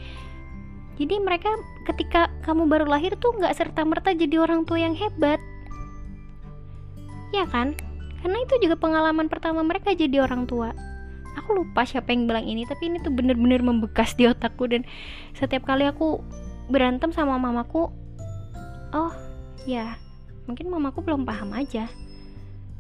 Jadi 1.00 1.16
mereka 1.22 1.48
ketika 1.88 2.28
kamu 2.44 2.68
baru 2.68 2.86
lahir 2.90 3.16
tuh 3.16 3.32
nggak 3.38 3.56
serta 3.56 3.88
merta 3.88 4.12
jadi 4.12 4.42
orang 4.42 4.68
tua 4.68 4.82
yang 4.82 4.98
hebat. 4.98 5.40
Ya 7.32 7.46
kan? 7.46 7.78
Karena 8.20 8.38
itu 8.44 8.68
juga 8.68 8.76
pengalaman 8.76 9.32
pertama 9.32 9.64
mereka 9.64 9.96
jadi 9.96 10.26
orang 10.26 10.44
tua. 10.50 10.76
Aku 11.40 11.56
lupa 11.56 11.88
siapa 11.88 12.12
yang 12.12 12.28
bilang 12.28 12.44
ini 12.44 12.68
tapi 12.68 12.92
ini 12.92 13.00
tuh 13.00 13.14
bener-bener 13.16 13.64
membekas 13.64 14.18
di 14.18 14.28
otakku 14.28 14.68
dan 14.68 14.84
setiap 15.38 15.64
kali 15.64 15.88
aku 15.88 16.20
berantem 16.70 17.10
sama 17.10 17.42
mamaku 17.42 17.90
oh 18.94 19.14
ya 19.66 19.98
mungkin 20.50 20.74
mamaku 20.74 21.06
belum 21.06 21.30
paham 21.30 21.54
aja. 21.54 21.86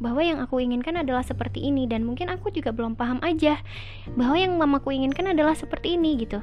Bahwa 0.01 0.25
yang 0.25 0.41
aku 0.41 0.57
inginkan 0.57 0.97
adalah 0.97 1.21
seperti 1.21 1.61
ini 1.69 1.85
dan 1.85 2.01
mungkin 2.01 2.33
aku 2.33 2.49
juga 2.49 2.73
belum 2.73 2.97
paham 2.97 3.21
aja. 3.21 3.61
Bahwa 4.17 4.33
yang 4.33 4.57
mamaku 4.57 4.97
inginkan 4.97 5.29
adalah 5.29 5.53
seperti 5.53 6.01
ini 6.01 6.17
gitu. 6.17 6.41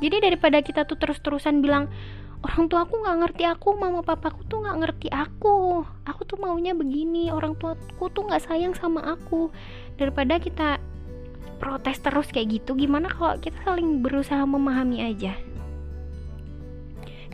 Jadi 0.00 0.16
daripada 0.24 0.64
kita 0.64 0.88
tuh 0.88 0.96
terus-terusan 0.96 1.60
bilang 1.60 1.92
orang 2.40 2.72
tua 2.72 2.88
aku 2.88 3.00
nggak 3.00 3.16
ngerti 3.20 3.44
aku 3.48 3.68
mama 3.76 4.00
papaku 4.00 4.48
tuh 4.48 4.64
nggak 4.64 4.78
ngerti 4.80 5.08
aku. 5.12 5.84
Aku 6.08 6.24
tuh 6.24 6.40
maunya 6.40 6.72
begini 6.72 7.28
orang 7.28 7.52
tuaku 7.60 8.08
tuh 8.08 8.24
nggak 8.24 8.48
sayang 8.48 8.72
sama 8.72 9.04
aku. 9.04 9.52
Daripada 10.00 10.40
kita 10.40 10.80
protes 11.56 11.98
terus 12.04 12.28
kayak 12.28 12.60
gitu 12.60 12.76
gimana 12.76 13.08
kalau 13.08 13.40
kita 13.40 13.56
saling 13.64 14.04
berusaha 14.04 14.44
memahami 14.44 15.00
aja 15.00 15.32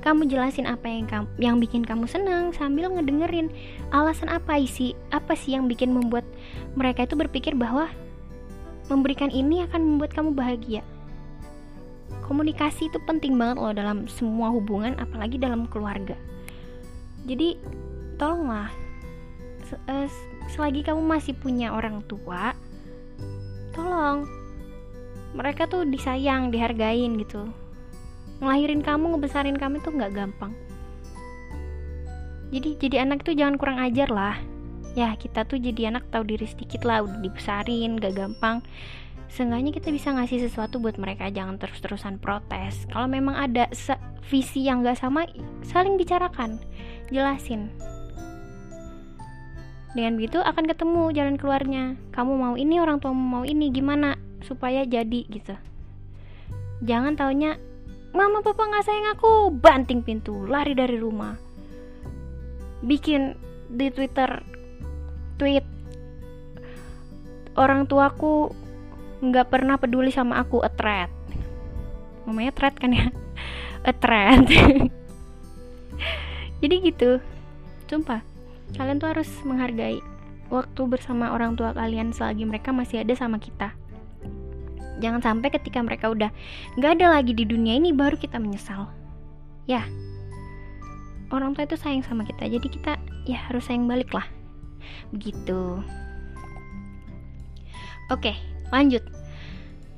kamu 0.02 0.26
jelasin 0.26 0.66
apa 0.66 0.90
yang 0.90 1.06
kamu, 1.06 1.26
yang 1.38 1.56
bikin 1.62 1.86
kamu 1.86 2.10
senang 2.10 2.50
sambil 2.50 2.90
ngedengerin. 2.90 3.54
Alasan 3.94 4.26
apa 4.26 4.58
sih 4.66 4.98
apa 5.14 5.38
sih 5.38 5.54
yang 5.54 5.70
bikin 5.70 5.94
membuat 5.94 6.26
mereka 6.74 7.06
itu 7.06 7.14
berpikir 7.14 7.54
bahwa 7.54 7.86
memberikan 8.90 9.30
ini 9.30 9.62
akan 9.70 9.80
membuat 9.80 10.10
kamu 10.10 10.34
bahagia? 10.34 10.82
Komunikasi 12.26 12.90
itu 12.90 12.98
penting 13.06 13.38
banget 13.38 13.62
loh 13.62 13.70
dalam 13.70 14.10
semua 14.10 14.50
hubungan 14.50 14.98
apalagi 14.98 15.38
dalam 15.38 15.70
keluarga. 15.70 16.18
Jadi 17.22 17.54
tolonglah 18.18 18.74
eh, 19.86 20.10
selagi 20.50 20.82
kamu 20.82 20.98
masih 20.98 21.38
punya 21.38 21.70
orang 21.70 22.02
tua 22.10 22.58
tolong. 23.70 24.26
Mereka 25.32 25.70
tuh 25.70 25.86
disayang 25.88 26.50
dihargain 26.52 27.16
gitu 27.16 27.61
ngelahirin 28.42 28.82
kamu 28.82 29.14
ngebesarin 29.14 29.54
kamu 29.54 29.78
tuh 29.80 29.94
nggak 29.94 30.12
gampang. 30.12 30.52
Jadi 32.52 32.76
jadi 32.76 33.08
anak 33.08 33.24
tuh 33.24 33.32
jangan 33.32 33.56
kurang 33.56 33.80
ajar 33.80 34.12
lah. 34.12 34.36
Ya 34.92 35.16
kita 35.16 35.48
tuh 35.48 35.56
jadi 35.56 35.88
anak 35.88 36.12
tahu 36.12 36.28
diri 36.28 36.44
sedikit 36.44 36.84
lah 36.84 37.00
udah 37.00 37.24
dibesarin 37.24 37.96
gak 37.96 38.12
gampang. 38.12 38.60
Seenggaknya 39.32 39.72
kita 39.72 39.88
bisa 39.88 40.12
ngasih 40.12 40.44
sesuatu 40.44 40.76
buat 40.76 41.00
mereka 41.00 41.32
jangan 41.32 41.56
terus-terusan 41.56 42.20
protes. 42.20 42.84
Kalau 42.92 43.08
memang 43.08 43.32
ada 43.32 43.72
visi 44.28 44.68
yang 44.68 44.84
gak 44.84 45.00
sama 45.00 45.24
saling 45.64 45.96
bicarakan 45.96 46.60
jelasin. 47.08 47.72
Dengan 49.96 50.20
begitu 50.20 50.44
akan 50.44 50.68
ketemu 50.68 51.02
jalan 51.16 51.36
keluarnya. 51.40 51.96
Kamu 52.12 52.36
mau 52.36 52.54
ini 52.60 52.76
orang 52.76 53.00
tua 53.00 53.16
mau 53.16 53.48
ini 53.48 53.72
gimana 53.72 54.20
supaya 54.44 54.84
jadi 54.84 55.24
gitu. 55.32 55.56
Jangan 56.84 57.16
taunya 57.16 57.56
mama 58.12 58.44
papa 58.44 58.68
nggak 58.68 58.84
sayang 58.84 59.08
aku. 59.12 59.52
Banting 59.52 60.00
pintu 60.04 60.44
lari 60.48 60.72
dari 60.72 60.96
rumah. 60.96 61.36
Bikin 62.84 63.36
di 63.72 63.88
twitter 63.88 64.44
tweet 65.40 65.64
orang 67.56 67.88
tuaku 67.88 68.52
nggak 69.24 69.48
pernah 69.48 69.76
peduli 69.76 70.12
sama 70.12 70.40
aku. 70.40 70.60
A 70.64 70.70
threat. 70.70 71.10
Namanya 72.28 72.52
threat 72.54 72.76
kan 72.78 72.92
ya? 72.92 73.08
A 73.88 73.92
threat. 73.96 74.46
Jadi 76.62 76.74
gitu. 76.86 77.18
Sumpah 77.90 78.32
kalian 78.76 78.96
tuh 78.96 79.08
harus 79.12 79.28
menghargai 79.44 80.00
waktu 80.48 80.82
bersama 80.88 81.32
orang 81.32 81.56
tua 81.56 81.76
kalian 81.76 82.12
selagi 82.12 82.48
mereka 82.48 82.72
masih 82.72 83.04
ada 83.04 83.12
sama 83.12 83.36
kita 83.36 83.76
jangan 84.98 85.22
sampai 85.22 85.48
ketika 85.48 85.80
mereka 85.80 86.12
udah 86.12 86.28
nggak 86.76 87.00
ada 87.00 87.06
lagi 87.20 87.32
di 87.32 87.48
dunia 87.48 87.78
ini 87.78 87.94
baru 87.94 88.18
kita 88.18 88.36
menyesal. 88.36 88.90
Ya. 89.64 89.86
Orang 91.32 91.56
tua 91.56 91.64
itu 91.64 91.80
sayang 91.80 92.04
sama 92.04 92.28
kita 92.28 92.44
jadi 92.44 92.66
kita 92.68 93.00
ya 93.24 93.38
harus 93.48 93.64
sayang 93.64 93.88
balik 93.88 94.12
lah. 94.12 94.26
Begitu. 95.14 95.80
Oke 98.12 98.36
lanjut. 98.68 99.00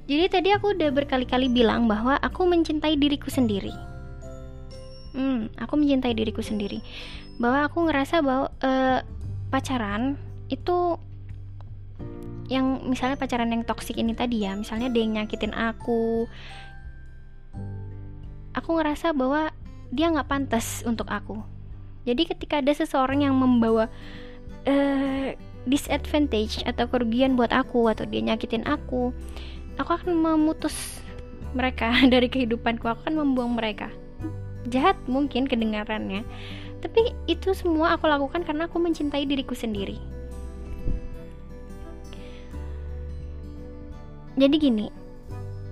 Jadi 0.05 0.24
tadi 0.28 0.49
aku 0.53 0.76
udah 0.76 0.92
berkali-kali 0.92 1.49
bilang 1.49 1.88
bahwa 1.88 2.20
aku 2.20 2.45
mencintai 2.45 2.95
diriku 3.01 3.32
sendiri. 3.32 3.72
Hmm 5.16 5.49
aku 5.59 5.80
mencintai 5.80 6.14
diriku 6.14 6.45
sendiri. 6.45 6.84
Bahwa 7.42 7.66
aku 7.66 7.88
ngerasa 7.90 8.22
bahwa 8.22 8.53
uh, 8.62 9.01
pacaran 9.51 10.14
itu 10.53 10.99
yang 12.53 12.84
misalnya 12.84 13.16
pacaran 13.16 13.49
yang 13.49 13.64
toksik 13.64 13.97
ini 13.97 14.12
tadi 14.12 14.45
ya 14.45 14.53
misalnya 14.53 14.92
dia 14.92 15.03
yang 15.05 15.16
nyakitin 15.22 15.57
aku 15.57 16.28
aku 18.53 18.70
ngerasa 18.76 19.16
bahwa 19.16 19.49
dia 19.95 20.11
nggak 20.11 20.26
pantas 20.26 20.82
untuk 20.84 21.07
aku. 21.07 21.38
Jadi 22.05 22.28
ketika 22.28 22.61
ada 22.61 22.72
seseorang 22.74 23.24
yang 23.24 23.32
membawa 23.32 23.88
uh, 24.68 25.28
disadvantage 25.64 26.61
atau 26.68 26.84
kerugian 26.90 27.38
buat 27.38 27.49
aku 27.55 27.88
atau 27.88 28.05
dia 28.05 28.20
nyakitin 28.20 28.68
aku 28.68 29.14
aku 29.80 29.90
akan 29.90 30.12
memutus 30.12 31.01
mereka 31.57 31.95
dari 32.12 32.28
kehidupanku 32.28 32.84
aku 32.84 33.09
akan 33.09 33.24
membuang 33.24 33.57
mereka. 33.57 33.88
Jahat 34.68 34.97
mungkin 35.09 35.49
kedengarannya 35.49 36.24
tapi 36.84 37.16
itu 37.24 37.57
semua 37.57 37.97
aku 37.97 38.05
lakukan 38.05 38.45
karena 38.45 38.68
aku 38.68 38.76
mencintai 38.76 39.24
diriku 39.24 39.57
sendiri 39.57 39.97
jadi 44.35 44.57
gini 44.59 44.87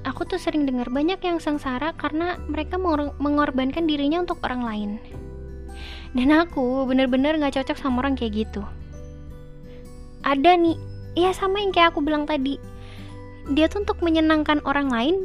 aku 0.02 0.26
tuh 0.26 0.38
sering 0.38 0.66
dengar 0.66 0.90
banyak 0.90 1.18
yang 1.22 1.38
sengsara 1.38 1.94
karena 1.94 2.38
mereka 2.50 2.78
mengorbankan 3.18 3.86
dirinya 3.86 4.22
untuk 4.22 4.42
orang 4.42 4.62
lain. 4.66 4.90
Dan 6.12 6.28
aku 6.34 6.84
bener-bener 6.84 7.40
gak 7.40 7.56
cocok 7.62 7.78
sama 7.78 8.04
orang 8.04 8.18
kayak 8.18 8.44
gitu. 8.44 8.62
Ada 10.22 10.58
nih 10.58 10.76
ya 11.16 11.32
sama 11.32 11.62
yang 11.62 11.72
kayak 11.72 11.96
aku 11.96 12.04
bilang 12.04 12.28
tadi. 12.28 12.60
Dia 13.50 13.66
tuh 13.66 13.82
untuk 13.82 13.98
menyenangkan 14.04 14.62
orang 14.62 14.90
lain 14.90 15.16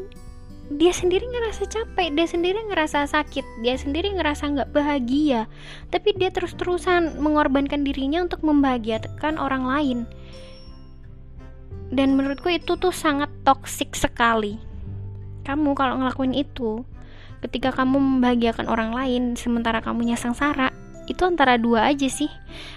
dia 0.67 0.91
sendiri 0.91 1.23
ngerasa 1.31 1.63
capek, 1.71 2.11
dia 2.11 2.27
sendiri 2.27 2.59
ngerasa 2.67 3.07
sakit, 3.07 3.63
dia 3.63 3.79
sendiri 3.79 4.11
ngerasa 4.19 4.51
nggak 4.51 4.75
bahagia, 4.75 5.47
tapi 5.95 6.11
dia 6.19 6.27
terus-terusan 6.27 7.23
mengorbankan 7.23 7.87
dirinya 7.87 8.27
untuk 8.27 8.43
membahagiakan 8.43 9.39
orang 9.39 9.63
lain. 9.63 9.99
Dan 11.87 12.19
menurutku 12.19 12.51
itu 12.51 12.75
tuh 12.75 12.91
sangat 12.91 13.31
toksik 13.47 13.95
sekali. 13.95 14.59
Kamu 15.47 15.71
kalau 15.71 16.03
ngelakuin 16.03 16.35
itu, 16.35 16.83
ketika 17.39 17.71
kamu 17.71 17.95
membahagiakan 17.95 18.67
orang 18.67 18.91
lain 18.91 19.23
sementara 19.39 19.79
kamunya 19.79 20.19
sengsara, 20.19 20.75
itu 21.07 21.23
antara 21.23 21.55
dua 21.55 21.87
aja 21.87 22.11
sih. 22.11 22.27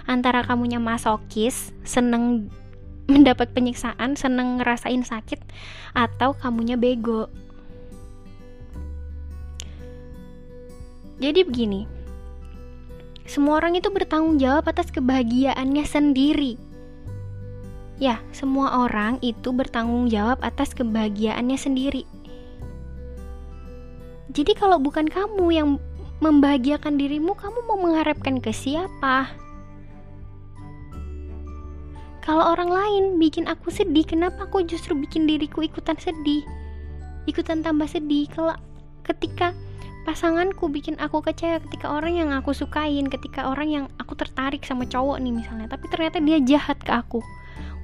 Antara 0.07 0.47
kamunya 0.47 0.79
masokis 0.79 1.75
seneng 1.83 2.47
mendapat 3.11 3.51
penyiksaan 3.51 4.15
seneng 4.15 4.63
ngerasain 4.63 5.03
sakit 5.03 5.43
atau 5.91 6.31
kamunya 6.31 6.79
bego. 6.79 7.27
Jadi 11.19 11.45
begini 11.45 12.01
semua 13.31 13.63
orang 13.63 13.79
itu 13.79 13.87
bertanggung 13.87 14.41
jawab 14.43 14.67
atas 14.67 14.91
kebahagiaannya 14.91 15.85
sendiri 15.87 16.59
ya 18.01 18.17
semua 18.33 18.81
orang 18.81 19.21
itu 19.21 19.53
bertanggung 19.53 20.09
jawab 20.09 20.41
atas 20.41 20.73
kebahagiaannya 20.73 21.55
sendiri 21.55 22.03
jadi 24.31 24.55
kalau 24.55 24.79
bukan 24.79 25.11
kamu 25.11 25.45
yang 25.51 25.69
membahagiakan 26.23 26.95
dirimu, 26.95 27.35
kamu 27.35 27.67
mau 27.67 27.75
mengharapkan 27.75 28.39
ke 28.39 28.55
siapa? 28.55 29.27
Kalau 32.23 32.53
orang 32.55 32.71
lain 32.71 33.03
bikin 33.19 33.49
aku 33.51 33.73
sedih, 33.73 34.07
kenapa 34.07 34.47
aku 34.47 34.63
justru 34.63 34.95
bikin 34.95 35.27
diriku 35.27 35.65
ikutan 35.67 35.99
sedih? 35.99 36.47
Ikutan 37.27 37.59
tambah 37.59 37.91
sedih. 37.91 38.29
Kalau 38.31 38.55
ketika 39.03 39.51
pasanganku 40.07 40.71
bikin 40.71 40.95
aku 41.01 41.19
kecewa, 41.19 41.59
ketika 41.67 41.91
orang 41.91 42.15
yang 42.15 42.29
aku 42.31 42.55
sukain, 42.55 43.11
ketika 43.11 43.51
orang 43.51 43.67
yang 43.67 43.85
aku 43.99 44.15
tertarik 44.15 44.63
sama 44.63 44.87
cowok 44.87 45.19
nih 45.19 45.33
misalnya, 45.33 45.67
tapi 45.67 45.91
ternyata 45.91 46.23
dia 46.23 46.39
jahat 46.39 46.79
ke 46.79 46.93
aku. 46.93 47.19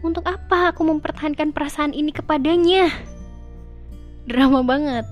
Untuk 0.06 0.26
apa 0.30 0.72
aku 0.74 0.86
mempertahankan 0.86 1.54
perasaan 1.54 1.94
ini 1.94 2.14
kepadanya? 2.14 2.90
Drama 4.28 4.62
banget. 4.62 5.06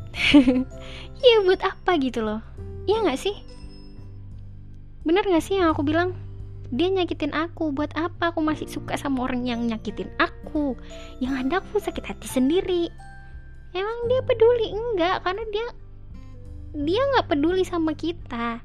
ya 1.26 1.36
buat 1.42 1.62
apa 1.64 1.98
gitu 1.98 2.22
loh 2.22 2.44
Iya 2.86 3.02
gak 3.10 3.20
sih? 3.20 3.36
Bener 5.08 5.26
gak 5.26 5.42
sih 5.42 5.58
yang 5.58 5.74
aku 5.74 5.82
bilang? 5.82 6.14
Dia 6.74 6.90
nyakitin 6.90 7.34
aku, 7.34 7.74
buat 7.74 7.94
apa 7.94 8.34
aku 8.34 8.42
masih 8.42 8.66
suka 8.70 8.98
sama 8.98 9.26
orang 9.26 9.46
yang 9.46 9.62
nyakitin 9.66 10.10
aku? 10.22 10.78
Yang 11.22 11.34
ada 11.46 11.54
aku 11.62 11.78
sakit 11.82 12.06
hati 12.06 12.28
sendiri. 12.30 12.90
Emang 13.74 13.98
dia 14.10 14.22
peduli? 14.26 14.74
Enggak, 14.74 15.22
karena 15.26 15.46
dia 15.54 15.66
dia 16.76 17.00
nggak 17.16 17.32
peduli 17.32 17.64
sama 17.64 17.96
kita 17.96 18.60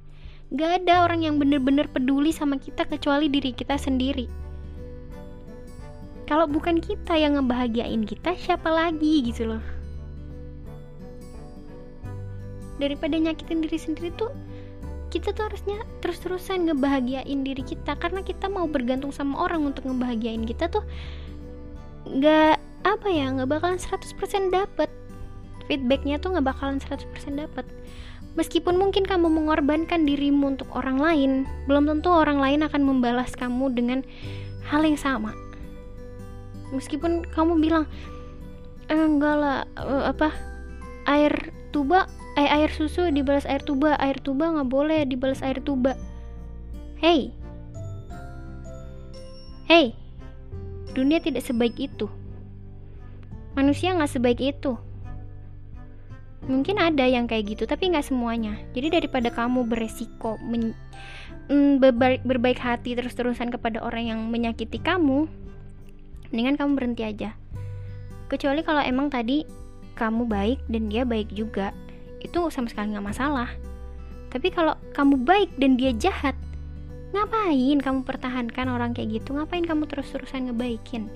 nggak 0.50 0.82
ada 0.82 1.06
orang 1.06 1.22
yang 1.22 1.38
bener-bener 1.38 1.86
peduli 1.86 2.34
sama 2.34 2.58
kita 2.58 2.82
kecuali 2.82 3.30
diri 3.30 3.54
kita 3.54 3.78
sendiri 3.78 4.26
kalau 6.30 6.46
bukan 6.46 6.78
kita 6.78 7.18
yang 7.18 7.34
ngebahagiain 7.34 8.06
kita 8.06 8.38
siapa 8.38 8.70
lagi 8.70 9.18
gitu 9.26 9.50
loh. 9.50 9.62
Daripada 12.78 13.18
nyakitin 13.18 13.66
diri 13.66 13.74
sendiri 13.74 14.14
tuh 14.14 14.30
kita 15.10 15.34
tuh 15.34 15.50
harusnya 15.50 15.82
terus-terusan 15.98 16.70
ngebahagiain 16.70 17.42
diri 17.42 17.66
kita. 17.66 17.98
Karena 17.98 18.22
kita 18.22 18.46
mau 18.46 18.70
bergantung 18.70 19.10
sama 19.10 19.42
orang 19.42 19.74
untuk 19.74 19.90
ngebahagiain 19.90 20.46
kita 20.46 20.70
tuh 20.70 20.86
nggak 22.06 22.62
apa 22.86 23.08
ya 23.10 23.26
nggak 23.34 23.50
bakalan 23.50 23.82
100% 23.82 24.54
dapet. 24.54 24.86
Feedbacknya 25.66 26.22
tuh 26.22 26.38
nggak 26.38 26.46
bakalan 26.46 26.78
100% 26.78 27.10
dapet. 27.42 27.66
Meskipun 28.38 28.78
mungkin 28.78 29.02
kamu 29.02 29.26
mengorbankan 29.26 30.06
dirimu 30.06 30.54
untuk 30.54 30.70
orang 30.78 31.02
lain, 31.02 31.30
belum 31.66 31.90
tentu 31.90 32.14
orang 32.14 32.38
lain 32.38 32.62
akan 32.62 32.86
membalas 32.86 33.34
kamu 33.34 33.74
dengan 33.74 34.06
hal 34.70 34.86
yang 34.86 34.94
sama. 34.94 35.34
Meskipun 36.70 37.26
kamu 37.30 37.58
bilang, 37.58 37.84
eh, 38.86 38.96
enggak 38.96 39.36
lah, 39.36 39.58
eh, 39.78 40.04
apa 40.10 40.30
air 41.06 41.32
tuba, 41.74 42.06
eh, 42.38 42.46
air 42.46 42.70
susu 42.70 43.10
dibalas 43.10 43.46
air 43.46 43.62
tuba, 43.62 43.98
air 43.98 44.18
tuba 44.22 44.50
nggak 44.54 44.70
boleh 44.70 45.00
dibalas 45.06 45.42
air 45.42 45.58
tuba. 45.62 45.98
Hey, 47.00 47.32
hey, 49.66 49.96
dunia 50.94 51.18
tidak 51.18 51.42
sebaik 51.42 51.74
itu. 51.80 52.06
Manusia 53.58 53.96
nggak 53.96 54.12
sebaik 54.14 54.38
itu 54.38 54.78
mungkin 56.50 56.80
ada 56.80 57.04
yang 57.04 57.28
kayak 57.28 57.52
gitu 57.52 57.68
tapi 57.68 57.92
nggak 57.92 58.06
semuanya 58.06 58.56
jadi 58.72 58.96
daripada 59.00 59.28
kamu 59.28 59.68
beresiko 59.68 60.40
men, 60.40 60.72
mm, 61.52 61.78
berbaik, 61.78 62.20
berbaik 62.24 62.58
hati 62.58 62.96
terus-terusan 62.96 63.52
kepada 63.52 63.84
orang 63.84 64.08
yang 64.08 64.20
menyakiti 64.32 64.80
kamu 64.80 65.28
mendingan 66.30 66.56
kamu 66.56 66.70
berhenti 66.78 67.02
aja 67.06 67.30
kecuali 68.30 68.62
kalau 68.62 68.82
emang 68.82 69.10
tadi 69.10 69.44
kamu 69.98 70.26
baik 70.26 70.58
dan 70.70 70.88
dia 70.88 71.02
baik 71.04 71.28
juga 71.34 71.74
itu 72.24 72.38
sama 72.48 72.70
sekali 72.70 72.94
nggak 72.94 73.06
masalah 73.06 73.50
tapi 74.30 74.48
kalau 74.54 74.78
kamu 74.94 75.18
baik 75.26 75.50
dan 75.58 75.74
dia 75.74 75.90
jahat 75.94 76.34
ngapain 77.10 77.82
kamu 77.82 78.06
pertahankan 78.06 78.70
orang 78.70 78.94
kayak 78.94 79.18
gitu 79.18 79.34
ngapain 79.34 79.66
kamu 79.66 79.84
terus-terusan 79.90 80.50
ngebaikin 80.50 81.10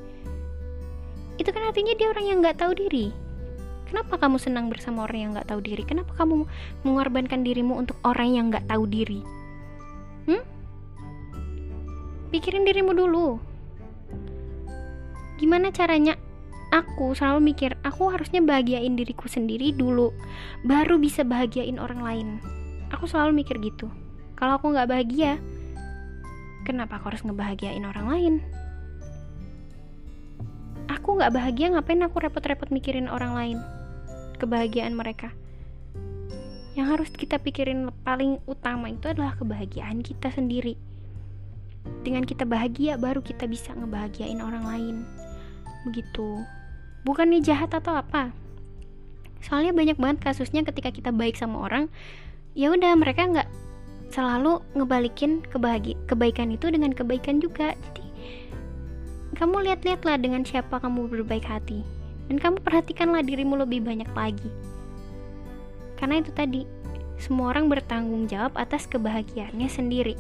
itu 1.39 1.51
kan 1.51 1.67
artinya 1.71 1.95
dia 1.95 2.11
orang 2.11 2.27
yang 2.27 2.39
nggak 2.43 2.59
tahu 2.59 2.75
diri 2.75 3.15
Kenapa 3.95 4.19
kamu 4.19 4.43
senang 4.43 4.67
bersama 4.73 5.07
orang 5.07 5.19
yang 5.23 5.31
gak 5.39 5.55
tahu 5.55 5.61
diri? 5.63 5.87
Kenapa 5.87 6.19
kamu 6.19 6.51
mengorbankan 6.83 7.47
dirimu 7.47 7.79
untuk 7.79 7.95
orang 8.03 8.35
yang 8.35 8.51
gak 8.51 8.67
tahu 8.67 8.91
diri? 8.91 9.23
Hmm? 10.27 10.43
Pikirin 12.35 12.67
dirimu 12.67 12.91
dulu. 12.91 13.39
Gimana 15.39 15.75
caranya? 15.75 16.15
Aku 16.75 17.15
selalu 17.15 17.55
mikir, 17.55 17.79
aku 17.87 18.11
harusnya 18.11 18.43
bahagiain 18.43 18.99
diriku 18.99 19.31
sendiri 19.31 19.71
dulu, 19.71 20.11
baru 20.67 20.99
bisa 20.99 21.23
bahagiain 21.23 21.79
orang 21.79 22.01
lain. 22.03 22.29
Aku 22.91 23.07
selalu 23.07 23.47
mikir 23.47 23.63
gitu. 23.63 23.87
Kalau 24.35 24.59
aku 24.59 24.75
gak 24.75 24.91
bahagia, 24.91 25.39
kenapa 26.67 26.99
aku 26.99 27.15
harus 27.15 27.23
ngebahagiain 27.23 27.87
orang 27.87 28.07
lain? 28.11 28.35
aku 31.05 31.21
gak 31.21 31.37
bahagia 31.37 31.69
ngapain 31.73 32.01
aku 32.01 32.17
repot-repot 32.17 32.73
mikirin 32.73 33.13
orang 33.13 33.37
lain 33.37 33.59
kebahagiaan 34.41 34.97
mereka 34.97 35.37
yang 36.75 36.91
harus 36.91 37.13
kita 37.13 37.37
pikirin 37.37 37.93
paling 38.03 38.41
utama 38.49 38.89
itu 38.89 39.13
adalah 39.13 39.37
kebahagiaan 39.37 40.01
kita 40.01 40.33
sendiri 40.33 40.81
dengan 42.03 42.25
kita 42.25 42.49
bahagia 42.49 42.97
baru 42.97 43.21
kita 43.21 43.45
bisa 43.45 43.77
ngebahagiain 43.77 44.41
orang 44.41 44.65
lain 44.65 44.97
begitu 45.85 46.43
bukan 47.05 47.31
nih 47.31 47.45
jahat 47.45 47.71
atau 47.73 48.01
apa 48.01 48.33
soalnya 49.45 49.77
banyak 49.77 50.01
banget 50.01 50.25
kasusnya 50.25 50.65
ketika 50.65 50.89
kita 50.89 51.11
baik 51.13 51.37
sama 51.37 51.69
orang 51.69 51.93
ya 52.57 52.73
udah 52.73 52.97
mereka 52.97 53.29
nggak 53.29 53.49
selalu 54.09 54.65
ngebalikin 54.73 55.45
kebahagi 55.53 56.01
kebaikan 56.09 56.51
itu 56.51 56.73
dengan 56.73 56.97
kebaikan 56.97 57.39
juga 57.45 57.77
jadi 57.77 58.05
kamu 59.35 59.67
lihat-lihatlah 59.67 60.17
dengan 60.23 60.47
siapa 60.47 60.79
kamu 60.79 61.11
berbaik 61.11 61.45
hati 61.45 61.83
dan 62.31 62.41
kamu 62.41 62.57
perhatikanlah 62.65 63.21
dirimu 63.21 63.59
lebih 63.59 63.85
banyak 63.85 64.09
lagi. 64.15 64.51
Karena 65.99 66.21
itu 66.23 66.31
tadi, 66.33 66.63
semua 67.21 67.53
orang 67.53 67.69
bertanggung 67.69 68.27
jawab 68.31 68.57
atas 68.57 68.89
kebahagiaannya 68.89 69.69
sendiri. 69.69 70.17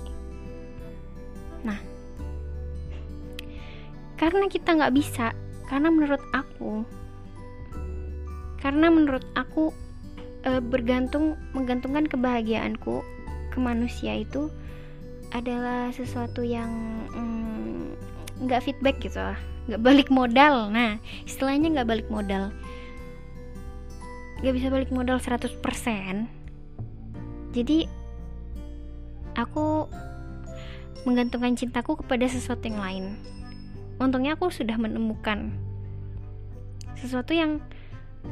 Nah, 1.64 1.80
karena 4.20 4.46
kita 4.50 4.76
nggak 4.76 4.94
bisa, 4.94 5.32
karena 5.68 5.88
menurut 5.88 6.22
aku, 6.32 6.84
karena 8.60 8.86
menurut 8.92 9.24
aku 9.36 9.72
e, 10.44 10.60
bergantung 10.60 11.36
menggantungkan 11.56 12.08
kebahagiaanku 12.08 13.00
ke 13.52 13.58
manusia 13.60 14.20
itu 14.20 14.52
adalah 15.32 15.90
sesuatu 15.90 16.44
yang 16.44 16.70
mm, 17.10 17.96
nggak 18.44 18.60
mm, 18.60 18.66
feedback 18.70 18.96
gitu 19.00 19.18
lah 19.18 19.38
nggak 19.64 19.80
balik 19.80 20.08
modal. 20.12 20.68
Nah 20.68 21.00
istilahnya 21.24 21.80
nggak 21.80 21.88
balik 21.88 22.08
modal. 22.12 22.52
Nggak 24.44 24.54
bisa 24.60 24.68
balik 24.68 24.90
modal 24.92 25.16
100% 25.16 25.64
jadi 27.54 27.86
aku 29.38 29.86
menggantungkan 31.06 31.54
cintaku 31.54 32.02
kepada 32.02 32.26
sesuatu 32.26 32.66
yang 32.66 32.82
lain 32.82 33.04
untungnya 33.98 34.34
aku 34.34 34.50
sudah 34.50 34.74
menemukan 34.78 35.54
sesuatu 36.98 37.34
yang 37.34 37.60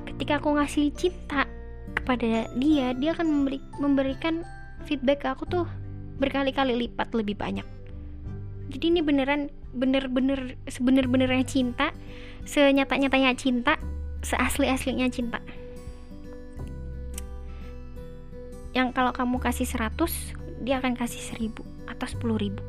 ketika 0.09 0.41
aku 0.41 0.57
ngasih 0.57 0.91
cinta 0.97 1.45
kepada 1.93 2.49
dia 2.57 2.97
dia 2.97 3.11
akan 3.13 3.27
memberi, 3.29 3.59
memberikan 3.79 4.43
feedback 4.89 5.27
ke 5.27 5.29
aku 5.31 5.45
tuh 5.47 5.65
berkali-kali 6.19 6.87
lipat 6.87 7.13
lebih 7.13 7.37
banyak. 7.39 7.67
Jadi 8.73 8.85
ini 8.89 9.01
beneran 9.05 9.53
bener-bener 9.77 10.57
sebener-benernya 10.69 11.45
cinta 11.45 11.93
senyata-nyatanya 12.49 13.37
cinta 13.37 13.77
seasli-aslinya 14.25 15.11
cinta. 15.13 15.39
Yang 18.73 18.97
kalau 18.97 19.13
kamu 19.13 19.37
kasih 19.43 19.69
100 19.69 20.65
dia 20.65 20.79
akan 20.81 20.97
kasih 20.97 21.21
1000 21.37 21.61
atau 21.91 22.07
10 22.09 22.39
ribu 22.41 22.63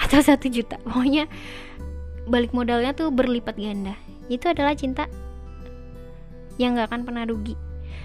atau 0.00 0.18
1 0.22 0.40
juta. 0.48 0.80
Pokoknya 0.80 1.28
balik 2.30 2.54
modalnya 2.54 2.94
tuh 2.94 3.10
berlipat 3.10 3.58
ganda. 3.58 3.98
Itu 4.30 4.46
adalah 4.54 4.78
cinta 4.78 5.10
yang 6.56 6.78
gak 6.78 6.94
akan 6.94 7.02
pernah 7.02 7.26
rugi. 7.26 7.58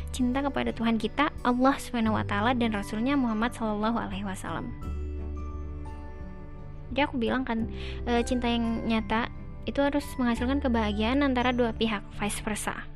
Cinta 0.10 0.42
kepada 0.42 0.74
Tuhan 0.74 0.98
kita 0.98 1.30
Allah 1.46 1.76
swt 1.78 2.34
dan 2.34 2.72
Rasulnya 2.74 3.14
Muhammad 3.14 3.54
Shallallahu 3.54 3.98
Alaihi 4.02 4.26
Wasallam. 4.26 4.74
Jadi 6.90 7.00
aku 7.06 7.16
bilang 7.20 7.44
kan 7.44 7.70
e, 8.08 8.24
cinta 8.24 8.48
yang 8.50 8.88
nyata 8.88 9.28
itu 9.68 9.84
harus 9.84 10.06
menghasilkan 10.16 10.64
kebahagiaan 10.64 11.22
antara 11.22 11.52
dua 11.52 11.76
pihak 11.76 12.02
vice 12.18 12.40
versa. 12.42 12.88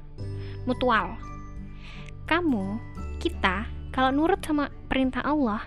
Mutual. 0.63 1.19
Kamu 2.25 2.79
kita 3.19 3.67
kalau 3.91 4.15
nurut 4.15 4.39
sama 4.39 4.71
perintah 4.87 5.19
Allah 5.27 5.59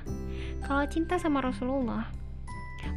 kalau 0.64 0.88
cinta 0.88 1.20
sama 1.20 1.44
Rasulullah 1.44 2.08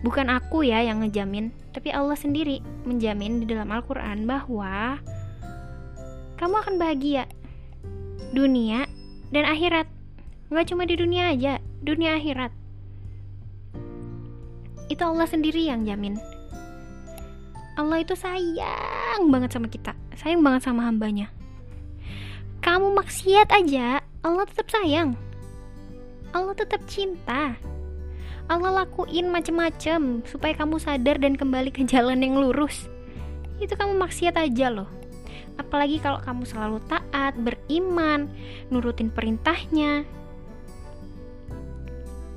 bukan 0.01 0.29
aku 0.29 0.65
ya 0.65 0.81
yang 0.85 1.01
ngejamin 1.01 1.49
tapi 1.75 1.91
Allah 1.91 2.15
sendiri 2.15 2.63
menjamin 2.87 3.43
di 3.43 3.45
dalam 3.51 3.67
Al-Quran 3.67 4.23
bahwa 4.23 4.99
kamu 6.35 6.55
akan 6.61 6.75
bahagia. 6.75 7.23
Dunia 8.35 8.83
dan 9.31 9.47
akhirat. 9.47 9.87
Nggak 10.51 10.67
cuma 10.71 10.83
di 10.83 10.95
dunia 10.99 11.31
aja 11.31 11.63
dunia 11.79 12.19
akhirat. 12.19 12.51
Itu 14.91 15.01
Allah 15.03 15.27
sendiri 15.27 15.63
yang 15.67 15.87
jamin. 15.87 16.19
Allah 17.75 18.03
itu 18.03 18.15
sayang 18.15 19.27
banget 19.31 19.51
sama 19.51 19.67
kita 19.67 19.91
sayang 20.15 20.39
banget 20.39 20.63
sama 20.63 20.87
hambanya. 20.87 21.27
Kamu 22.63 22.95
maksiat 22.97 23.51
aja 23.51 23.99
Allah 24.23 24.43
tetap 24.47 24.67
sayang. 24.71 25.13
Allah 26.35 26.55
tetap 26.55 26.83
cinta 26.87 27.55
Allah 28.45 28.85
lakuin 28.85 29.33
macem-macem 29.33 30.21
supaya 30.29 30.53
kamu 30.53 30.77
sadar 30.77 31.17
dan 31.17 31.33
kembali 31.33 31.73
ke 31.73 31.81
jalan 31.81 32.21
yang 32.21 32.37
lurus. 32.37 32.85
Itu 33.57 33.73
kamu 33.73 33.97
maksiat 33.97 34.37
aja 34.37 34.69
loh. 34.69 34.89
Apalagi 35.57 35.97
kalau 35.97 36.21
kamu 36.21 36.45
selalu 36.45 36.77
taat, 36.85 37.33
beriman, 37.41 38.29
nurutin 38.69 39.09
perintahnya. 39.09 40.05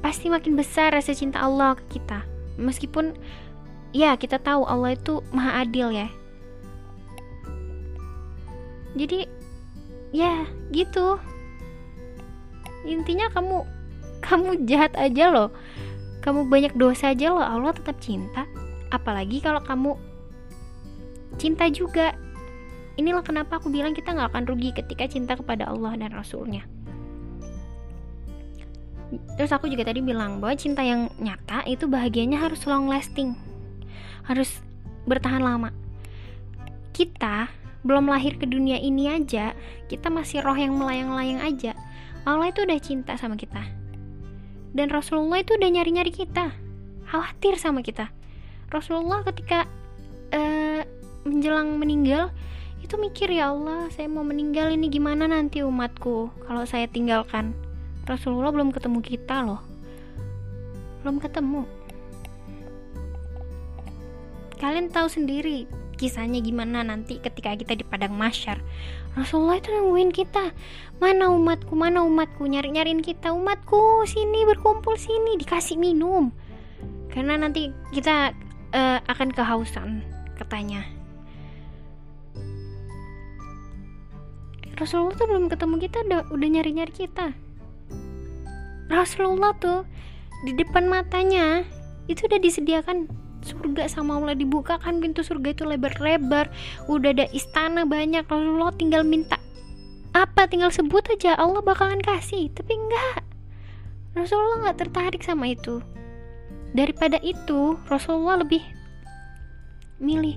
Pasti 0.01 0.33
makin 0.33 0.57
besar 0.57 0.97
rasa 0.97 1.13
cinta 1.13 1.45
Allah 1.45 1.77
ke 1.77 2.01
kita. 2.01 2.25
Meskipun 2.57 3.13
ya 3.93 4.17
kita 4.17 4.41
tahu 4.41 4.65
Allah 4.65 4.97
itu 4.97 5.21
maha 5.35 5.61
adil 5.61 5.93
ya. 5.93 6.09
Jadi 8.97 9.29
ya 10.17 10.49
gitu. 10.73 11.21
Intinya 12.89 13.29
kamu 13.29 13.67
kamu 14.25 14.65
jahat 14.65 14.97
aja 14.97 15.29
loh 15.29 15.51
kamu 16.19 16.51
banyak 16.51 16.75
dosa 16.75 17.15
aja 17.15 17.31
loh 17.31 17.45
Allah 17.45 17.71
tetap 17.75 17.99
cinta. 18.03 18.45
Apalagi 18.91 19.39
kalau 19.39 19.63
kamu 19.63 19.95
cinta 21.39 21.71
juga. 21.71 22.15
Inilah 22.99 23.23
kenapa 23.23 23.63
aku 23.63 23.71
bilang 23.71 23.95
kita 23.95 24.11
nggak 24.11 24.35
akan 24.35 24.45
rugi 24.51 24.75
ketika 24.75 25.07
cinta 25.07 25.39
kepada 25.39 25.71
Allah 25.71 25.95
dan 25.95 26.11
Rasulnya. 26.11 26.67
Terus 29.39 29.55
aku 29.55 29.71
juga 29.71 29.87
tadi 29.87 30.03
bilang 30.03 30.43
bahwa 30.43 30.59
cinta 30.59 30.83
yang 30.83 31.07
nyata 31.23 31.63
itu 31.71 31.87
bahagianya 31.87 32.43
harus 32.43 32.67
long 32.67 32.91
lasting. 32.91 33.39
Harus 34.27 34.51
bertahan 35.07 35.47
lama. 35.47 35.71
Kita 36.91 37.47
belum 37.87 38.11
lahir 38.11 38.35
ke 38.35 38.51
dunia 38.51 38.83
ini 38.83 39.07
aja 39.07 39.55
kita 39.87 40.11
masih 40.11 40.43
roh 40.43 40.59
yang 40.59 40.75
melayang-layang 40.75 41.39
aja. 41.39 41.79
Allah 42.27 42.51
itu 42.51 42.67
udah 42.67 42.79
cinta 42.83 43.15
sama 43.15 43.39
kita 43.39 43.63
dan 44.79 44.95
Rasulullah 44.95 45.43
itu 45.43 45.59
udah 45.59 45.67
nyari-nyari 45.75 46.15
kita. 46.15 46.55
Khawatir 47.11 47.59
sama 47.59 47.83
kita. 47.83 48.15
Rasulullah 48.71 49.27
ketika 49.27 49.67
uh, 50.31 50.87
menjelang 51.27 51.83
meninggal 51.83 52.31
itu 52.79 52.95
mikir 52.95 53.27
ya 53.35 53.51
Allah 53.51 53.91
saya 53.91 54.07
mau 54.07 54.23
meninggal 54.23 54.71
ini 54.71 54.87
gimana 54.87 55.27
nanti 55.27 55.67
umatku 55.67 56.31
kalau 56.47 56.63
saya 56.63 56.87
tinggalkan? 56.87 57.59
Rasulullah 58.07 58.55
belum 58.55 58.71
ketemu 58.71 59.03
kita 59.03 59.43
loh. 59.43 59.61
Belum 61.03 61.19
ketemu. 61.19 61.67
Kalian 64.63 64.95
tahu 64.95 65.11
sendiri 65.11 65.67
kisahnya 65.99 66.39
gimana 66.39 66.87
nanti 66.87 67.19
ketika 67.19 67.59
kita 67.59 67.75
di 67.75 67.83
padang 67.83 68.15
masyar 68.15 68.63
Rasulullah 69.19 69.59
itu 69.59 69.75
nungguin 69.75 70.15
kita. 70.15 70.55
Mana 71.03 71.35
umatku 71.35 71.75
mana 71.75 72.07
umatku? 72.07 72.47
Nyari 72.47 72.71
nyariin 72.71 73.03
kita. 73.03 73.35
Umatku 73.35 74.07
sini 74.07 74.47
berkumpul 74.47 74.95
sini. 74.95 75.35
Dikasih 75.35 75.75
minum. 75.75 76.31
Karena 77.11 77.35
nanti 77.35 77.75
kita 77.91 78.31
uh, 78.71 78.99
akan 79.11 79.35
kehausan 79.35 80.07
katanya. 80.39 80.87
Rasulullah 84.79 85.19
tuh 85.19 85.27
belum 85.27 85.51
ketemu 85.51 85.75
kita 85.83 85.99
udah 86.07 86.21
udah 86.31 86.49
nyari 86.55 86.71
nyari 86.71 86.95
kita. 86.95 87.35
Rasulullah 88.87 89.51
tuh 89.59 89.83
di 90.47 90.55
depan 90.55 90.87
matanya 90.87 91.67
itu 92.07 92.31
udah 92.31 92.39
disediakan 92.39 93.11
surga 93.49 93.89
sama 93.89 94.21
Allah 94.21 94.37
dibukakan 94.37 95.01
pintu 95.01 95.25
surga 95.25 95.57
itu 95.57 95.65
lebar-lebar. 95.65 96.53
Udah 96.85 97.17
ada 97.17 97.27
istana 97.33 97.89
banyak 97.89 98.29
Rasulullah 98.29 98.77
tinggal 98.77 99.03
minta 99.03 99.41
apa? 100.13 100.45
Tinggal 100.49 100.69
sebut 100.69 101.05
aja 101.09 101.35
Allah 101.41 101.65
bakalan 101.65 102.05
kasih. 102.05 102.53
Tapi 102.53 102.73
enggak. 102.77 103.25
Rasulullah 104.13 104.69
nggak 104.69 104.79
tertarik 104.85 105.23
sama 105.25 105.49
itu. 105.53 105.81
Daripada 106.77 107.17
itu 107.25 107.81
Rasulullah 107.89 108.45
lebih 108.45 108.61
milih 109.99 110.37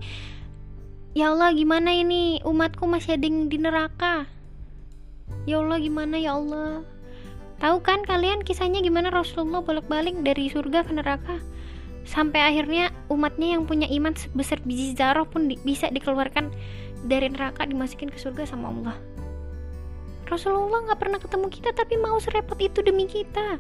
ya 1.14 1.36
Allah 1.36 1.51
gimana 1.51 1.91
ini? 1.91 2.39
Umatku 2.47 2.88
masih 2.88 3.20
ada 3.20 3.28
di 3.28 3.57
neraka. 3.59 4.26
Ya 5.43 5.59
Allah 5.59 5.78
gimana? 5.82 6.16
Ya 6.16 6.39
Allah. 6.39 6.88
Tahu 7.62 7.78
kan 7.86 8.01
kalian 8.07 8.41
kisahnya 8.41 8.82
gimana? 8.82 9.14
Rasulullah 9.14 9.62
bolak-balik 9.62 10.18
dari 10.26 10.49
surga 10.49 10.82
ke 10.82 10.91
neraka 10.97 11.38
sampai 12.06 12.41
akhirnya 12.41 12.89
umatnya 13.08 13.58
yang 13.58 13.64
punya 13.70 13.88
iman 13.91 14.14
sebesar 14.18 14.58
biji 14.66 14.97
zarah 14.97 15.26
pun 15.26 15.47
di, 15.47 15.56
bisa 15.62 15.88
dikeluarkan 15.93 16.49
dari 17.06 17.30
neraka 17.30 17.66
dimasukin 17.66 18.10
ke 18.10 18.18
surga 18.18 18.45
sama 18.49 18.74
Allah. 18.74 18.97
Rasulullah 20.32 20.88
nggak 20.88 20.99
pernah 21.02 21.20
ketemu 21.20 21.47
kita 21.52 21.70
tapi 21.76 21.99
mau 21.99 22.16
serepot 22.18 22.58
itu 22.62 22.80
demi 22.80 23.06
kita. 23.06 23.60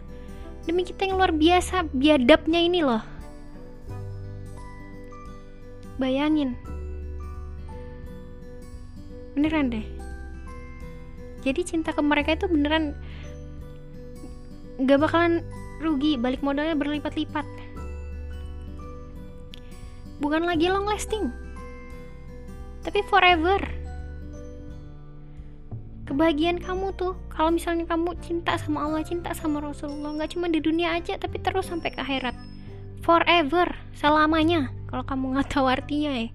Demi 0.63 0.85
kita 0.85 1.09
yang 1.09 1.17
luar 1.17 1.33
biasa 1.33 1.89
biadabnya 1.89 2.59
ini 2.61 2.79
loh. 2.85 3.01
Bayangin. 5.97 6.55
Beneran 9.35 9.73
deh. 9.73 9.85
Jadi 11.41 11.61
cinta 11.65 11.89
ke 11.91 12.01
mereka 12.05 12.37
itu 12.37 12.45
beneran 12.45 12.93
gak 14.85 15.01
bakalan 15.01 15.41
rugi 15.81 16.17
balik 16.17 16.45
modalnya 16.45 16.77
berlipat-lipat 16.77 17.45
bukan 20.21 20.45
lagi 20.45 20.69
long 20.69 20.85
lasting. 20.85 21.33
Tapi 22.85 23.01
forever. 23.09 23.57
Kebahagiaan 26.05 26.61
kamu 26.61 26.93
tuh 26.93 27.17
kalau 27.33 27.57
misalnya 27.57 27.89
kamu 27.89 28.13
cinta 28.21 28.53
sama 28.61 28.85
Allah 28.85 29.01
cinta 29.01 29.33
sama 29.33 29.63
Rasulullah 29.63 30.13
nggak 30.13 30.37
cuma 30.37 30.51
di 30.51 30.59
dunia 30.59 30.93
aja 30.93 31.17
tapi 31.17 31.41
terus 31.41 31.65
sampai 31.65 31.89
ke 31.89 31.97
akhirat. 31.97 32.37
Forever 33.01 33.73
selamanya 33.97 34.69
kalau 34.93 35.01
kamu 35.07 35.25
nggak 35.33 35.49
tahu 35.49 35.65
artinya 35.65 36.11
ya. 36.13 36.29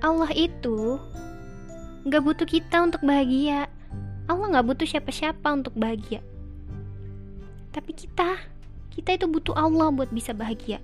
Allah 0.00 0.32
itu 0.32 1.00
nggak 2.04 2.22
butuh 2.24 2.48
kita 2.48 2.76
untuk 2.84 3.00
bahagia. 3.00 3.68
Allah 4.28 4.46
nggak 4.58 4.66
butuh 4.74 4.86
siapa-siapa 4.88 5.48
untuk 5.54 5.72
bahagia. 5.78 6.20
Tapi 7.70 7.94
kita 7.94 8.42
kita 8.90 9.16
itu 9.22 9.26
butuh 9.30 9.54
Allah 9.54 9.94
buat 9.94 10.10
bisa 10.10 10.34
bahagia 10.34 10.82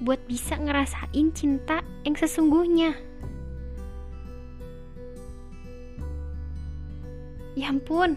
buat 0.00 0.20
bisa 0.24 0.56
ngerasain 0.56 1.32
cinta 1.36 1.84
yang 2.02 2.16
sesungguhnya. 2.16 2.96
Ya 7.58 7.68
ampun 7.68 8.16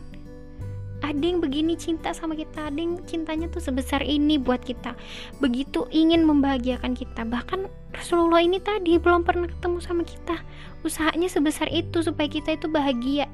ada 1.04 1.20
yang 1.20 1.44
begini 1.44 1.76
cinta 1.76 2.16
sama 2.16 2.34
kita. 2.34 2.72
Ada 2.72 2.80
yang 2.80 3.04
cintanya 3.04 3.52
tuh 3.52 3.60
sebesar 3.60 4.00
ini 4.08 4.40
buat 4.40 4.64
kita. 4.64 4.96
Begitu 5.44 5.84
ingin 5.92 6.24
membahagiakan 6.24 6.96
kita. 6.96 7.28
Bahkan 7.28 7.68
Rasulullah 7.92 8.40
ini 8.40 8.64
tadi 8.64 8.96
belum 8.96 9.28
pernah 9.28 9.52
ketemu 9.52 9.78
sama 9.84 10.08
kita. 10.08 10.40
Usahanya 10.88 11.28
sebesar 11.28 11.68
itu 11.68 12.00
supaya 12.00 12.32
kita 12.32 12.56
itu 12.56 12.72
bahagia. 12.72 13.28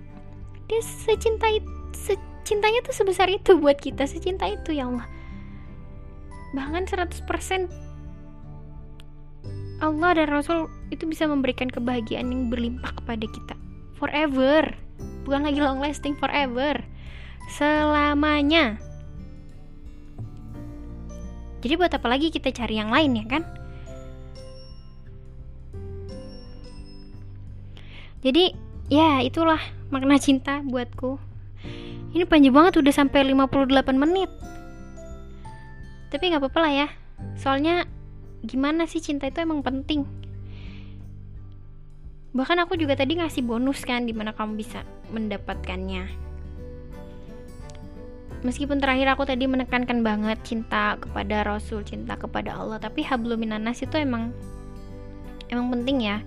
Dia 0.65 0.81
secinta 0.81 1.45
secintanya 1.93 2.81
tuh 2.81 2.97
sebesar 2.97 3.29
itu 3.29 3.61
buat 3.61 3.77
kita. 3.77 4.09
Secinta 4.09 4.49
itu 4.49 4.73
ya 4.73 4.89
Allah. 4.89 5.05
Bahkan 6.57 6.89
100% 6.89 7.29
Allah 9.79 10.11
dan 10.15 10.27
Rasul 10.27 10.67
itu 10.91 11.07
bisa 11.07 11.23
memberikan 11.25 11.71
kebahagiaan 11.71 12.31
yang 12.31 12.51
berlimpah 12.51 12.91
kepada 12.99 13.25
kita 13.25 13.55
forever 13.99 14.75
bukan 15.27 15.43
lagi 15.45 15.59
long 15.59 15.79
lasting 15.83 16.15
forever 16.15 16.79
selamanya. 17.49 18.77
Jadi 21.59 21.73
buat 21.75 21.91
apa 21.91 22.07
lagi 22.07 22.31
kita 22.31 22.55
cari 22.55 22.79
yang 22.79 22.87
lain 22.87 23.19
ya 23.19 23.25
kan? 23.27 23.43
Jadi 28.23 28.55
ya 28.87 29.19
itulah 29.23 29.59
makna 29.91 30.15
cinta 30.19 30.63
buatku. 30.63 31.19
Ini 32.15 32.25
panjang 32.25 32.55
banget 32.55 32.79
udah 32.79 32.93
sampai 32.95 33.27
58 33.27 33.69
menit. 33.95 34.31
Tapi 36.09 36.23
nggak 36.31 36.41
apa-apa 36.41 36.59
lah 36.63 36.73
ya. 36.73 36.87
Soalnya 37.37 37.85
gimana 38.45 38.87
sih 38.87 39.03
cinta 39.03 39.27
itu 39.27 39.39
emang 39.43 39.63
penting. 39.63 40.07
Bahkan 42.35 42.57
aku 42.63 42.77
juga 42.77 42.93
tadi 42.95 43.17
ngasih 43.17 43.41
bonus 43.43 43.81
kan 43.83 44.05
di 44.05 44.13
mana 44.13 44.31
kamu 44.31 44.59
bisa 44.59 44.85
mendapatkannya 45.09 46.29
meskipun 48.43 48.79
terakhir 48.79 49.11
aku 49.11 49.27
tadi 49.27 49.45
menekankan 49.47 49.99
banget 49.99 50.39
cinta 50.47 50.95
kepada 50.99 51.43
Rasul, 51.43 51.83
cinta 51.83 52.15
kepada 52.15 52.55
Allah, 52.55 52.79
tapi 52.79 53.03
habluminanas 53.03 53.83
itu 53.83 53.95
emang 53.99 54.31
emang 55.51 55.67
penting 55.79 56.07
ya. 56.07 56.23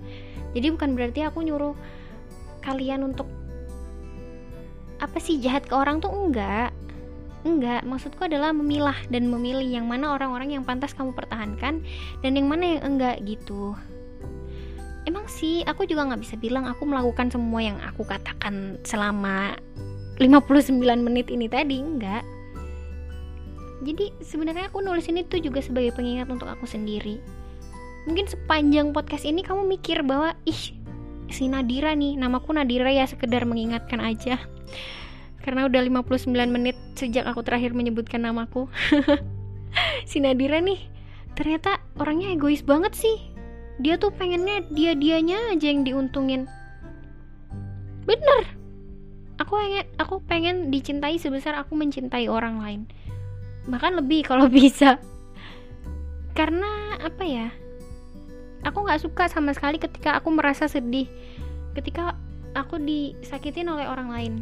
Jadi 0.53 0.67
bukan 0.77 0.93
berarti 0.93 1.25
aku 1.25 1.41
nyuruh 1.41 1.73
kalian 2.61 3.09
untuk 3.09 3.27
apa 5.01 5.19
sih 5.19 5.41
jahat 5.41 5.65
ke 5.65 5.75
orang 5.75 5.99
tuh 5.99 6.13
enggak. 6.13 6.71
Enggak, 7.43 7.82
maksudku 7.82 8.22
adalah 8.22 8.55
memilah 8.55 8.95
dan 9.11 9.26
memilih 9.26 9.66
yang 9.66 9.90
mana 9.90 10.14
orang-orang 10.14 10.55
yang 10.55 10.62
pantas 10.62 10.95
kamu 10.95 11.11
pertahankan 11.11 11.82
dan 12.22 12.30
yang 12.38 12.47
mana 12.47 12.78
yang 12.78 12.82
enggak 12.95 13.18
gitu. 13.26 13.74
Emang 15.03 15.26
sih, 15.26 15.66
aku 15.66 15.82
juga 15.82 16.07
nggak 16.07 16.22
bisa 16.22 16.38
bilang 16.38 16.70
aku 16.70 16.86
melakukan 16.86 17.34
semua 17.34 17.59
yang 17.59 17.78
aku 17.82 18.07
katakan 18.07 18.78
selama 18.86 19.59
59 20.22 20.78
menit 21.03 21.26
ini 21.34 21.51
tadi 21.51 21.82
enggak. 21.82 22.22
Jadi 23.82 24.14
sebenarnya 24.22 24.70
aku 24.70 24.78
nulis 24.78 25.11
ini 25.11 25.26
tuh 25.26 25.43
juga 25.43 25.59
sebagai 25.59 25.90
pengingat 25.99 26.30
untuk 26.30 26.47
aku 26.47 26.70
sendiri. 26.70 27.18
Mungkin 28.07 28.30
sepanjang 28.30 28.95
podcast 28.95 29.26
ini 29.26 29.43
kamu 29.43 29.66
mikir 29.66 30.07
bahwa 30.07 30.38
ih 30.47 30.78
si 31.26 31.51
Nadira 31.51 31.90
nih 31.99 32.14
namaku 32.14 32.55
Nadira 32.55 32.95
ya 32.95 33.09
sekedar 33.09 33.43
mengingatkan 33.43 33.99
aja 33.99 34.38
karena 35.43 35.66
udah 35.66 35.82
59 35.82 36.30
menit 36.49 36.78
sejak 36.95 37.26
aku 37.26 37.43
terakhir 37.43 37.74
menyebutkan 37.74 38.22
namaku. 38.22 38.70
Si 40.05 40.20
Nadira 40.20 40.61
nih 40.61 40.76
ternyata 41.32 41.80
orangnya 41.97 42.30
egois 42.32 42.61
banget 42.61 42.93
sih. 42.93 43.16
Dia 43.80 43.97
tuh 43.97 44.12
pengennya 44.12 44.62
dia 44.68 44.93
dianya 44.93 45.51
aja 45.51 45.66
yang 45.72 45.82
diuntungin. 45.82 46.45
Bener. 48.05 48.43
Aku 49.40 49.57
pengen 49.59 49.86
aku 49.97 50.14
pengen 50.28 50.57
dicintai 50.68 51.16
sebesar 51.16 51.57
aku 51.57 51.72
mencintai 51.74 52.28
orang 52.28 52.61
lain. 52.61 52.80
Bahkan 53.66 53.99
lebih 54.05 54.28
kalau 54.28 54.47
bisa. 54.61 55.01
Karena 56.36 57.01
apa 57.01 57.24
ya? 57.24 57.49
Aku 58.62 58.84
nggak 58.84 59.03
suka 59.03 59.26
sama 59.26 59.57
sekali 59.57 59.80
ketika 59.80 60.20
aku 60.20 60.30
merasa 60.30 60.68
sedih. 60.68 61.09
Ketika 61.72 62.14
aku 62.53 62.76
disakitin 62.76 63.72
oleh 63.72 63.88
orang 63.88 64.12
lain 64.12 64.34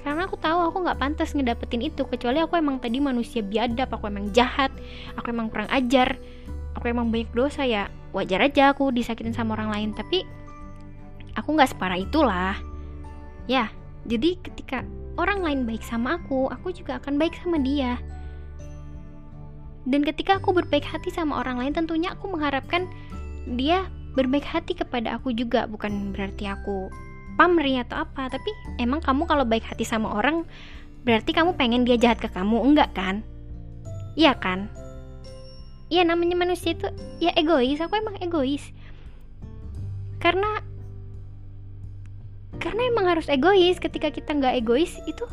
karena 0.00 0.24
aku 0.24 0.40
tahu 0.40 0.58
aku 0.72 0.76
nggak 0.86 0.98
pantas 0.98 1.36
ngedapetin 1.36 1.84
itu 1.84 2.08
kecuali 2.08 2.40
aku 2.40 2.56
emang 2.56 2.80
tadi 2.80 2.98
manusia 3.04 3.44
biadab 3.44 3.92
aku 3.92 4.08
emang 4.08 4.32
jahat 4.32 4.72
aku 5.14 5.28
emang 5.28 5.52
kurang 5.52 5.68
ajar 5.68 6.16
aku 6.74 6.88
emang 6.88 7.12
banyak 7.12 7.28
dosa 7.36 7.66
ya 7.68 7.92
wajar 8.10 8.42
aja 8.42 8.74
aku 8.74 8.90
disakitin 8.90 9.34
sama 9.34 9.54
orang 9.58 9.70
lain. 9.70 9.90
Tapi 9.94 10.26
aku 11.38 11.48
nggak 11.54 11.74
separah 11.74 11.98
itulah. 11.98 12.54
Ya 13.46 13.70
jadi 14.06 14.38
ketika 14.40 14.86
orang 15.18 15.42
lain 15.44 15.60
baik 15.66 15.82
sama 15.84 16.18
aku 16.18 16.50
aku 16.50 16.74
juga 16.74 16.98
akan 16.98 17.18
baik 17.18 17.34
sama 17.38 17.58
dia. 17.62 17.98
Dan 19.88 20.04
ketika 20.04 20.36
aku 20.36 20.52
berbaik 20.52 20.84
hati 20.84 21.08
sama 21.08 21.40
orang 21.40 21.56
lain 21.56 21.72
tentunya 21.72 22.12
aku 22.12 22.28
mengharapkan 22.28 22.84
dia 23.56 23.88
berbaik 24.12 24.44
hati 24.44 24.76
kepada 24.76 25.16
aku 25.16 25.32
juga 25.32 25.64
bukan 25.64 26.12
berarti 26.12 26.44
aku 26.50 26.92
pamrih 27.40 27.80
atau 27.80 28.04
apa 28.04 28.28
tapi 28.28 28.52
emang 28.76 29.00
kamu 29.00 29.24
kalau 29.24 29.48
baik 29.48 29.64
hati 29.64 29.88
sama 29.88 30.12
orang 30.12 30.44
berarti 31.08 31.32
kamu 31.32 31.56
pengen 31.56 31.88
dia 31.88 31.96
jahat 31.96 32.20
ke 32.20 32.28
kamu? 32.28 32.60
Enggak 32.60 32.92
kan? 32.92 33.24
Iya 34.12 34.36
kan? 34.36 34.68
Iya 35.88 36.04
namanya 36.04 36.36
manusia 36.36 36.76
itu 36.76 36.92
ya 37.16 37.32
egois. 37.32 37.80
Aku 37.80 37.96
emang 37.96 38.20
egois. 38.20 38.68
Karena 40.20 40.60
karena 42.60 42.92
emang 42.92 43.08
harus 43.08 43.32
egois. 43.32 43.80
Ketika 43.80 44.12
kita 44.12 44.36
nggak 44.36 44.60
egois 44.60 45.00
itu 45.08 45.24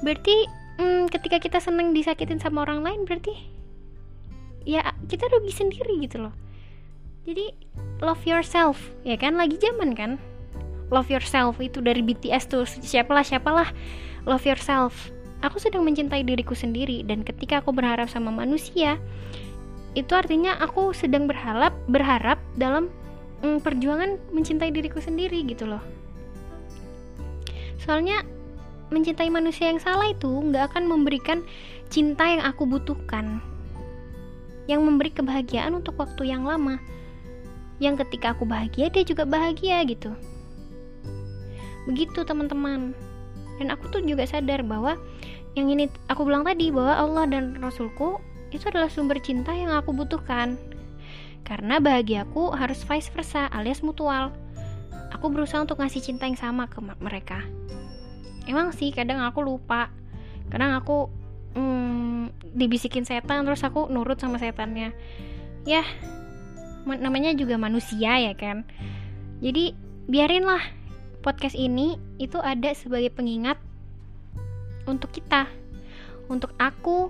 berarti 0.00 0.48
hmm, 0.80 1.12
ketika 1.12 1.36
kita 1.36 1.60
seneng 1.60 1.92
disakitin 1.92 2.40
sama 2.40 2.64
orang 2.64 2.80
lain 2.80 3.04
berarti 3.04 3.36
ya 4.64 4.96
kita 5.12 5.28
rugi 5.28 5.52
sendiri 5.52 6.00
gitu 6.00 6.24
loh. 6.24 6.34
Jadi 7.28 7.52
love 8.00 8.24
yourself. 8.24 8.80
Ya 9.04 9.20
kan? 9.20 9.36
Lagi 9.36 9.60
zaman 9.60 9.92
kan 9.92 10.16
love 10.92 11.08
yourself 11.08 11.56
itu 11.58 11.80
dari 11.80 12.04
BTS 12.04 12.52
tuh. 12.52 12.68
Siapalah 12.68 13.24
siapalah. 13.24 13.72
Love 14.28 14.44
yourself. 14.44 15.08
Aku 15.42 15.58
sedang 15.58 15.82
mencintai 15.82 16.22
diriku 16.22 16.54
sendiri 16.54 17.02
dan 17.02 17.26
ketika 17.26 17.64
aku 17.64 17.74
berharap 17.74 18.06
sama 18.06 18.30
manusia 18.30 19.00
itu 19.98 20.12
artinya 20.14 20.54
aku 20.62 20.94
sedang 20.94 21.26
berharap 21.26 21.74
berharap 21.90 22.38
dalam 22.54 22.86
mm, 23.42 23.58
perjuangan 23.64 24.20
mencintai 24.30 24.70
diriku 24.70 25.02
sendiri 25.02 25.42
gitu 25.42 25.66
loh. 25.66 25.82
Soalnya 27.82 28.22
mencintai 28.94 29.32
manusia 29.32 29.72
yang 29.72 29.82
salah 29.82 30.14
itu 30.14 30.30
nggak 30.30 30.70
akan 30.70 30.86
memberikan 30.86 31.42
cinta 31.90 32.22
yang 32.22 32.46
aku 32.46 32.62
butuhkan. 32.62 33.42
Yang 34.70 34.80
memberi 34.86 35.10
kebahagiaan 35.10 35.74
untuk 35.74 35.98
waktu 35.98 36.30
yang 36.30 36.46
lama. 36.46 36.78
Yang 37.82 38.06
ketika 38.06 38.38
aku 38.38 38.46
bahagia 38.46 38.94
dia 38.94 39.02
juga 39.02 39.26
bahagia 39.26 39.82
gitu 39.90 40.14
begitu 41.88 42.22
teman-teman. 42.22 42.94
Dan 43.60 43.68
aku 43.70 43.88
tuh 43.92 44.02
juga 44.02 44.26
sadar 44.26 44.64
bahwa 44.66 44.98
yang 45.52 45.68
ini 45.68 45.86
aku 46.08 46.24
bilang 46.24 46.42
tadi 46.42 46.72
bahwa 46.72 46.94
Allah 46.96 47.24
dan 47.28 47.60
Rasulku 47.60 48.18
itu 48.52 48.64
adalah 48.68 48.88
sumber 48.88 49.20
cinta 49.20 49.52
yang 49.52 49.72
aku 49.72 49.92
butuhkan. 49.92 50.56
Karena 51.42 51.82
bahagiaku 51.82 52.54
harus 52.54 52.80
vice 52.86 53.10
versa 53.12 53.50
alias 53.50 53.82
mutual. 53.82 54.32
Aku 55.12 55.28
berusaha 55.28 55.60
untuk 55.60 55.82
ngasih 55.82 56.00
cinta 56.00 56.24
yang 56.24 56.38
sama 56.38 56.70
ke 56.70 56.80
mereka. 56.80 57.44
Emang 58.48 58.72
sih 58.72 58.90
kadang 58.90 59.20
aku 59.20 59.44
lupa. 59.44 59.92
Kadang 60.48 60.72
aku 60.78 61.12
hmm, 61.54 62.32
dibisikin 62.56 63.04
setan 63.04 63.44
terus 63.44 63.62
aku 63.62 63.90
nurut 63.92 64.16
sama 64.16 64.40
setannya. 64.40 64.96
Ya 65.68 65.84
namanya 66.86 67.36
juga 67.36 67.60
manusia 67.60 68.18
ya 68.18 68.32
kan? 68.34 68.64
Jadi 69.42 69.74
biarinlah 70.08 70.81
podcast 71.22 71.54
ini 71.54 71.96
itu 72.18 72.36
ada 72.42 72.74
sebagai 72.74 73.14
pengingat 73.14 73.56
untuk 74.90 75.14
kita, 75.14 75.46
untuk 76.26 76.50
aku, 76.58 77.08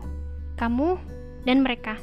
kamu, 0.61 1.01
dan 1.49 1.65
mereka. 1.65 1.97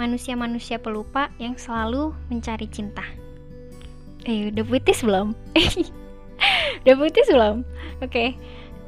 Manusia-manusia 0.00 0.80
pelupa 0.80 1.28
yang 1.36 1.60
selalu 1.60 2.16
mencari 2.32 2.66
cinta. 2.72 3.04
Eh, 4.24 4.48
udah 4.48 4.64
putus 4.64 5.04
belum? 5.04 5.36
udah 6.82 6.94
putus 6.96 7.28
belum? 7.28 7.62
Oke. 8.00 8.08
Okay. 8.08 8.28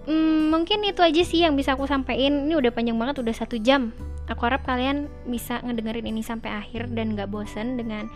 Hmm, 0.04 0.52
mungkin 0.52 0.84
itu 0.84 1.00
aja 1.00 1.22
sih 1.24 1.44
yang 1.44 1.56
bisa 1.56 1.76
aku 1.76 1.88
sampaikan. 1.88 2.48
Ini 2.48 2.60
udah 2.60 2.72
panjang 2.72 2.96
banget, 2.96 3.24
udah 3.24 3.34
satu 3.36 3.56
jam. 3.60 3.92
Aku 4.28 4.48
harap 4.48 4.64
kalian 4.64 5.08
bisa 5.28 5.60
ngedengerin 5.60 6.08
ini 6.08 6.24
sampai 6.24 6.48
akhir 6.52 6.92
dan 6.96 7.12
gak 7.12 7.28
bosen 7.28 7.76
dengan 7.76 8.08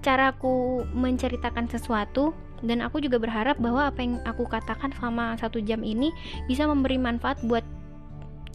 caraku 0.00 0.86
menceritakan 0.94 1.68
sesuatu 1.68 2.32
dan 2.60 2.84
aku 2.84 3.00
juga 3.00 3.16
berharap 3.16 3.56
bahwa 3.56 3.88
apa 3.88 4.00
yang 4.04 4.20
aku 4.28 4.44
katakan 4.48 4.92
selama 4.96 5.36
satu 5.40 5.60
jam 5.64 5.80
ini 5.80 6.12
bisa 6.44 6.68
memberi 6.68 7.00
manfaat 7.00 7.40
buat 7.44 7.64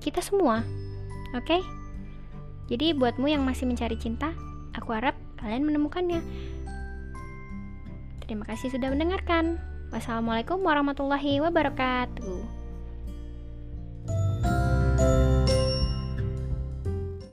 kita 0.01 0.21
semua. 0.21 0.61
Oke? 1.33 1.57
Okay? 1.57 1.61
jadi 2.65 2.97
buatmu 2.97 3.29
yang 3.29 3.45
masih 3.45 3.69
mencari 3.69 3.93
cinta 3.97 4.33
aku 4.73 4.93
harap 4.93 5.15
kalian 5.37 5.65
menemukannya. 5.65 6.21
Terima 8.25 8.41
kasih 8.49 8.73
sudah 8.73 8.89
mendengarkan. 8.89 9.61
Wassalamualaikum 9.93 10.65
warahmatullahi 10.65 11.39
wabarakatuh 11.45 12.64